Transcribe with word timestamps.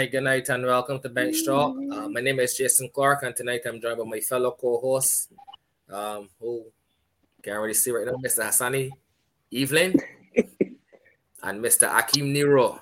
Hi, 0.00 0.06
good 0.06 0.22
night 0.22 0.48
and 0.48 0.64
welcome 0.64 0.98
to 1.00 1.10
Bench 1.10 1.44
Talk. 1.44 1.76
Uh, 1.76 2.08
my 2.08 2.22
name 2.22 2.40
is 2.40 2.56
Jason 2.56 2.88
Clark, 2.88 3.22
and 3.22 3.36
tonight 3.36 3.60
I'm 3.66 3.82
joined 3.82 3.98
by 3.98 4.04
my 4.04 4.20
fellow 4.20 4.56
co-host, 4.58 5.30
um, 5.90 6.26
who 6.40 6.64
can't 7.42 7.60
really 7.60 7.74
see 7.74 7.90
right 7.90 8.06
now, 8.06 8.14
Mr. 8.14 8.42
Hassani 8.42 8.88
Evelyn 9.54 9.94
and 11.42 11.62
Mr. 11.62 11.86
Akim 11.86 12.32
Nero. 12.32 12.80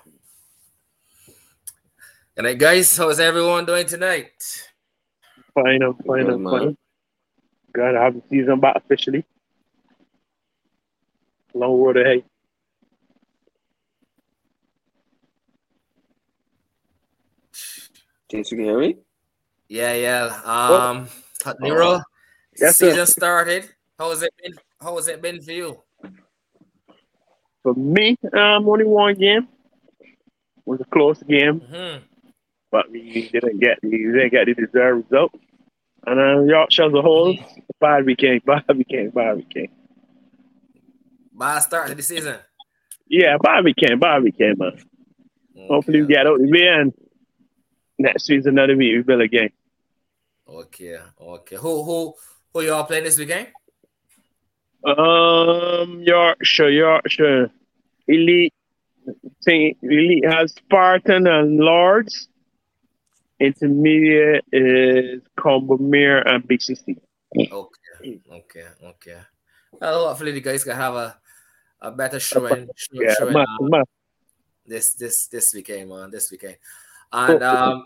Good 2.35 2.43
night, 2.43 2.57
guys. 2.57 2.95
How's 2.95 3.19
everyone 3.19 3.65
doing 3.65 3.85
tonight? 3.85 4.31
Fine, 5.53 5.81
I'm 5.83 5.95
fine, 5.95 6.23
Good, 6.23 6.33
I'm 6.35 6.43
man. 6.43 6.57
fine. 6.57 6.77
Glad 7.73 7.91
to 7.91 7.99
have 7.99 8.13
the 8.13 8.23
season 8.29 8.61
back 8.61 8.77
officially. 8.77 9.25
Long 11.53 11.81
road 11.81 11.97
ahead. 11.97 12.23
Jason, 18.29 18.59
you 18.59 18.65
can 18.65 18.73
hear 18.75 18.79
me? 18.79 18.95
Yeah, 19.67 19.93
yeah. 19.93 20.41
Um, 20.45 21.07
Nero, 21.59 21.99
Yes, 22.59 22.77
sir. 22.77 22.89
season 22.91 23.05
started. 23.05 23.69
How 23.97 24.09
has 24.09 24.21
it 24.21 24.31
been? 24.41 24.53
How 24.81 24.95
has 24.95 25.07
it 25.07 25.21
been 25.21 25.41
for 25.41 25.51
you? 25.51 25.81
For 27.63 27.73
me, 27.73 28.17
um, 28.33 28.67
only 28.69 28.85
one 28.85 29.15
game. 29.15 29.47
was 30.65 30.79
a 30.81 30.85
close 30.85 31.21
game, 31.23 31.59
hmm 31.59 31.97
but 32.71 32.91
we 32.91 33.27
didn't 33.33 33.59
get 33.59 33.79
the 33.81 33.89
we 33.89 33.97
didn't 33.97 34.29
get 34.29 34.45
the 34.45 34.53
deserved 34.53 35.05
result. 35.09 35.31
And 36.05 36.19
uh, 36.19 36.43
Yorkshire 36.43 36.85
as 36.85 36.93
a 36.93 37.01
whole, 37.01 37.35
bad 37.79 38.05
weekend, 38.05 38.43
bad 38.45 38.63
weekend, 38.75 39.13
bad 39.13 39.37
weekend. 39.37 39.69
Bad 41.33 41.59
start 41.59 41.89
to 41.89 41.95
the 41.95 42.03
season. 42.03 42.37
Yeah, 43.07 43.37
bad 43.41 43.63
weekend, 43.63 43.99
bad 43.99 44.21
weekend, 44.23 44.59
man. 44.59 44.79
Hopefully 45.67 46.01
we 46.01 46.07
get 46.07 46.27
out 46.27 46.37
the 46.39 46.49
way 46.49 46.67
and 46.67 46.93
next 47.99 48.29
week's 48.29 48.45
another 48.47 48.75
week 48.75 48.95
we 48.95 49.03
build 49.03 49.21
again. 49.21 49.49
Okay, 50.47 50.97
okay. 51.21 51.55
Who 51.57 51.83
who 51.83 52.15
who 52.53 52.61
y'all 52.61 52.85
playing 52.85 53.03
this 53.03 53.19
weekend? 53.19 53.49
Um, 54.83 56.01
Yorkshire, 56.01 56.69
Yorkshire, 56.69 57.51
Elite. 58.07 58.53
Think 59.43 59.77
Elite 59.81 60.25
has 60.25 60.53
Spartan 60.53 61.27
and 61.27 61.57
Lords. 61.57 62.27
Intermediate 63.39 64.43
is 64.51 65.21
Combermere 65.37 66.21
and 66.25 66.47
Big 66.47 66.61
Sixty. 66.61 66.97
Okay, 67.37 68.19
okay, 68.31 68.65
okay. 68.83 69.19
Well, 69.71 70.07
hopefully 70.09 70.31
the 70.31 70.41
guys 70.41 70.63
can 70.63 70.75
have 70.75 70.95
a, 70.95 71.17
a 71.81 71.91
better 71.91 72.19
showing, 72.19 72.67
show, 72.75 73.01
Yeah, 73.01 73.13
showing 73.17 73.33
man, 73.33 73.45
man. 73.61 73.83
this 74.65 74.93
this 74.95 75.27
this 75.27 75.51
weekend, 75.53 75.89
man. 75.89 76.11
This 76.11 76.29
weekend, 76.31 76.57
and 77.11 77.43
um, 77.55 77.85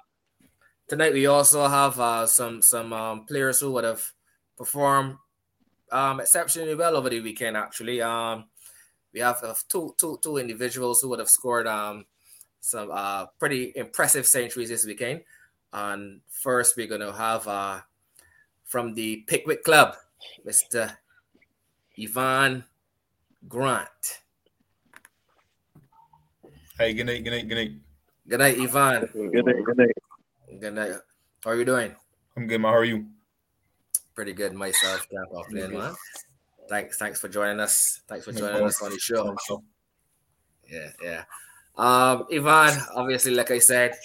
tonight 0.88 1.14
we 1.14 1.26
also 1.26 1.68
have 1.68 2.00
uh, 2.00 2.28
some 2.28 2.62
some 2.62 2.94
um, 2.94 3.26
players 3.26 3.60
who 3.60 3.72
would 3.72 3.84
have 3.84 4.04
performed 4.58 5.18
um, 5.92 6.20
exceptionally 6.20 6.76
well 6.76 6.96
over 6.96 7.10
the 7.10 7.22
weekend. 7.22 7.58
Actually, 7.58 8.02
um, 8.02 8.46
we 9.14 9.20
have 9.20 9.44
uh, 9.44 9.54
two 9.70 9.96
two 9.98 10.20
two 10.22 10.38
individuals 10.38 11.02
who 11.02 11.10
would 11.10 11.20
have 11.20 11.30
scored 11.30 11.68
um, 11.68 12.06
some 12.60 12.90
uh, 12.92 13.26
pretty 13.40 13.74
impressive 13.76 14.26
centuries 14.26 14.70
this 14.70 14.86
weekend. 14.86 15.22
And 15.72 16.22
first, 16.30 16.78
we're 16.78 16.88
gonna 16.88 17.14
have 17.14 17.48
uh, 17.48 17.82
from 18.66 18.94
the 18.94 19.24
Pickwick 19.28 19.64
Club, 19.64 19.96
Mr. 20.46 20.96
Yvan 21.98 22.64
Grant. 23.48 24.20
Hey, 26.78 26.94
good 26.94 27.06
night, 27.06 27.24
good 27.24 27.32
night, 27.32 27.48
good 27.48 27.56
night. 27.56 27.72
Good 28.28 28.40
night, 28.40 28.58
Yvan. 28.58 29.10
Good 29.12 29.46
night, 29.46 29.64
good 29.66 29.78
night. 29.78 29.92
Good 30.60 30.74
night. 30.74 30.92
How 31.44 31.52
are 31.52 31.56
you 31.56 31.66
doing? 31.66 31.96
I'm 32.38 32.48
good, 32.48 32.62
man. 32.62 32.72
How 32.72 32.78
are 32.80 32.86
you? 32.86 33.06
Pretty 34.16 34.34
good 34.34 34.54
myself. 34.54 35.08
Can't 35.10 35.30
complain, 35.30 35.78
man. 35.78 35.94
Thanks, 36.70 36.98
thanks 36.98 37.20
for 37.20 37.28
joining 37.28 37.60
us. 37.60 38.02
Thanks 38.08 38.26
for 38.26 38.32
joining 38.32 38.64
us 38.64 38.82
on 38.82 38.92
the 38.92 39.00
show. 39.00 39.36
Yeah, 40.70 40.90
yeah. 41.04 41.24
Um, 41.76 42.26
Yvan, 42.32 42.80
obviously, 42.96 43.34
like 43.34 43.52
I 43.52 43.60
said, 43.60 43.96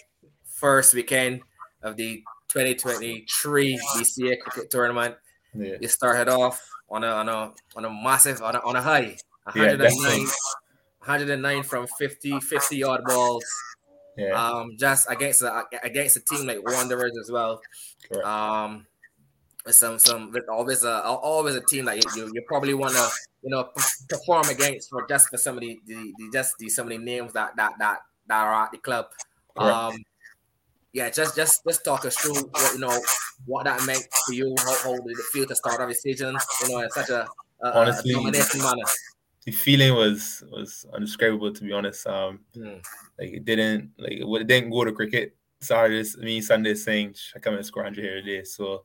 first 0.45 0.95
weekend 0.95 1.43
of 1.83 1.97
the 1.97 2.23
2023 2.49 3.79
BCA 3.97 4.41
cricket 4.41 4.71
tournament. 4.71 5.15
Yeah, 5.55 5.77
You 5.81 5.89
started 5.89 6.29
off 6.29 6.61
on 6.91 7.05
a 7.05 7.09
on 7.09 7.29
a 7.29 7.53
on 7.77 7.85
a 7.85 7.91
massive 7.91 8.43
on 8.43 8.57
a, 8.57 8.59
on 8.61 8.75
a 8.75 8.83
high. 8.83 9.17
Yeah, 9.55 9.77
109, 9.77 9.79
definitely. 9.79 10.27
109 10.99 11.63
from 11.63 11.87
50 11.99 12.41
50 12.41 12.83
odd 12.83 13.05
balls. 13.05 13.45
Yeah, 14.19 14.33
Um, 14.33 14.77
just 14.77 15.09
against 15.09 15.43
a, 15.43 15.65
against 15.83 16.17
a 16.17 16.21
team 16.21 16.47
like 16.47 16.63
Wanderers 16.63 17.17
as 17.21 17.31
well. 17.31 17.61
correct. 18.11 18.27
Um, 18.27 18.87
some 19.71 19.99
some 19.99 20.35
always 20.51 20.83
a 20.83 21.03
always 21.05 21.55
a 21.55 21.61
team 21.61 21.85
that 21.85 21.97
you, 22.17 22.31
you, 22.35 22.43
probably 22.47 22.75
want 22.75 22.95
to 22.95 23.09
you 23.43 23.51
know 23.51 23.69
perform 24.09 24.49
against 24.49 24.91
for 24.91 25.07
just 25.07 25.29
for 25.29 25.37
some 25.37 25.57
of 25.57 25.61
the, 25.61 25.79
the, 25.87 25.95
the 25.95 26.31
just 26.33 26.55
the 26.59 26.69
some 26.69 26.87
of 26.87 26.91
the 26.91 26.99
names 26.99 27.33
that 27.33 27.55
that 27.57 27.73
that 27.79 27.99
that 28.27 28.45
are 28.45 28.65
at 28.65 28.73
the 28.73 28.79
club. 28.79 29.07
Correct. 29.57 29.77
Um, 29.77 30.05
yeah, 30.93 31.11
just 31.11 31.37
just 31.37 31.63
just 31.67 31.85
talk 31.85 32.05
us 32.07 32.17
through 32.17 32.35
what 32.35 32.73
you 32.73 32.81
know 32.81 32.99
what 33.47 33.65
that 33.65 33.85
meant 33.87 34.05
for 34.27 34.33
you. 34.33 34.55
How, 34.59 34.77
how 34.83 34.93
did 34.97 35.19
it 35.19 35.25
feel 35.33 35.47
to 35.47 35.55
start 35.55 35.81
off 35.81 35.89
the 35.89 35.95
season? 35.95 36.37
You 36.63 36.69
know, 36.71 36.81
in 36.81 36.91
such 36.91 37.11
a, 37.11 37.29
a, 37.63 37.79
Honestly, 37.79 38.13
a 38.13 38.15
dominating 38.15 38.63
manner. 38.63 38.83
The 39.45 39.53
feeling 39.53 39.95
was 39.95 40.43
was 40.51 40.85
undescribable 40.93 41.53
to 41.53 41.63
be 41.65 41.73
honest. 41.73 42.07
Um, 42.07 42.41
Hmm. 42.55 42.79
like 43.19 43.33
it 43.33 43.45
didn't 43.45 43.93
like 43.99 44.13
it 44.13 44.47
didn't 44.47 44.71
go 44.71 44.85
to 44.85 44.93
cricket. 44.93 45.37
Sorry, 45.61 46.05
Saturday, 46.05 46.25
me 46.27 46.41
Sunday 46.41 46.75
saying 46.75 47.15
I 47.35 47.39
come 47.41 47.55
and 47.55 47.65
score 47.67 47.83
100 47.83 48.03
here 48.03 48.15
today. 48.23 48.45
So 48.45 48.85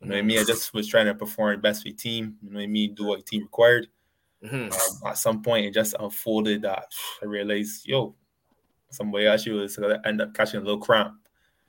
you 0.00 0.08
know 0.08 0.14
what 0.16 0.18
I 0.18 0.22
mean. 0.22 0.38
I 0.38 0.44
just 0.44 0.72
was 0.74 0.86
trying 0.88 1.06
to 1.06 1.14
perform 1.14 1.60
best 1.60 1.82
for 1.82 1.88
the 1.88 1.94
team. 1.94 2.36
You 2.42 2.50
know 2.50 2.56
what 2.56 2.64
I 2.64 2.66
mean. 2.66 2.94
Do 2.94 3.04
what 3.04 3.18
the 3.20 3.24
team 3.24 3.42
required. 3.42 3.88
Mhm. 4.42 4.72
Um, 4.72 5.08
at 5.08 5.16
some 5.18 5.42
point, 5.42 5.66
it 5.66 5.72
just 5.74 5.94
unfolded 5.98 6.62
that 6.62 6.92
I 7.22 7.24
realized, 7.24 7.86
yo, 7.86 8.14
somebody 8.90 9.26
actually 9.26 9.58
was 9.60 9.76
gonna 9.76 10.00
end 10.04 10.20
up 10.20 10.34
catching 10.34 10.60
a 10.60 10.62
little 10.62 10.78
cramp. 10.80 11.14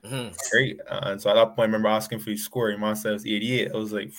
Mhm. 0.03 0.35
Right. 0.53 0.77
And 0.89 1.21
so 1.21 1.29
at 1.29 1.35
that 1.35 1.47
point, 1.55 1.59
I 1.59 1.63
remember 1.65 1.87
asking 1.87 2.19
for 2.19 2.29
the 2.29 2.37
score. 2.37 2.69
Your 2.69 2.77
mom 2.77 2.95
said 2.95 3.11
it 3.11 3.13
was 3.13 3.25
88. 3.25 3.71
I 3.71 3.77
was 3.77 3.93
like, 3.93 4.11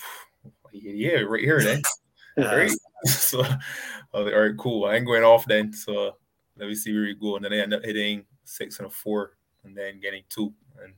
88 0.73 1.23
right 1.29 1.43
here 1.43 1.61
then. 1.61 1.81
right. 2.37 2.71
so 3.05 3.43
I 4.17 4.21
was 4.21 4.25
like, 4.31 4.35
all 4.35 4.47
right, 4.47 4.57
cool. 4.57 4.85
I 4.85 4.95
ain't 4.95 5.05
going 5.05 5.23
off 5.23 5.45
then. 5.45 5.71
So 5.73 6.17
let 6.57 6.67
me 6.67 6.75
see 6.75 6.91
where 6.93 7.03
we 7.03 7.13
go. 7.15 7.35
And 7.35 7.45
then 7.45 7.53
I 7.53 7.57
ended 7.57 7.79
up 7.79 7.85
hitting 7.85 8.25
six 8.43 8.79
and 8.79 8.87
a 8.87 8.89
four 8.89 9.37
and 9.63 9.77
then 9.77 9.99
getting 9.99 10.23
two. 10.29 10.53
And 10.83 10.93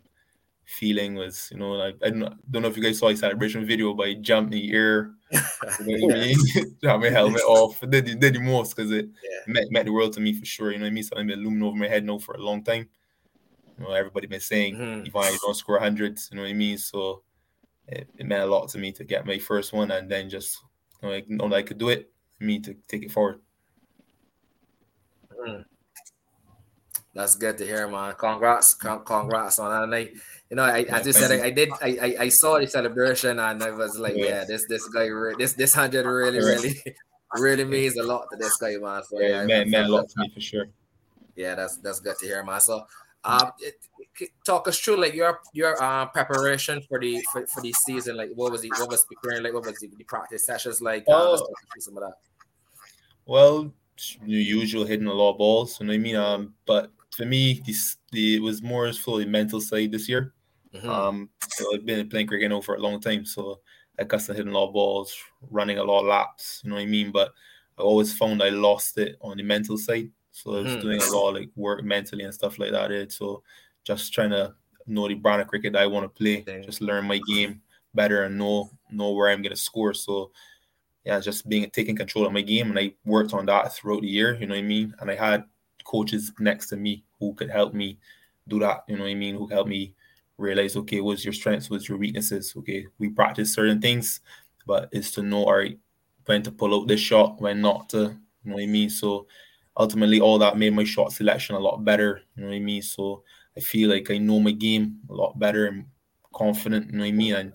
feeling 0.66 1.16
was, 1.16 1.50
you 1.52 1.58
know, 1.58 1.72
like 1.74 1.96
I 2.04 2.10
don't, 2.10 2.20
know- 2.20 2.36
don't 2.50 2.62
know 2.62 2.68
if 2.70 2.78
you 2.78 2.84
guys 2.84 3.00
saw 3.00 3.10
the 3.10 3.18
celebration 3.18 3.66
video, 3.66 3.94
but 3.94 4.08
he 4.08 4.16
jumped 4.16 4.54
in 4.54 4.62
the 4.62 4.72
air. 4.74 5.12
You 5.86 5.98
know 6.00 6.08
what 6.08 6.16
I 6.18 6.20
mean? 6.22 6.76
Got 6.82 7.00
my 7.02 7.10
helmet 7.10 7.42
off. 7.48 7.80
Did, 7.82 8.08
it 8.08 8.20
did 8.20 8.36
the 8.36 8.40
most 8.40 8.76
because 8.76 8.92
it 8.92 9.06
Yeah. 9.06 9.40
meant, 9.48 9.72
meant 9.72 9.86
the 9.86 9.92
world 9.92 10.14
to 10.14 10.22
me 10.22 10.34
for 10.34 10.46
sure. 10.46 10.72
You 10.72 10.78
know 10.78 10.86
what 10.86 10.92
I 10.92 10.94
mean? 10.94 11.04
Something 11.04 11.28
been 11.28 11.44
looming 11.44 11.64
over 11.64 11.76
my 11.76 11.88
head 11.88 12.06
now 12.06 12.18
for 12.18 12.36
a 12.36 12.42
long 12.42 12.64
time. 12.64 12.88
You 13.78 13.84
know, 13.86 13.92
everybody 13.92 14.28
been 14.28 14.40
saying, 14.40 14.76
Mhm. 14.76 15.08
Yvan, 15.08 15.34
you 15.34 15.40
don't 15.42 15.56
score 15.56 15.80
hundreds. 15.80 16.30
You 16.32 16.38
know 16.38 16.44
what 16.44 16.50
I 16.50 16.54
mean? 16.54 16.78
So 16.78 17.24
it, 17.88 18.10
it 18.18 18.26
meant 18.26 18.44
a 18.44 18.46
lot 18.48 18.70
to 18.70 18.78
me 18.78 18.92
to 18.94 19.04
get 19.04 19.26
my 19.26 19.38
first 19.38 19.74
one 19.74 19.92
and 19.92 20.10
then 20.10 20.30
just 20.30 20.60
you 21.02 21.08
know, 21.10 21.14
like 21.16 21.30
know 21.30 21.50
that 21.50 21.56
I 21.56 21.62
could 21.64 21.78
do 21.78 21.90
it. 21.90 22.12
Me 22.40 22.60
to 22.60 22.74
take 22.88 23.04
it 23.04 23.12
forward. 23.12 23.40
Mm. 25.46 25.66
That's 27.14 27.36
good 27.36 27.58
to 27.58 27.66
hear, 27.66 27.88
man. 27.88 28.14
Congrats, 28.18 28.76
congrats 28.76 29.60
on 29.60 29.72
that. 29.72 29.84
And 29.84 29.96
I, 29.96 30.00
you 30.50 30.56
know, 30.56 30.64
I, 30.64 30.82
as 30.84 31.06
you 31.06 31.14
said, 31.14 31.32
I, 31.32 31.46
I 31.46 31.50
did, 31.50 31.70
I, 31.82 31.98
I, 32.02 32.16
I 32.26 32.30
saw 32.30 32.60
the 32.60 32.68
celebration, 32.68 33.40
and 33.40 33.64
I 33.64 33.72
was 33.72 33.98
like, 33.98 34.16
Yeah. 34.16 34.26
yeah, 34.26 34.44
this, 34.46 34.66
this 34.68 34.88
guy, 34.90 35.10
this, 35.38 35.54
this 35.54 35.74
hundred 35.74 36.06
really, 36.06 36.40
really, 36.40 36.82
really 37.38 37.66
means 37.66 37.98
a 37.98 38.04
lot 38.04 38.28
to 38.32 38.38
this 38.38 38.56
guy, 38.58 38.78
man. 38.78 39.04
So 39.04 39.20
Yeah, 39.20 39.46
yeah, 39.46 39.64
meant, 39.66 39.88
a 39.90 39.92
lot 39.92 40.08
to 40.10 40.20
me 40.20 40.30
for 40.34 40.40
sure. 40.40 40.68
yeah, 41.36 41.56
that's 41.56 41.78
that's 41.78 42.00
good 42.00 42.18
to 42.20 42.26
hear, 42.26 42.44
man. 42.44 42.62
So, 42.62 42.86
um, 43.24 43.52
it, 43.60 43.76
talk 44.46 44.68
us 44.68 44.80
through 44.80 44.98
like 44.98 45.14
your 45.14 45.40
your 45.54 45.82
uh, 45.82 46.06
preparation 46.08 46.82
for 46.88 47.00
the 47.00 47.22
for, 47.34 47.46
for 47.48 47.62
the 47.62 47.74
season. 47.74 48.18
Like, 48.18 48.30
what 48.36 48.52
was 48.52 48.62
the 48.62 48.70
what 48.70 48.90
was 48.90 49.04
preparing? 49.06 49.44
Like, 49.44 49.54
what 49.54 49.66
was 49.66 49.78
the, 49.80 49.90
the 49.98 50.04
practice 50.06 50.46
sessions 50.46 50.82
like? 50.82 51.04
Uh, 51.08 51.14
Oh. 51.14 51.38
talk 51.38 51.50
some 51.80 51.98
of 51.98 52.04
that. 52.04 52.14
Well, 53.30 53.72
usual 54.26 54.86
hitting 54.86 55.06
a 55.06 55.14
lot 55.14 55.34
of 55.34 55.38
balls, 55.38 55.80
you 55.80 55.86
know 55.86 55.92
what 55.92 55.96
I 55.96 56.00
mean? 56.00 56.16
Um, 56.16 56.56
but 56.66 56.92
for 57.12 57.26
me, 57.26 57.62
this 57.64 57.98
the 58.12 58.38
it 58.38 58.40
was 58.42 58.64
more 58.64 58.92
fully 58.94 59.26
mental 59.26 59.62
side 59.62 59.92
this 59.92 60.10
year. 60.10 60.34
Mhm. 60.74 61.04
Um, 61.04 61.30
so 61.48 61.76
I've 61.76 61.86
been 61.86 62.10
playing 62.10 62.26
cricket 62.28 62.50
now 62.50 62.62
for 62.62 62.76
a 62.76 62.80
long 62.80 63.00
time, 63.00 63.26
so 63.26 63.62
I 64.00 64.06
got 64.06 64.22
to 64.22 64.34
hitting 64.34 64.52
a 64.52 64.58
lot 64.58 64.70
of 64.70 64.74
balls, 64.74 65.16
running 65.52 65.78
a 65.78 65.84
lot 65.84 66.00
of 66.02 66.08
laps, 66.08 66.62
you 66.64 66.70
know 66.72 66.78
what 66.78 66.82
I 66.84 66.88
mean? 66.88 67.12
But 67.12 67.34
I 67.78 67.84
always 67.84 68.18
found 68.18 68.42
I 68.42 68.50
lost 68.50 68.98
it 68.98 69.18
on 69.22 69.38
the 69.38 69.44
mental 69.44 69.78
side. 69.78 70.12
So 70.32 70.56
I 70.58 70.62
was 70.62 70.76
Mhm. 70.76 70.78
doing 70.78 71.02
a 71.02 71.06
lot 71.08 71.30
of 71.30 71.36
like 71.36 71.52
work 71.56 71.84
mentally 71.84 72.24
and 72.24 72.34
stuff 72.34 72.58
like 72.60 72.72
that. 72.72 72.92
eh, 72.92 73.06
So 73.10 73.44
just 73.84 74.14
trying 74.14 74.32
to 74.32 74.56
know 74.88 75.08
the 75.08 75.16
brand 75.16 75.42
of 75.42 75.48
cricket 75.48 75.74
that 75.74 75.84
I 75.84 75.88
want 75.88 76.06
to 76.06 76.10
play, 76.10 76.48
Dang. 76.48 76.64
just 76.66 76.82
learn 76.82 77.06
my 77.06 77.20
game 77.20 77.62
better 77.94 78.24
and 78.24 78.38
know 78.40 78.72
know 78.92 79.12
where 79.12 79.30
I'm 79.30 79.42
gonna 79.44 79.56
score. 79.56 79.94
So 79.94 80.32
yeah, 81.06 81.20
just 81.20 81.48
being 81.48 81.70
taking 81.72 81.96
control 81.96 82.26
of 82.26 82.34
my 82.34 82.42
game, 82.42 82.70
and 82.70 82.80
I 82.80 82.94
worked 83.06 83.34
on 83.34 83.46
that 83.48 83.74
throughout 83.74 84.02
the 84.02 84.08
year. 84.08 84.36
You 84.36 84.48
know 84.48 84.56
what 84.56 84.60
I 84.60 84.64
mean? 84.64 84.94
And 85.00 85.10
I 85.10 85.16
had 85.16 85.46
coaches 85.84 86.32
next 86.40 86.68
to 86.68 86.78
me 86.78 87.04
who 87.20 87.34
could 87.34 87.50
help 87.50 87.74
me 87.74 87.98
do 88.48 88.60
that. 88.60 88.84
You 88.88 88.98
know 88.98 89.04
what 89.04 89.12
I 89.12 89.16
mean? 89.16 89.36
Who 89.36 89.48
helped 89.48 89.70
me 89.70 89.96
realize, 90.38 90.76
okay, 90.76 91.02
what's 91.02 91.24
your 91.24 91.34
strengths, 91.34 91.70
what's 91.70 91.90
your 91.90 91.98
weaknesses? 91.98 92.54
Okay, 92.58 92.88
we 92.98 93.10
practice 93.10 93.54
certain 93.54 93.82
things, 93.82 94.22
but 94.66 94.90
it's 94.92 95.12
to 95.12 95.22
know, 95.22 95.46
all 95.46 95.58
right, 95.58 95.80
when 96.26 96.44
to 96.44 96.52
pull 96.52 96.80
out 96.80 96.88
this 96.88 97.00
shot, 97.00 97.42
when 97.42 97.62
not 97.62 97.90
to. 97.90 97.98
You 98.44 98.52
know 98.52 98.56
what 98.56 98.64
I 98.64 98.68
mean? 98.68 98.90
So 98.90 99.28
ultimately, 99.78 100.22
all 100.22 100.38
that 100.40 100.58
made 100.58 100.74
my 100.74 100.84
shot 100.84 101.12
selection 101.12 101.56
a 101.56 101.60
lot 101.60 101.84
better. 101.84 102.22
You 102.36 102.44
know 102.44 102.50
what 102.50 102.56
I 102.56 102.60
mean? 102.60 102.82
So 102.82 103.24
I 103.58 103.60
feel 103.60 103.90
like 103.90 104.10
I 104.12 104.18
know 104.18 104.40
my 104.40 104.52
game 104.52 105.00
a 105.10 105.14
lot 105.14 105.38
better 105.40 105.68
and 105.68 105.86
confident. 106.34 106.88
You 106.88 106.92
know 106.94 107.04
what 107.04 107.10
I 107.10 107.12
mean? 107.12 107.36
And 107.36 107.54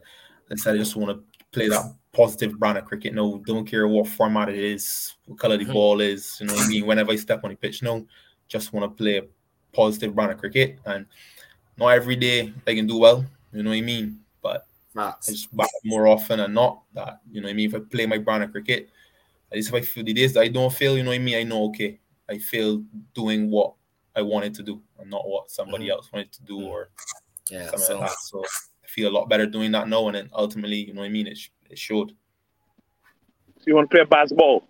instead, 0.51 0.75
I 0.75 0.79
just 0.79 0.97
want 0.97 1.17
to 1.17 1.25
play 1.53 1.69
that 1.69 1.95
positive 2.15 2.59
brand 2.59 2.79
of 2.79 2.85
cricket. 2.85 3.15
No, 3.15 3.43
don't 3.47 3.67
care 3.67 3.87
what 3.89 4.09
format 4.09 4.49
it 4.49 4.59
is, 4.59 5.15
what 5.27 5.39
color 5.39 5.57
the 5.57 5.65
mm-hmm. 5.65 5.73
ball 5.73 6.01
is. 6.01 6.39
You 6.41 6.47
know 6.47 6.55
what 6.55 6.67
I 6.67 6.69
mean? 6.69 6.87
Whenever 6.87 7.13
I 7.13 7.17
step 7.17 7.43
on 7.45 7.51
the 7.51 7.57
pitch, 7.57 7.83
no, 7.83 8.07
just 8.49 8.73
want 8.73 8.85
to 8.85 8.97
play 8.97 9.19
a 9.19 9.25
positive 9.73 10.15
brand 10.15 10.33
of 10.33 10.39
cricket. 10.39 10.79
And 10.87 11.07
not 11.77 11.89
every 11.89 12.17
day 12.17 12.53
I 12.67 12.75
can 12.75 12.87
do 12.87 12.99
well. 12.99 13.25
You 13.53 13.63
know 13.63 13.71
what 13.71 13.77
I 13.77 13.83
mean? 13.83 14.21
But. 14.41 14.67
I 14.97 15.13
just 15.27 15.55
back 15.57 15.69
more 15.85 16.07
often 16.07 16.39
than 16.39 16.55
not. 16.55 16.83
That 16.95 17.21
you 17.31 17.41
know 17.41 17.47
what 17.47 17.53
I 17.53 17.55
mean. 17.55 17.69
If 17.69 17.75
I 17.75 17.81
play 17.81 18.07
my 18.07 18.19
brand 18.19 18.45
of 18.45 18.53
cricket, 18.53 18.91
at 19.51 19.57
least 19.57 19.71
if 19.71 19.75
I 19.75 19.81
feel 19.81 20.05
the 20.05 20.13
days 20.13 20.35
that 20.35 20.41
I 20.43 20.49
don't 20.49 20.73
feel, 20.73 20.97
you 20.97 21.03
know 21.03 21.11
what 21.11 21.17
I 21.17 21.19
mean. 21.19 21.37
I 21.37 21.43
know 21.43 21.65
okay, 21.65 21.99
I 22.29 22.39
feel 22.39 22.85
doing 23.13 23.51
what 23.51 23.75
I 24.15 24.23
wanted 24.23 24.55
to 24.55 24.63
do 24.63 24.81
and 25.01 25.11
not 25.11 25.27
what 25.29 25.51
somebody 25.51 25.87
mm-hmm. 25.87 25.93
else 25.93 26.13
wanted 26.13 26.31
to 26.33 26.43
do 26.45 26.65
or 26.65 26.91
yeah, 27.51 27.65
something 27.71 27.81
so. 27.81 27.99
like 27.99 28.11
that. 28.11 28.17
So 28.21 28.45
I 28.85 28.87
feel 28.87 29.11
a 29.11 29.15
lot 29.15 29.29
better 29.29 29.47
doing 29.47 29.73
that 29.73 29.89
now, 29.89 30.07
and 30.07 30.15
then 30.15 30.31
ultimately, 30.33 30.77
you 30.77 30.95
know 30.95 31.01
what 31.01 31.07
I 31.07 31.11
mean. 31.11 31.27
It 31.27 31.39
it 31.71 31.79
should. 31.79 32.11
So 33.59 33.65
you 33.67 33.75
want 33.75 33.91
to 33.91 33.97
play 33.97 34.05
basketball? 34.05 34.69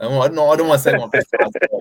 I 0.00 0.08
don't, 0.08 0.34
no, 0.34 0.50
I 0.50 0.56
don't 0.56 0.68
want 0.68 0.82
to 0.82 0.82
say 0.82 0.94
I 0.94 0.98
want 0.98 1.12
to 1.12 1.18
play 1.18 1.38
basketball. 1.38 1.80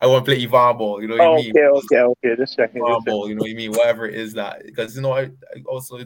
I 0.00 0.06
want 0.06 0.24
to 0.24 0.30
play 0.30 0.42
Yvan 0.42 0.76
ball. 0.76 1.00
You 1.00 1.08
know 1.08 1.16
what 1.16 1.26
oh, 1.26 1.34
I 1.34 1.36
mean? 1.36 1.50
Okay, 1.50 1.66
okay, 1.66 2.00
okay. 2.00 2.36
Just 2.36 2.56
checking. 2.56 2.82
Yvan 2.82 3.04
ball. 3.04 3.28
You 3.28 3.34
know 3.34 3.40
what 3.40 3.50
I 3.50 3.54
mean? 3.54 3.70
Whatever 3.72 4.06
it 4.06 4.14
is 4.14 4.34
that, 4.34 4.64
because 4.64 4.94
you 4.94 5.02
know, 5.02 5.12
I, 5.12 5.22
I, 5.22 5.62
also 5.66 5.98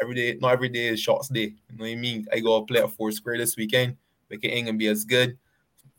every 0.00 0.14
day, 0.14 0.38
not 0.40 0.52
every 0.52 0.68
day 0.68 0.86
is 0.86 1.00
shots 1.00 1.28
day. 1.28 1.54
You 1.70 1.78
know 1.78 1.84
what 1.84 1.90
I 1.90 1.96
mean? 1.96 2.26
I 2.32 2.40
go 2.40 2.62
play 2.62 2.80
at 2.80 2.90
four 2.92 3.10
square 3.10 3.38
this 3.38 3.56
weekend. 3.56 3.96
Make 4.30 4.44
it 4.44 4.48
ain't 4.48 4.66
gonna 4.66 4.78
be 4.78 4.86
as 4.86 5.04
good. 5.04 5.36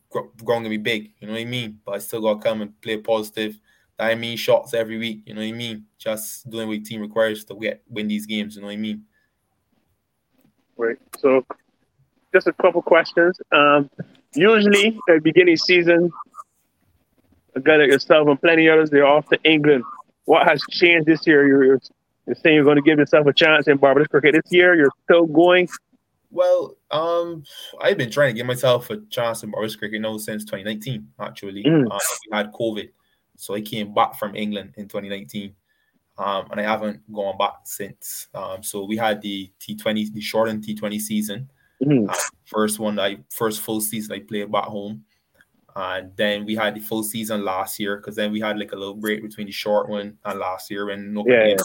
Growing 0.09 0.31
gonna 0.63 0.69
be 0.69 0.77
big. 0.77 1.11
You 1.19 1.27
know 1.27 1.33
what 1.33 1.41
I 1.41 1.45
mean? 1.45 1.79
But 1.85 1.95
I 1.95 1.97
still 1.99 2.21
gotta 2.21 2.39
come 2.39 2.61
and 2.61 2.79
play 2.81 2.97
positive. 2.97 3.59
I 3.99 4.15
mean 4.15 4.37
shots 4.37 4.73
every 4.73 4.97
week. 4.97 5.21
You 5.25 5.33
know 5.33 5.41
what 5.41 5.47
I 5.47 5.51
mean? 5.51 5.85
Just 5.97 6.49
doing 6.49 6.67
what 6.67 6.83
team 6.83 7.01
requires 7.01 7.43
to 7.45 7.55
get 7.55 7.83
win 7.87 8.07
these 8.07 8.25
games. 8.25 8.55
You 8.55 8.61
know 8.61 8.67
what 8.67 8.73
I 8.73 8.77
mean? 8.77 9.05
Right. 10.77 10.97
So, 11.19 11.45
just 12.33 12.47
a 12.47 12.53
couple 12.53 12.81
questions. 12.81 13.39
Um, 13.51 13.89
usually 14.35 14.97
at 15.09 15.15
the 15.15 15.21
beginning 15.21 15.57
season, 15.57 16.11
a 17.55 17.59
guy 17.59 17.77
like 17.77 17.91
yourself 17.91 18.27
and 18.27 18.41
plenty 18.41 18.69
others, 18.69 18.89
they're 18.89 19.05
off 19.05 19.27
to 19.29 19.39
England. 19.43 19.83
What 20.25 20.47
has 20.47 20.61
changed 20.69 21.05
this 21.05 21.27
year? 21.27 21.47
You're, 21.47 21.63
you're 22.25 22.35
saying 22.35 22.55
you're 22.55 22.63
going 22.63 22.77
to 22.77 22.81
give 22.81 22.97
yourself 22.97 23.27
a 23.27 23.33
chance 23.33 23.67
in 23.67 23.77
Barbados 23.77 24.07
cricket 24.07 24.35
this 24.35 24.51
year. 24.51 24.75
You're 24.75 24.91
still 25.03 25.25
going. 25.25 25.67
Well, 26.31 26.77
um, 26.89 27.43
I've 27.79 27.97
been 27.97 28.09
trying 28.09 28.33
to 28.33 28.33
give 28.33 28.47
myself 28.47 28.89
a 28.89 28.97
chance 29.09 29.43
in 29.43 29.51
Barbados 29.51 29.75
cricket 29.75 30.01
now 30.01 30.17
since 30.17 30.43
2019. 30.45 31.07
Actually, 31.19 31.63
mm. 31.63 31.85
uh, 31.91 31.99
we 32.31 32.37
had 32.37 32.51
COVID, 32.53 32.89
so 33.37 33.53
I 33.53 33.61
came 33.61 33.93
back 33.93 34.15
from 34.17 34.35
England 34.35 34.73
in 34.77 34.87
2019, 34.87 35.53
um, 36.17 36.47
and 36.51 36.59
I 36.59 36.63
haven't 36.63 37.01
gone 37.11 37.37
back 37.37 37.61
since. 37.65 38.27
Um, 38.33 38.61
so 38.61 38.85
we 38.85 38.97
had 38.97 39.21
the 39.21 39.51
T20, 39.59 40.13
the 40.13 40.21
shortened 40.21 40.63
T20 40.63 41.01
season. 41.01 41.49
Mm. 41.81 42.09
Uh, 42.09 42.15
first 42.45 42.79
one, 42.79 42.99
I 42.99 43.17
first 43.29 43.61
full 43.61 43.81
season 43.81 44.13
I 44.13 44.19
played 44.19 44.51
back 44.51 44.65
home. 44.65 45.03
And 45.75 46.11
then 46.15 46.45
we 46.45 46.55
had 46.55 46.75
the 46.75 46.79
full 46.79 47.03
season 47.03 47.43
last 47.43 47.79
year 47.79 47.97
because 47.97 48.15
then 48.15 48.31
we 48.31 48.39
had 48.39 48.59
like 48.59 48.73
a 48.73 48.75
little 48.75 48.93
break 48.93 49.23
between 49.23 49.47
the 49.47 49.51
short 49.51 49.89
one 49.89 50.17
and 50.23 50.39
last 50.39 50.69
year 50.69 50.91
and 50.91 51.13
no 51.13 51.25
yeah, 51.27 51.47
yeah. 51.47 51.55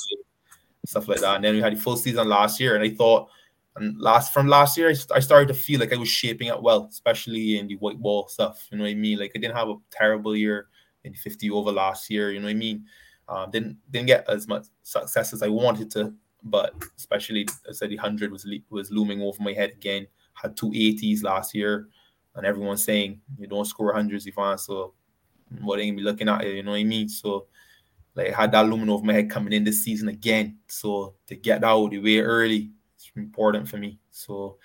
stuff 0.87 1.09
like 1.09 1.21
that. 1.21 1.37
And 1.37 1.45
then 1.45 1.55
we 1.55 1.61
had 1.61 1.77
the 1.77 1.81
full 1.81 1.97
season 1.97 2.27
last 2.27 2.59
year, 2.59 2.75
and 2.75 2.83
I 2.83 2.89
thought, 2.89 3.29
and 3.77 4.01
last 4.01 4.33
from 4.33 4.49
last 4.49 4.79
year, 4.79 4.95
I 5.15 5.21
started 5.21 5.49
to 5.49 5.55
feel 5.55 5.79
like 5.79 5.93
I 5.93 5.99
was 5.99 6.09
shaping 6.09 6.49
up 6.49 6.63
well, 6.63 6.89
especially 6.91 7.59
in 7.59 7.69
the 7.69 7.77
white 7.77 8.01
ball 8.01 8.29
stuff. 8.29 8.67
You 8.71 8.79
know 8.79 8.85
what 8.85 8.91
I 8.91 8.95
mean? 8.95 9.19
Like 9.19 9.33
I 9.37 9.41
didn't 9.41 9.57
have 9.57 9.69
a 9.69 9.77
terrible 9.91 10.35
year 10.35 10.69
in 11.05 11.13
50 11.13 11.51
over 11.51 11.71
last 11.71 12.09
year. 12.09 12.33
You 12.33 12.41
know 12.41 12.47
what 12.47 12.53
I 12.53 12.55
mean? 12.55 12.87
Um, 13.29 13.51
didn't 13.51 13.77
didn't 13.91 14.07
get 14.07 14.29
as 14.29 14.49
much 14.49 14.67
success 14.83 15.33
as 15.33 15.43
I 15.43 15.49
wanted 15.49 15.91
to, 15.93 16.15
but 16.43 16.75
especially 16.97 17.47
I 17.69 17.73
said 17.73 17.91
the 17.91 17.97
hundred 17.97 18.33
was 18.33 18.47
was 18.71 18.91
looming 18.91 19.23
over 19.23 19.43
my 19.43 19.53
head 19.53 19.71
again. 19.71 20.07
Had 20.35 20.57
two 20.57 20.71
80s 20.71 21.25
last 21.25 21.55
year 21.55 21.89
and 22.39 22.47
everyone's 22.47 22.85
saying 22.85 23.21
you 23.37 23.47
don't 23.47 23.67
score 23.67 23.93
hundreds, 23.93 24.27
Yvan. 24.27 24.59
So 24.59 24.95
what 25.61 25.77
they 25.77 25.87
gonna 25.87 25.97
be 25.97 26.03
looking 26.03 26.29
at 26.29 26.47
you, 26.47 26.63
know 26.63 26.71
what 26.71 26.79
I 26.79 26.85
mean? 26.85 27.09
So 27.09 27.47
like 28.15 28.33
I 28.33 28.43
had 28.43 28.53
that 28.53 28.67
looming 28.67 28.89
over 28.89 29.05
my 29.05 29.13
head 29.13 29.31
coming 29.31 29.53
in 29.53 29.65
this 29.65 29.83
season 29.83 30.09
again. 30.09 30.59
So 30.69 31.15
to 31.27 31.35
get 31.35 31.61
that 31.61 31.67
out 31.67 31.91
the 31.91 31.99
way 31.99 32.21
early, 32.21 32.71
it's 32.97 33.11
important 33.17 33.69
for 33.69 33.77
me. 33.77 33.99
So 34.11 34.59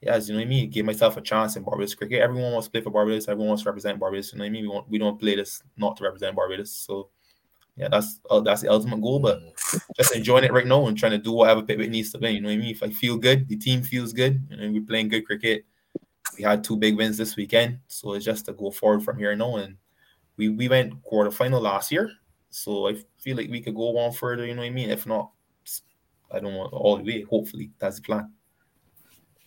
yeah, 0.00 0.12
as 0.14 0.28
you 0.28 0.34
know 0.34 0.40
what 0.40 0.46
I 0.46 0.50
mean, 0.50 0.70
give 0.70 0.84
myself 0.84 1.16
a 1.16 1.22
chance 1.22 1.56
in 1.56 1.62
Barbados 1.62 1.94
cricket. 1.94 2.20
Everyone 2.20 2.52
wants 2.52 2.66
to 2.66 2.72
play 2.72 2.82
for 2.82 2.90
Barbados. 2.90 3.26
Everyone 3.26 3.48
wants 3.48 3.62
to 3.62 3.70
represent 3.70 3.98
Barbados. 3.98 4.32
You 4.32 4.38
know 4.38 4.44
what 4.44 4.48
I 4.48 4.50
mean? 4.50 4.62
We 4.62 4.68
want 4.68 4.88
we 4.90 4.98
don't 4.98 5.18
play 5.18 5.36
this 5.36 5.62
not 5.76 5.96
to 5.96 6.04
represent 6.04 6.36
Barbados. 6.36 6.72
So 6.72 7.08
yeah, 7.76 7.88
that's 7.88 8.20
uh, 8.30 8.40
that's 8.40 8.62
the 8.62 8.70
ultimate 8.70 9.00
goal. 9.00 9.18
But 9.18 9.42
just 9.96 10.14
enjoying 10.14 10.44
it 10.44 10.52
right 10.52 10.66
now 10.66 10.86
and 10.86 10.96
trying 10.96 11.12
to 11.12 11.18
do 11.18 11.32
whatever 11.32 11.64
it 11.68 11.90
needs 11.90 12.12
to 12.12 12.18
be. 12.18 12.30
You 12.30 12.40
know 12.40 12.48
what 12.48 12.54
I 12.54 12.58
mean? 12.58 12.70
If 12.70 12.82
I 12.82 12.90
feel 12.90 13.16
good, 13.16 13.48
the 13.48 13.56
team 13.56 13.82
feels 13.82 14.12
good, 14.12 14.46
and 14.50 14.72
we're 14.72 14.82
playing 14.82 15.08
good 15.08 15.26
cricket 15.26 15.64
we 16.36 16.44
had 16.44 16.64
two 16.64 16.76
big 16.76 16.96
wins 16.96 17.16
this 17.16 17.36
weekend, 17.36 17.78
so 17.86 18.14
it's 18.14 18.24
just 18.24 18.46
to 18.46 18.52
go 18.52 18.70
forward 18.70 19.02
from 19.02 19.18
here 19.18 19.34
now. 19.36 19.56
And 19.56 19.76
we 20.36 20.48
we 20.48 20.68
went 20.68 21.02
quarterfinal 21.02 21.60
last 21.60 21.92
year, 21.92 22.10
so 22.50 22.88
I 22.88 22.96
feel 23.18 23.36
like 23.36 23.50
we 23.50 23.60
could 23.60 23.74
go 23.74 23.90
one 23.90 24.12
further. 24.12 24.46
You 24.46 24.54
know 24.54 24.62
what 24.62 24.68
I 24.68 24.70
mean? 24.70 24.90
If 24.90 25.06
not, 25.06 25.30
I 26.30 26.40
don't 26.40 26.54
want 26.54 26.72
all 26.72 26.96
the 26.96 27.04
way. 27.04 27.22
Hopefully, 27.22 27.70
that's 27.78 27.96
the 27.96 28.02
plan. 28.02 28.32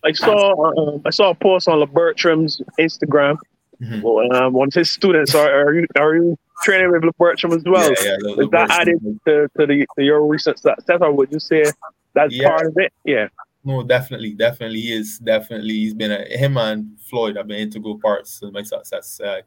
I 0.04 0.12
saw 0.12 0.54
uh, 0.54 1.00
I 1.06 1.10
saw 1.10 1.32
a 1.32 1.36
post 1.36 1.68
on 1.68 1.80
LeBertram's 1.86 2.62
Instagram. 2.80 3.38
Mm-hmm. 3.82 4.02
Well, 4.02 4.34
um, 4.36 4.54
one 4.54 4.70
of 4.70 4.74
his 4.74 4.90
students 4.90 5.36
are, 5.36 5.50
are 5.50 5.74
you 5.74 5.88
are 5.98 6.16
you 6.16 6.38
training 6.64 6.92
with 6.92 7.04
LeBertram 7.04 7.56
as 7.56 7.64
well? 7.66 7.92
Yeah, 8.04 8.18
yeah, 8.22 8.44
Is 8.44 8.50
that 8.50 8.72
added 8.72 9.00
to, 9.26 9.48
to 9.58 9.66
the 9.66 9.86
to 9.98 10.04
your 10.04 10.26
recent 10.26 10.60
success, 10.60 11.00
or 11.02 11.12
would 11.12 11.32
you 11.32 11.40
say 11.40 11.66
that's 12.14 12.34
yeah. 12.34 12.50
part 12.50 12.68
of 12.68 12.74
it? 12.78 12.94
Yeah. 13.06 13.28
No, 13.64 13.84
definitely, 13.84 14.34
definitely 14.34 14.82
he 14.82 14.94
is. 14.94 15.20
Definitely, 15.20 15.74
he's 15.74 15.94
been 15.94 16.12
a 16.12 16.38
him 16.38 16.58
and 16.58 16.98
Floyd 17.00 17.36
have 17.36 17.48
been 17.48 17.60
integral 17.60 18.00
parts 18.00 18.42
of 18.42 18.54
my 18.54 18.64
success. 18.64 19.20
I 19.24 19.42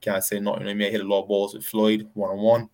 can't 0.00 0.24
say 0.24 0.40
not. 0.40 0.60
You 0.60 0.64
know, 0.64 0.70
I 0.70 0.74
mean, 0.74 0.88
I 0.88 0.90
hit 0.90 1.02
a 1.02 1.08
lot 1.08 1.22
of 1.22 1.28
balls 1.28 1.54
with 1.54 1.66
Floyd 1.66 2.08
one 2.14 2.30
on 2.30 2.38
one. 2.38 2.70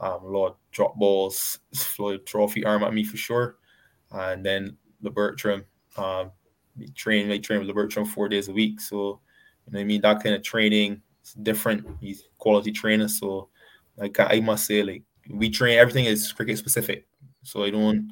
Um, 0.00 0.24
a 0.24 0.28
lot 0.28 0.46
of 0.48 0.56
drop 0.72 0.96
balls. 0.96 1.60
Floyd 1.74 2.26
trophy 2.26 2.64
arm 2.64 2.82
at 2.82 2.92
me 2.92 3.04
for 3.04 3.16
sure. 3.16 3.56
And 4.10 4.44
then 4.44 4.76
LeBertram, 5.02 5.64
um, 5.96 6.32
we 6.76 6.88
train, 6.88 7.30
I 7.30 7.38
train 7.38 7.64
with 7.64 7.74
LeBertram 7.74 8.06
four 8.06 8.28
days 8.28 8.48
a 8.48 8.52
week. 8.52 8.80
So, 8.80 9.20
you 9.66 9.72
know, 9.72 9.80
I 9.80 9.84
mean, 9.84 10.00
that 10.02 10.22
kind 10.22 10.34
of 10.34 10.42
training 10.42 11.02
is 11.24 11.32
different. 11.34 11.86
He's 12.00 12.24
quality 12.38 12.72
trainer. 12.72 13.08
So, 13.08 13.48
like 13.96 14.18
I 14.20 14.40
must 14.40 14.66
say, 14.66 14.82
like 14.82 15.02
we 15.30 15.50
train 15.50 15.78
everything 15.78 16.06
is 16.06 16.32
cricket 16.32 16.58
specific. 16.58 17.06
So 17.42 17.64
I 17.64 17.70
don't, 17.70 18.10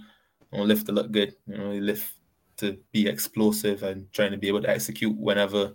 I 0.53 0.57
don't 0.57 0.69
lift 0.69 0.87
to 0.87 0.93
look 0.93 1.11
good. 1.11 1.35
You 1.47 1.59
know, 1.59 1.73
I 1.73 1.79
lift 1.79 2.13
to 2.59 2.79
be 2.93 3.09
explosive 3.09 3.83
and 3.83 4.13
trying 4.13 4.33
to 4.33 4.37
be 4.37 4.49
able 4.49 4.63
to 4.63 4.71
execute 4.71 5.17
whenever 5.17 5.73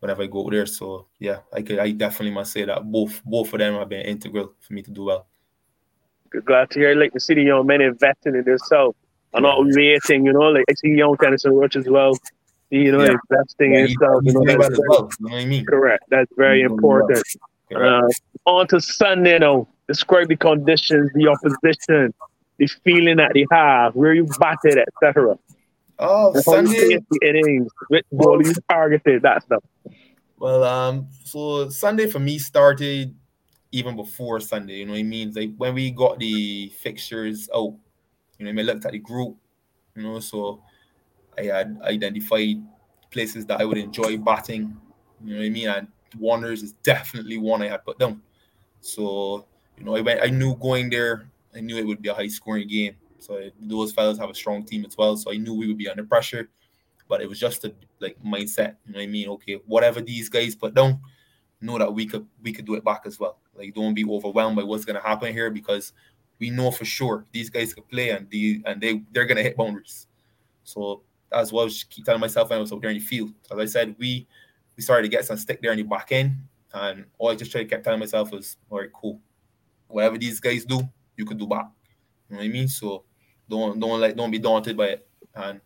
whenever 0.00 0.22
I 0.22 0.26
go 0.26 0.48
there. 0.50 0.66
So 0.66 1.06
yeah, 1.18 1.40
I 1.52 1.62
could 1.62 1.78
I 1.78 1.92
definitely 1.92 2.32
must 2.32 2.52
say 2.52 2.64
that 2.64 2.84
both 2.90 3.22
both 3.24 3.52
of 3.52 3.58
them 3.58 3.74
have 3.74 3.88
been 3.88 4.06
integral 4.06 4.54
for 4.60 4.72
me 4.72 4.82
to 4.82 4.90
do 4.90 5.04
well. 5.04 5.26
Good 6.30 6.44
glad 6.44 6.70
to 6.70 6.80
hear 6.80 6.94
like 6.94 7.12
the 7.12 7.20
city 7.20 7.42
young 7.42 7.66
men 7.66 7.80
investing 7.80 8.34
in 8.34 8.44
themselves 8.44 8.96
and 9.32 9.42
not 9.42 9.58
waiting, 9.60 10.26
you 10.26 10.32
know, 10.32 10.50
like 10.50 10.64
I 10.68 10.74
see 10.74 10.90
young 10.90 11.16
Tennyson 11.16 11.52
Roach 11.52 11.76
as 11.76 11.88
well. 11.88 12.16
You 12.74 12.92
know, 12.92 13.04
yeah. 13.04 13.16
investing 13.30 13.72
yeah, 13.72 13.80
in 13.80 13.86
himself. 13.88 14.22
You 14.24 14.32
know, 14.32 14.44
that's 14.44 14.76
you 14.78 14.84
know 14.88 15.08
what 15.20 15.32
I 15.32 15.44
mean? 15.44 15.64
Correct. 15.64 16.04
That's 16.08 16.30
very 16.36 16.62
important. 16.62 17.22
Uh, 17.74 18.08
on 18.46 18.66
to 18.68 18.80
Sunday 18.80 19.38
now. 19.38 19.68
Describe 19.86 20.28
the 20.28 20.36
conditions, 20.36 21.10
the 21.14 21.28
opposition, 21.28 22.14
the 22.56 22.66
feeling 22.84 23.18
that 23.18 23.32
they 23.34 23.44
have, 23.52 23.94
where 23.94 24.14
you 24.14 24.26
batted, 24.40 24.78
etc. 24.78 25.38
Oh, 25.98 26.40
Sunday 26.40 26.98
innings, 27.22 27.70
which 27.88 28.06
ball 28.10 28.44
you 28.44 28.54
targeted, 28.70 29.22
that 29.22 29.42
stuff. 29.42 29.62
Well, 30.38 30.64
um, 30.64 31.08
so 31.24 31.68
Sunday 31.68 32.10
for 32.10 32.18
me 32.18 32.38
started 32.38 33.14
even 33.72 33.94
before 33.94 34.40
Sunday. 34.40 34.76
You 34.76 34.86
know 34.86 34.92
what 34.92 35.00
I 35.00 35.02
mean? 35.04 35.32
Like 35.32 35.50
when 35.56 35.74
we 35.74 35.90
got 35.90 36.18
the 36.18 36.70
fixtures 36.80 37.48
out, 37.54 37.74
you 38.38 38.44
know, 38.44 38.48
I, 38.48 38.52
mean, 38.52 38.68
I 38.68 38.72
looked 38.72 38.86
at 38.86 38.92
the 38.92 38.98
group, 38.98 39.36
you 39.94 40.02
know, 40.02 40.18
so 40.18 40.62
I 41.38 41.44
had 41.44 41.78
identified 41.82 42.62
places 43.10 43.46
that 43.46 43.60
I 43.60 43.64
would 43.64 43.78
enjoy 43.78 44.16
batting. 44.18 44.76
You 45.24 45.34
know 45.34 45.40
what 45.40 45.46
I 45.46 45.50
mean? 45.50 45.68
And 45.68 45.88
Wanderers 46.18 46.62
is 46.62 46.72
definitely 46.82 47.38
one 47.38 47.62
I 47.62 47.68
had 47.68 47.84
put 47.84 47.98
down. 47.98 48.22
So, 48.80 49.46
you 49.78 49.84
know, 49.84 49.96
I 49.96 50.00
went 50.00 50.20
I 50.22 50.26
knew 50.26 50.54
going 50.56 50.90
there, 50.90 51.30
I 51.54 51.60
knew 51.60 51.76
it 51.76 51.86
would 51.86 52.02
be 52.02 52.08
a 52.08 52.14
high 52.14 52.28
scoring 52.28 52.68
game. 52.68 52.96
So 53.18 53.50
those 53.60 53.92
fellas 53.92 54.18
have 54.18 54.30
a 54.30 54.34
strong 54.34 54.64
team 54.64 54.84
as 54.84 54.96
well. 54.98 55.16
So 55.16 55.32
I 55.32 55.36
knew 55.36 55.54
we 55.54 55.66
would 55.66 55.78
be 55.78 55.88
under 55.88 56.04
pressure, 56.04 56.50
but 57.08 57.22
it 57.22 57.28
was 57.28 57.40
just 57.40 57.64
a 57.64 57.74
like 58.00 58.18
mindset. 58.22 58.76
You 58.84 58.92
know 58.92 58.98
what 58.98 59.04
I 59.04 59.06
mean? 59.06 59.28
Okay, 59.30 59.54
whatever 59.66 60.00
these 60.00 60.28
guys 60.28 60.54
put 60.54 60.74
down, 60.74 61.00
know 61.60 61.78
that 61.78 61.92
we 61.92 62.06
could 62.06 62.26
we 62.42 62.52
could 62.52 62.66
do 62.66 62.74
it 62.74 62.84
back 62.84 63.02
as 63.06 63.18
well. 63.18 63.38
Like, 63.54 63.74
don't 63.74 63.94
be 63.94 64.04
overwhelmed 64.04 64.56
by 64.56 64.64
what's 64.64 64.84
gonna 64.84 65.00
happen 65.00 65.32
here 65.32 65.50
because 65.50 65.92
we 66.38 66.50
know 66.50 66.70
for 66.70 66.84
sure 66.84 67.24
these 67.32 67.48
guys 67.48 67.72
can 67.72 67.84
play 67.84 68.10
and 68.10 68.28
the 68.28 68.62
and 68.66 68.80
they 68.80 69.02
they're 69.12 69.26
gonna 69.26 69.42
hit 69.42 69.56
boundaries. 69.56 70.06
So 70.64 71.02
that's 71.34 71.52
well 71.52 71.64
was 71.64 71.84
keep 71.84 72.04
telling 72.04 72.20
myself 72.20 72.50
when 72.50 72.58
I 72.58 72.60
was 72.60 72.72
out 72.72 72.80
there 72.80 72.90
in 72.90 72.98
the 72.98 73.04
field. 73.04 73.32
As 73.50 73.58
I 73.58 73.64
said, 73.66 73.94
we 73.98 74.26
we 74.76 74.82
started 74.82 75.02
to 75.02 75.08
get 75.08 75.24
some 75.24 75.36
stick 75.36 75.60
there 75.62 75.72
in 75.72 75.78
the 75.78 75.84
back 75.84 76.12
end, 76.12 76.36
and 76.72 77.04
all 77.18 77.30
I 77.30 77.34
just 77.34 77.52
tried 77.52 77.68
to 77.68 77.76
keep 77.76 77.84
telling 77.84 78.00
myself 78.00 78.30
was, 78.32 78.56
all 78.70 78.80
right, 78.80 78.92
cool. 78.92 79.20
Whatever 79.88 80.18
these 80.18 80.40
guys 80.40 80.64
do, 80.64 80.80
you 81.16 81.24
could 81.24 81.38
do 81.38 81.46
back. 81.46 81.66
You 82.28 82.36
know 82.36 82.38
what 82.38 82.46
I 82.46 82.48
mean? 82.48 82.68
So 82.68 83.04
don't 83.48 83.78
don't 83.78 84.00
like 84.00 84.16
don't 84.16 84.30
be 84.30 84.38
daunted 84.38 84.76
by 84.76 84.86
it. 84.86 85.08
And 85.34 85.60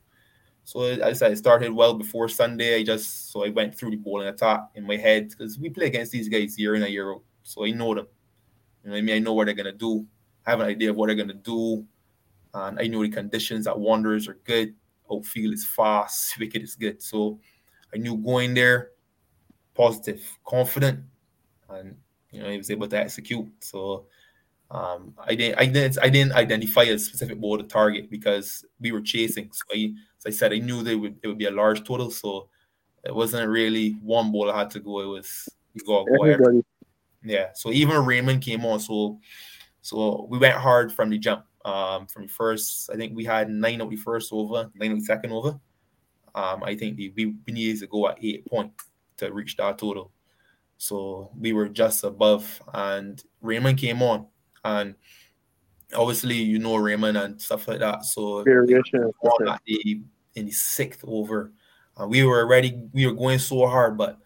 so 0.64 0.82
as 0.82 1.00
I 1.00 1.12
said, 1.12 1.32
it 1.32 1.38
started 1.38 1.72
well 1.72 1.94
before 1.94 2.28
Sunday. 2.28 2.76
I 2.76 2.82
just 2.82 3.32
so 3.32 3.44
I 3.44 3.48
went 3.50 3.74
through 3.74 3.90
the 3.90 3.96
bowling 3.96 4.28
attack 4.28 4.68
in 4.74 4.86
my 4.86 4.96
head 4.96 5.30
because 5.30 5.58
we 5.58 5.70
play 5.70 5.86
against 5.86 6.12
these 6.12 6.28
guys 6.28 6.58
year 6.58 6.74
in 6.74 6.82
and 6.82 6.92
year 6.92 7.12
out. 7.12 7.22
So 7.42 7.64
I 7.64 7.70
know 7.70 7.94
them. 7.94 8.06
You 8.84 8.90
know 8.90 8.94
what 8.94 8.98
I 8.98 9.02
mean? 9.02 9.16
I 9.16 9.18
know 9.20 9.32
what 9.32 9.46
they're 9.46 9.54
gonna 9.54 9.72
do. 9.72 10.06
I 10.46 10.50
have 10.50 10.60
an 10.60 10.66
idea 10.66 10.90
of 10.90 10.96
what 10.96 11.06
they're 11.06 11.16
gonna 11.16 11.34
do. 11.34 11.86
And 12.54 12.78
I 12.78 12.86
know 12.86 13.02
the 13.02 13.08
conditions 13.08 13.66
at 13.66 13.78
Wanderers 13.78 14.28
are 14.28 14.38
good. 14.44 14.74
Outfield 15.10 15.54
is 15.54 15.64
fast, 15.64 16.38
wicket 16.38 16.62
is 16.62 16.74
good. 16.74 17.02
So 17.02 17.38
I 17.94 17.98
knew 17.98 18.16
going 18.16 18.54
there, 18.54 18.90
positive, 19.74 20.22
confident, 20.44 21.00
and 21.68 21.96
you 22.30 22.42
know, 22.42 22.50
he 22.50 22.58
was 22.58 22.70
able 22.70 22.88
to 22.88 22.98
execute. 22.98 23.48
So 23.60 24.06
um, 24.70 25.14
I 25.18 25.34
didn't, 25.34 25.58
I 25.58 25.66
didn't, 25.66 25.98
I 26.02 26.08
didn't 26.08 26.32
identify 26.32 26.82
a 26.82 26.98
specific 26.98 27.40
ball 27.40 27.56
to 27.58 27.64
target 27.64 28.10
because 28.10 28.64
we 28.80 28.92
were 28.92 29.00
chasing. 29.00 29.50
So 29.52 29.62
I, 29.74 29.94
as 30.18 30.26
I 30.26 30.30
said, 30.30 30.52
I 30.52 30.58
knew 30.58 30.82
they 30.82 30.96
would, 30.96 31.16
it 31.22 31.28
would 31.28 31.38
be 31.38 31.46
a 31.46 31.50
large 31.50 31.84
total. 31.84 32.10
So 32.10 32.48
it 33.04 33.14
wasn't 33.14 33.48
really 33.48 33.92
one 34.02 34.30
ball 34.30 34.50
I 34.50 34.58
had 34.58 34.70
to 34.72 34.80
go. 34.80 35.00
It 35.00 35.06
was 35.06 35.48
you 35.72 35.82
go, 35.86 36.04
go 36.04 36.24
Everybody. 36.24 36.64
Yeah. 37.22 37.48
So 37.54 37.72
even 37.72 38.04
Raymond 38.04 38.42
came 38.42 38.64
on. 38.64 38.80
So, 38.80 39.20
so 39.80 40.26
we 40.28 40.38
went 40.38 40.56
hard 40.56 40.92
from 40.92 41.10
the 41.10 41.18
jump. 41.18 41.44
Um, 41.68 42.06
from 42.06 42.28
first, 42.28 42.88
I 42.90 42.96
think 42.96 43.14
we 43.14 43.24
had 43.24 43.50
nine 43.50 43.82
of 43.82 43.90
the 43.90 43.96
first 43.96 44.32
over, 44.32 44.70
nine 44.74 44.92
of 44.92 45.00
the 45.00 45.04
second 45.04 45.32
over. 45.32 45.60
Um, 46.34 46.62
I 46.64 46.74
think 46.74 46.96
we, 46.96 47.12
we 47.14 47.52
needed 47.52 47.80
to 47.80 47.86
go 47.86 48.08
at 48.08 48.18
eight 48.22 48.46
point 48.46 48.72
to 49.18 49.30
reach 49.30 49.56
that 49.58 49.76
total. 49.76 50.10
So 50.78 51.30
we 51.38 51.52
were 51.52 51.68
just 51.68 52.04
above, 52.04 52.62
and 52.72 53.22
Raymond 53.42 53.76
came 53.76 54.00
on, 54.02 54.28
and 54.64 54.94
obviously 55.94 56.36
you 56.36 56.58
know 56.58 56.76
Raymond 56.76 57.18
and 57.18 57.40
stuff 57.40 57.68
like 57.68 57.80
that. 57.80 58.04
So 58.04 58.44
Variation. 58.44 59.12
on 59.20 59.48
at 59.48 59.60
the, 59.66 60.00
in 60.36 60.46
the 60.46 60.52
sixth 60.52 61.04
over, 61.06 61.52
uh, 62.00 62.06
we 62.06 62.24
were 62.24 62.40
already 62.40 62.80
We 62.94 63.06
were 63.06 63.12
going 63.12 63.40
so 63.40 63.66
hard, 63.66 63.98
but 63.98 64.18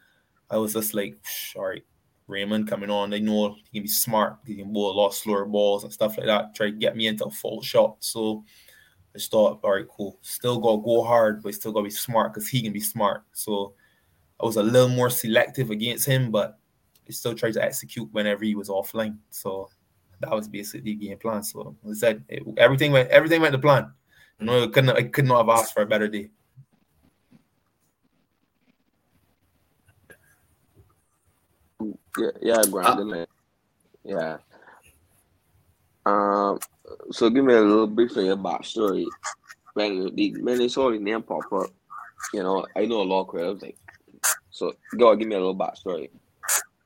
I 0.49 0.59
was 0.59 0.75
just 0.75 0.95
like, 0.95 1.17
all 1.57 1.67
right, 1.67 1.85
Raymond 2.33 2.69
coming 2.69 2.91
on. 2.91 3.11
They 3.11 3.21
know 3.21 3.55
he 3.55 3.79
can 3.79 3.83
be 3.83 3.89
smart. 3.89 4.39
He 4.47 4.57
can 4.57 4.73
bowl 4.73 4.91
a 4.91 4.99
lot 4.99 5.15
slower 5.15 5.45
balls 5.45 5.85
and 5.85 5.93
stuff 5.93 6.17
like 6.17 6.27
that. 6.27 6.55
Try 6.55 6.71
to 6.71 6.77
get 6.77 6.97
me 6.97 7.07
into 7.07 7.27
a 7.27 7.31
full 7.31 7.63
shot. 7.63 7.97
So 8.01 8.45
I 9.15 9.19
just 9.19 9.31
thought, 9.31 9.61
all 9.63 9.73
right, 9.73 9.87
cool. 9.89 10.19
Still 10.23 10.59
got 10.59 10.77
to 10.77 10.83
go 10.83 11.05
hard, 11.05 11.43
but 11.43 11.55
still 11.55 11.73
got 11.73 11.81
to 11.81 11.85
be 11.85 11.91
smart 11.91 12.33
because 12.33 12.49
he 12.49 12.63
can 12.63 12.73
be 12.73 12.81
smart. 12.81 13.25
So 13.33 13.75
I 14.41 14.47
was 14.47 14.57
a 14.57 14.63
little 14.63 14.89
more 14.89 15.11
selective 15.11 15.71
against 15.71 16.07
him, 16.07 16.31
but 16.31 16.59
he 17.05 17.13
still 17.13 17.35
tried 17.35 17.55
to 17.55 17.63
execute 17.63 18.09
whenever 18.13 18.45
he 18.45 18.55
was 18.55 18.69
offline. 18.69 19.19
So 19.31 19.69
that 20.21 20.31
was 20.31 20.49
basically 20.49 20.93
the 20.93 21.07
game 21.07 21.19
plan. 21.19 21.43
So 21.43 21.77
I 21.89 21.93
said 21.95 22.25
it, 22.29 22.43
everything 22.57 22.93
went 22.93 23.11
everything 23.11 23.41
went 23.43 23.53
to 23.53 23.59
plan. 23.59 23.93
You 24.39 24.47
know, 24.47 24.65
I 24.65 24.67
couldn't 24.69 24.91
I 24.91 25.03
could 25.03 25.27
not 25.27 25.47
have 25.47 25.59
asked 25.59 25.75
for 25.75 25.83
a 25.83 25.87
better 25.87 26.09
day. 26.09 26.31
Yeah, 32.19 32.31
yeah, 32.41 32.63
Brandon. 32.71 33.13
Uh, 33.13 33.27
yeah. 34.05 34.37
Um. 36.05 36.59
So 37.11 37.31
give 37.31 37.45
me 37.45 37.55
a 37.55 37.61
little 37.61 37.87
brief 37.87 38.17
of 38.17 38.25
your 38.25 38.37
backstory. 38.37 39.07
When 39.75 40.15
the 40.15 40.43
when 40.43 40.59
they 40.59 40.69
saw 40.69 40.91
the 40.91 40.99
name 40.99 41.23
pop 41.23 41.51
up, 41.53 41.71
you 42.35 42.43
know, 42.43 42.67
I 42.77 42.85
know 42.85 43.03
a 43.03 43.05
lot 43.05 43.23
of 43.23 43.29
crowds 43.29 43.63
like 43.63 43.77
so 44.51 44.75
go 44.99 45.17
give 45.17 45.29
me 45.29 45.35
a 45.35 45.39
little 45.39 45.57
backstory. 45.57 46.11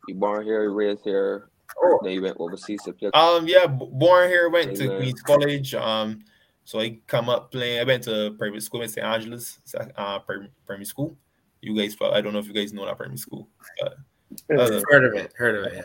You 0.06 0.14
born 0.14 0.44
here, 0.44 0.70
raised 0.70 1.02
here, 1.02 1.50
oh. 1.82 1.98
then 2.02 2.12
you 2.12 2.22
went 2.22 2.36
overseas 2.38 2.82
to 2.84 2.92
play. 2.92 3.10
Um, 3.12 3.48
yeah, 3.48 3.66
born 3.66 4.28
here, 4.28 4.48
went 4.48 4.76
to 4.76 4.96
Queens 4.96 5.20
College. 5.22 5.74
Um, 5.74 6.20
so 6.64 6.80
I 6.80 6.98
come 7.08 7.28
up 7.28 7.50
playing. 7.50 7.80
I 7.80 7.84
went 7.84 8.04
to 8.04 8.34
private 8.38 8.62
school 8.62 8.82
in 8.82 8.88
St. 8.88 9.04
Angela's, 9.04 9.58
uh, 9.96 10.20
primary 10.20 10.84
school. 10.84 11.16
You 11.60 11.76
guys, 11.76 11.96
I 12.00 12.20
don't 12.20 12.32
know 12.32 12.38
if 12.38 12.46
you 12.46 12.54
guys 12.54 12.72
know 12.72 12.86
that 12.86 12.96
primary 12.96 13.18
school. 13.18 13.48
But, 13.80 13.96
uh, 14.50 14.82
heard 14.90 15.04
of 15.04 15.14
it. 15.14 15.32
Heard 15.36 15.56
of 15.56 15.72
it. 15.72 15.84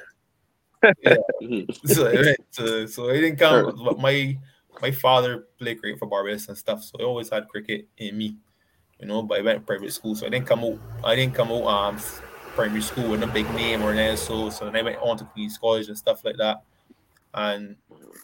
Yeah. 1.04 1.16
so, 1.86 2.08
I 2.08 2.14
went 2.14 2.90
so 2.90 3.10
I 3.10 3.14
didn't 3.14 3.38
come. 3.38 3.80
But 3.84 4.00
my 4.00 4.38
my 4.82 4.92
father 4.92 5.48
played 5.60 5.80
cricket 5.80 6.00
for 6.00 6.08
Barbados 6.08 6.48
and 6.48 6.58
stuff, 6.58 6.84
so 6.84 6.98
I 7.00 7.04
always 7.04 7.30
had 7.30 7.48
cricket 7.50 7.88
in 7.98 8.18
me 8.18 8.36
you 9.02 9.08
know, 9.08 9.24
but 9.24 9.40
I 9.40 9.42
went 9.42 9.60
to 9.60 9.66
private 9.66 9.92
school, 9.92 10.16
so 10.16 10.28
I 10.28 10.30
didn't 10.30 10.46
come 10.46 10.64
out. 10.64 10.80
I 11.04 11.16
didn't 11.16 11.34
come 11.34 11.52
out 11.52 11.66
um 11.66 11.98
primary 12.56 12.82
school 12.82 13.10
with 13.10 13.24
a 13.24 13.28
big 13.28 13.52
name 13.56 13.82
or 13.82 13.92
anything. 13.92 14.18
So 14.18 14.50
so 14.50 14.66
then 14.66 14.76
I 14.76 14.84
went 14.84 14.98
on 15.02 15.18
to 15.18 15.26
Queen's 15.26 15.58
College 15.58 15.88
and 15.88 15.98
stuff 15.98 16.24
like 16.24 16.38
that. 16.38 16.62
And 17.34 17.76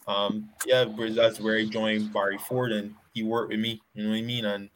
um 0.07 0.49
yeah, 0.65 0.85
that's 1.09 1.39
where 1.39 1.57
I 1.57 1.65
joined 1.65 2.13
Barry 2.13 2.37
Ford 2.37 2.71
and 2.71 2.93
he 3.13 3.23
worked 3.23 3.51
with 3.51 3.59
me, 3.59 3.81
you 3.95 4.03
know 4.03 4.11
what 4.11 4.17
I 4.17 4.21
mean, 4.21 4.45
and 4.45 4.69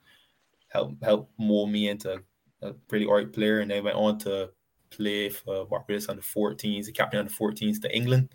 help 0.69 1.01
help 1.03 1.29
mold 1.37 1.69
me 1.69 1.89
into 1.89 2.21
a 2.63 2.73
pretty 2.87 3.05
alright 3.05 3.31
player. 3.31 3.59
And 3.59 3.71
I 3.71 3.79
went 3.79 3.95
on 3.95 4.17
to 4.19 4.49
play 4.91 5.29
for 5.29 5.65
Barbados 5.65 6.09
under 6.09 6.21
14s, 6.21 6.85
the 6.85 6.91
captain 6.91 7.19
under 7.19 7.31
14s 7.31 7.81
to 7.81 7.95
England. 7.95 8.29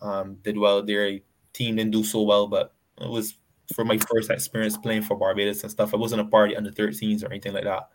Um, 0.00 0.36
did 0.42 0.56
well 0.56 0.82
there. 0.82 1.18
Team 1.52 1.76
didn't 1.76 1.92
do 1.92 2.04
so 2.04 2.22
well, 2.22 2.46
but 2.46 2.74
it 3.00 3.08
was 3.08 3.36
for 3.74 3.84
my 3.84 3.98
first 3.98 4.30
experience 4.30 4.76
playing 4.76 5.02
for 5.02 5.16
Barbados 5.16 5.62
and 5.62 5.70
stuff. 5.70 5.94
I 5.94 5.96
wasn't 5.96 6.22
a 6.22 6.24
party 6.24 6.56
under 6.56 6.70
13s 6.70 7.24
or 7.24 7.26
anything 7.26 7.52
like 7.52 7.64
that. 7.64 7.88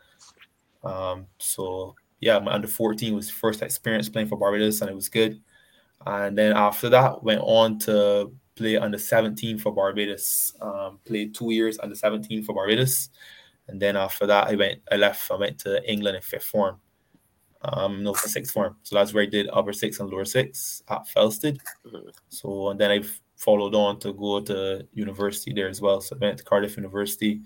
Um, 0.83 1.27
so 1.39 1.95
yeah, 2.19 2.39
my 2.39 2.53
under 2.53 2.67
14 2.67 3.15
was 3.15 3.29
first 3.29 3.61
experience 3.61 4.09
playing 4.09 4.27
for 4.27 4.37
Barbados 4.37 4.81
and 4.81 4.89
it 4.89 4.95
was 4.95 5.09
good. 5.09 5.41
And 6.05 6.37
then 6.37 6.55
after 6.55 6.89
that, 6.89 7.23
went 7.23 7.41
on 7.41 7.79
to 7.79 8.31
play 8.55 8.77
under 8.77 8.97
17 8.97 9.57
for 9.57 9.73
Barbados. 9.73 10.53
Um, 10.61 10.99
played 11.05 11.35
two 11.35 11.51
years 11.51 11.79
under 11.79 11.95
17 11.95 12.43
for 12.43 12.53
Barbados, 12.53 13.09
and 13.67 13.81
then 13.81 13.95
after 13.95 14.25
that, 14.27 14.47
I 14.47 14.55
went. 14.55 14.81
I 14.91 14.95
left. 14.95 15.29
I 15.31 15.35
went 15.35 15.59
to 15.59 15.89
England 15.89 16.15
in 16.17 16.21
fifth 16.21 16.45
form. 16.45 16.79
Um, 17.74 18.03
no, 18.03 18.13
for 18.13 18.27
sixth 18.27 18.53
form. 18.53 18.75
So 18.84 18.95
that's 18.95 19.13
where 19.13 19.24
I 19.24 19.27
did 19.27 19.50
upper 19.51 19.74
six 19.74 20.00
and 20.00 20.10
lower 20.10 20.25
six 20.25 20.84
at 20.89 21.07
Felsted. 21.07 21.60
Mm-hmm. 21.86 22.10
So 22.29 22.69
and 22.69 22.79
then 22.79 22.91
I've 22.91 23.19
followed 23.38 23.75
on 23.75 24.00
to 24.00 24.13
go 24.13 24.41
to 24.41 24.88
university 24.93 25.53
there 25.53 25.67
as 25.67 25.81
well. 25.81 26.01
So 26.01 26.15
I 26.15 26.19
went 26.19 26.38
to 26.38 26.43
Cardiff 26.43 26.77
University. 26.77 27.41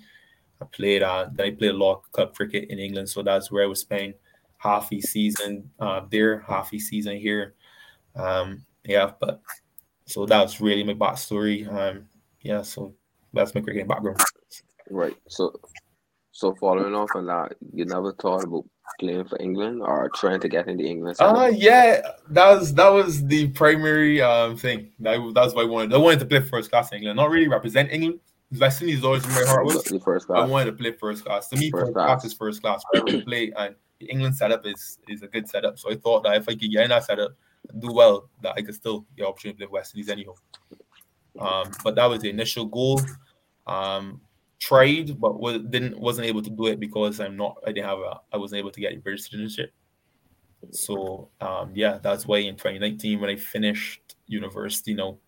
I 0.62 0.66
played 0.66 1.04
uh, 1.04 1.30
then 1.32 1.48
I 1.48 1.52
played 1.52 1.72
a 1.72 1.78
lot 1.78 2.00
of 2.00 2.12
club 2.12 2.36
cricket 2.36 2.70
in 2.70 2.80
England. 2.80 3.10
So 3.10 3.24
that's 3.24 3.52
where 3.52 3.64
I 3.64 3.68
was 3.68 3.82
spending 3.82 4.14
half 4.58 4.92
a 4.92 5.00
season 5.00 5.70
uh, 5.80 6.02
there, 6.10 6.40
half 6.42 6.74
a 6.74 6.80
season 6.80 7.18
here. 7.18 7.56
Um, 8.16 8.66
yeah, 8.84 9.12
but 9.20 9.42
so 10.06 10.26
that's 10.26 10.60
really 10.60 10.84
my 10.84 10.94
backstory. 10.94 11.68
Um, 11.72 12.08
yeah, 12.42 12.62
so 12.62 12.94
that's 13.34 13.56
my 13.56 13.62
cricket 13.62 13.88
background. 13.88 14.20
Right. 14.90 15.16
So 15.28 15.60
so 16.40 16.56
following 16.56 16.96
off 16.96 17.10
on 17.16 17.26
that, 17.26 17.56
you 17.74 17.84
never 17.84 18.14
thought 18.14 18.46
about 18.46 18.64
playing 19.00 19.26
for 19.26 19.40
England 19.42 19.82
or 19.82 20.10
trying 20.16 20.40
to 20.40 20.48
get 20.48 20.68
into 20.68 20.86
England? 20.86 21.18
Uh 21.20 21.52
yeah, 21.54 22.02
that 22.30 22.48
was 22.58 22.74
that 22.76 22.88
was 22.88 23.26
the 23.26 23.50
primary 23.50 24.22
um 24.22 24.56
thing. 24.56 24.92
That 25.00 25.20
that's 25.36 25.54
why 25.54 25.64
I 25.64 25.66
wanted. 25.66 25.94
I 25.94 25.98
wanted 25.98 26.20
to 26.20 26.26
play 26.26 26.40
first 26.40 26.70
class 26.70 26.94
England, 26.94 27.18
not 27.18 27.30
really 27.30 27.50
represent 27.50 27.92
England. 27.92 28.22
West 28.58 28.82
Indies 28.82 29.00
is 29.00 29.04
always 29.04 29.26
in 29.26 29.32
my 29.32 29.44
heart 29.46 29.66
was. 29.66 29.86
First 30.04 30.28
class. 30.28 30.40
I 30.40 30.46
wanted 30.46 30.72
to 30.72 30.78
play 30.78 30.94
first 30.94 31.26
class. 31.26 31.50
To 31.50 31.58
me, 31.58 31.70
first, 31.70 31.94
class. 31.94 32.24
is 32.24 32.34
first 32.34 32.62
class. 32.62 32.82
to 32.96 33.22
play 33.22 33.52
and 33.58 33.76
the 34.00 34.08
England 34.08 34.36
setup 34.38 34.66
is 34.66 34.98
is 35.10 35.22
a 35.24 35.28
good 35.28 35.48
setup. 35.48 35.78
So 35.78 35.92
I 35.92 35.96
thought 35.96 36.24
that 36.24 36.38
if 36.38 36.48
I 36.48 36.54
could 36.54 36.72
get 36.72 36.84
in 36.84 36.90
that 36.90 37.04
setup 37.04 37.34
and 37.70 37.82
do 37.82 37.92
well, 37.92 38.30
that 38.44 38.54
I 38.58 38.62
could 38.62 38.76
still 38.76 39.06
get 39.18 39.28
opportunity 39.28 39.60
to 39.60 39.68
play 39.68 39.72
West 39.74 39.94
Indies 39.94 40.10
anyhow. 40.10 40.36
Um, 41.40 41.72
but 41.84 41.96
that 41.96 42.06
was 42.06 42.22
the 42.22 42.30
initial 42.30 42.66
goal. 42.66 43.02
Um, 43.68 44.22
tried 44.60 45.20
but 45.20 45.40
was, 45.40 45.60
didn't 45.70 46.00
wasn't 46.00 46.28
able 46.28 46.42
to 46.42 46.50
do 46.50 46.68
it 46.68 46.80
because 46.80 47.20
I'm 47.20 47.38
not 47.38 47.58
I 47.66 47.72
didn't 47.72 47.88
have 47.88 48.00
a 48.00 48.20
I 48.32 48.38
wasn't 48.38 48.60
able 48.60 48.72
to 48.72 48.80
get 48.80 49.02
British 49.04 49.24
citizenship. 49.24 49.74
So 50.72 51.30
um, 51.40 51.72
yeah, 51.74 52.00
that's 52.02 52.26
why 52.28 52.40
in 52.40 52.56
2019 52.56 53.20
when 53.20 53.30
I 53.30 53.36
finished 53.38 54.16
university, 54.28 54.92
you 54.92 54.98
know, 54.98 55.20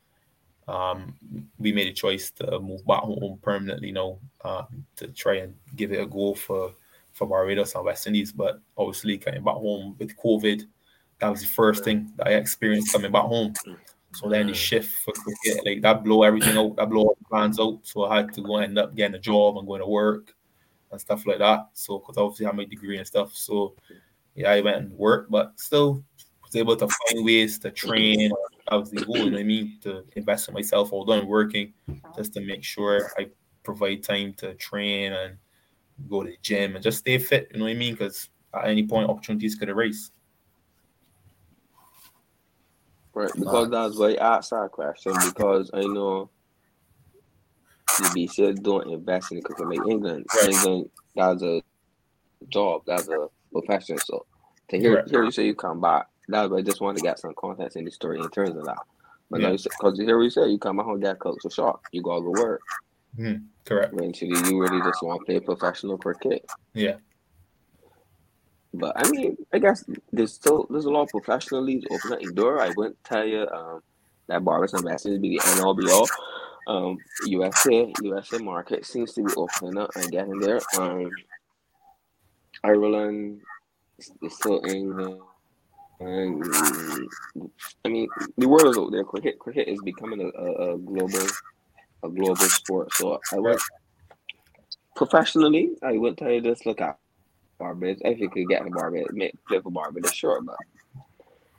um, 0.67 1.15
we 1.57 1.71
made 1.71 1.87
a 1.87 1.93
choice 1.93 2.31
to 2.31 2.59
move 2.59 2.85
back 2.85 3.03
home 3.03 3.39
permanently, 3.41 3.87
you 3.87 3.93
know, 3.93 4.19
um, 4.43 4.85
to 4.97 5.07
try 5.07 5.37
and 5.37 5.55
give 5.75 5.91
it 5.91 6.01
a 6.01 6.05
go 6.05 6.33
for 6.33 6.73
for 7.13 7.27
Barbados 7.27 7.75
and 7.75 7.85
West 7.85 8.07
Indies. 8.07 8.31
But 8.31 8.59
obviously 8.77 9.17
coming 9.17 9.43
back 9.43 9.55
home 9.55 9.95
with 9.97 10.17
COVID, 10.17 10.63
that 11.19 11.29
was 11.29 11.41
the 11.41 11.47
first 11.47 11.83
thing 11.83 12.11
that 12.17 12.27
I 12.27 12.31
experienced 12.31 12.91
coming 12.91 13.11
back 13.11 13.23
home. 13.23 13.53
So 14.13 14.29
then 14.29 14.47
the 14.47 14.53
mm. 14.53 14.55
shift 14.55 14.89
for 14.99 15.13
cricket, 15.13 15.65
like 15.65 15.81
that 15.81 16.03
blow 16.03 16.23
everything 16.23 16.57
out, 16.57 16.75
that 16.75 16.89
blow 16.89 17.03
all 17.03 17.17
the 17.17 17.25
plans 17.25 17.59
out. 17.59 17.79
So 17.83 18.05
I 18.05 18.17
had 18.17 18.33
to 18.33 18.41
go 18.41 18.57
end 18.57 18.77
up 18.77 18.95
getting 18.95 19.15
a 19.15 19.19
job 19.19 19.57
and 19.57 19.67
going 19.67 19.81
to 19.81 19.87
work 19.87 20.33
and 20.91 20.99
stuff 20.99 21.25
like 21.25 21.39
that. 21.39 21.69
So 21.73 21.99
because 21.99 22.17
obviously 22.17 22.45
I 22.45 22.49
have 22.49 22.55
my 22.55 22.65
degree 22.65 22.97
and 22.97 23.07
stuff. 23.07 23.33
So 23.33 23.75
yeah, 24.35 24.51
I 24.51 24.61
went 24.61 24.77
and 24.77 24.91
worked, 24.91 25.31
but 25.31 25.59
still 25.59 26.03
was 26.43 26.55
able 26.55 26.75
to 26.75 26.87
find 26.87 27.25
ways 27.25 27.57
to 27.59 27.71
train 27.71 28.31
obviously 28.71 29.05
go, 29.05 29.15
you 29.15 29.25
know 29.25 29.31
what 29.31 29.39
I 29.39 29.43
mean, 29.43 29.77
to 29.81 30.03
invest 30.15 30.47
in 30.47 30.53
myself 30.53 30.93
although 30.93 31.13
I'm 31.13 31.27
working, 31.27 31.73
just 32.15 32.33
to 32.33 32.41
make 32.41 32.63
sure 32.63 33.11
I 33.17 33.27
provide 33.63 34.03
time 34.03 34.33
to 34.37 34.53
train 34.55 35.13
and 35.13 35.37
go 36.09 36.23
to 36.23 36.31
the 36.31 36.37
gym 36.41 36.75
and 36.75 36.83
just 36.83 36.99
stay 36.99 37.17
fit, 37.17 37.49
you 37.51 37.59
know 37.59 37.65
what 37.65 37.71
I 37.71 37.75
mean? 37.75 37.93
Because 37.93 38.29
at 38.53 38.65
any 38.65 38.87
point 38.87 39.09
opportunities 39.09 39.55
could 39.55 39.69
arise. 39.69 40.11
Right, 43.13 43.31
because 43.35 43.69
that's 43.69 43.97
why 43.97 44.13
I 44.13 44.37
asked 44.37 44.51
that 44.51 44.71
question 44.71 45.13
because 45.25 45.69
I 45.73 45.81
know 45.81 46.29
the 47.97 48.03
BC 48.05 48.63
don't 48.63 48.89
invest 48.89 49.31
in 49.31 49.39
it 49.39 49.43
because 49.47 49.65
like 49.65 49.85
England, 49.87 50.25
right. 50.35 50.49
England 50.49 50.89
that's 51.15 51.43
a 51.43 51.61
job, 52.47 52.83
that's 52.87 53.09
a 53.09 53.27
profession. 53.51 53.97
So 53.97 54.25
to 54.69 54.77
hear 54.77 54.95
right. 54.95 55.09
hear 55.09 55.23
you 55.23 55.31
say 55.31 55.45
you 55.45 55.55
come 55.55 55.81
back, 55.81 56.07
that's 56.29 56.49
why 56.49 56.59
I 56.59 56.61
just 56.61 56.79
want 56.79 56.97
to 56.97 57.03
get 57.03 57.19
some 57.19 57.33
context 57.37 57.75
in 57.75 57.85
the 57.85 57.91
story 57.91 58.19
in 58.19 58.29
terms 58.29 58.55
of 58.55 58.65
that. 58.65 58.77
But 59.29 59.41
yeah. 59.41 59.51
because 59.51 59.99
you 59.99 60.05
hear 60.05 60.17
what 60.17 60.23
you 60.23 60.29
say 60.29 60.47
you 60.47 60.57
come 60.57 60.77
back 60.77 60.85
home 60.85 60.99
get 60.99 61.19
coach 61.19 61.39
so 61.41 61.49
sharp, 61.49 61.81
you 61.91 62.01
gotta 62.01 62.21
work. 62.21 62.61
Mm, 63.17 63.43
correct. 63.65 63.93
Eventually, 63.93 64.31
you 64.49 64.61
really 64.61 64.81
just 64.81 65.03
want 65.03 65.19
to 65.19 65.25
play 65.25 65.39
professional 65.39 65.97
cricket. 65.97 66.45
Yeah. 66.73 66.95
But 68.73 68.93
I 68.95 69.09
mean, 69.09 69.37
I 69.53 69.59
guess 69.59 69.83
there's 70.11 70.33
still 70.33 70.65
there's 70.69 70.85
a 70.85 70.89
lot 70.89 71.03
of 71.03 71.09
professional 71.09 71.61
leagues 71.61 71.85
open 71.91 72.13
at 72.13 72.35
door. 72.35 72.61
I 72.61 72.71
wouldn't 72.75 73.03
tell 73.03 73.25
you 73.25 73.47
um, 73.49 73.81
that 74.27 74.45
Barbados 74.45 74.73
and 74.73 74.87
Indies 74.87 75.19
be 75.19 75.37
the 75.37 75.43
NLBL. 75.43 76.07
Um, 76.67 76.97
USA 77.25 77.91
USA 78.01 78.37
market 78.37 78.85
seems 78.85 79.13
to 79.13 79.23
be 79.23 79.33
opening 79.35 79.77
up 79.77 79.89
and 79.95 80.11
getting 80.11 80.39
there. 80.39 80.61
Um, 80.77 81.09
Ireland 82.63 83.41
is 84.21 84.35
still 84.35 84.61
England. 84.65 85.19
And 85.99 86.43
I 87.85 87.89
mean, 87.89 88.07
the 88.37 88.47
world 88.47 88.67
is 88.67 88.77
out 88.77 88.91
there. 88.91 89.03
Cricket, 89.03 89.37
cricket 89.37 89.67
is 89.67 89.79
becoming 89.83 90.21
a, 90.21 90.39
a, 90.39 90.73
a 90.73 90.77
global, 90.77 91.27
a 92.03 92.09
global 92.09 92.35
sport. 92.37 92.93
So 92.93 93.19
I 93.31 93.37
would 93.37 93.59
professionally, 94.95 95.75
I 95.83 95.97
would 95.97 96.17
tell 96.17 96.31
you 96.31 96.41
this: 96.41 96.65
look 96.65 96.81
at 96.81 96.97
Barbados. 97.61 98.01
If 98.03 98.19
you 98.19 98.29
could 98.29 98.47
get 98.49 98.65
in 98.65 98.71
Barbados, 98.71 99.07
play 99.47 99.59
for 99.61 99.71
Barbados, 99.71 100.13
sure, 100.13 100.41
but. 100.41 100.55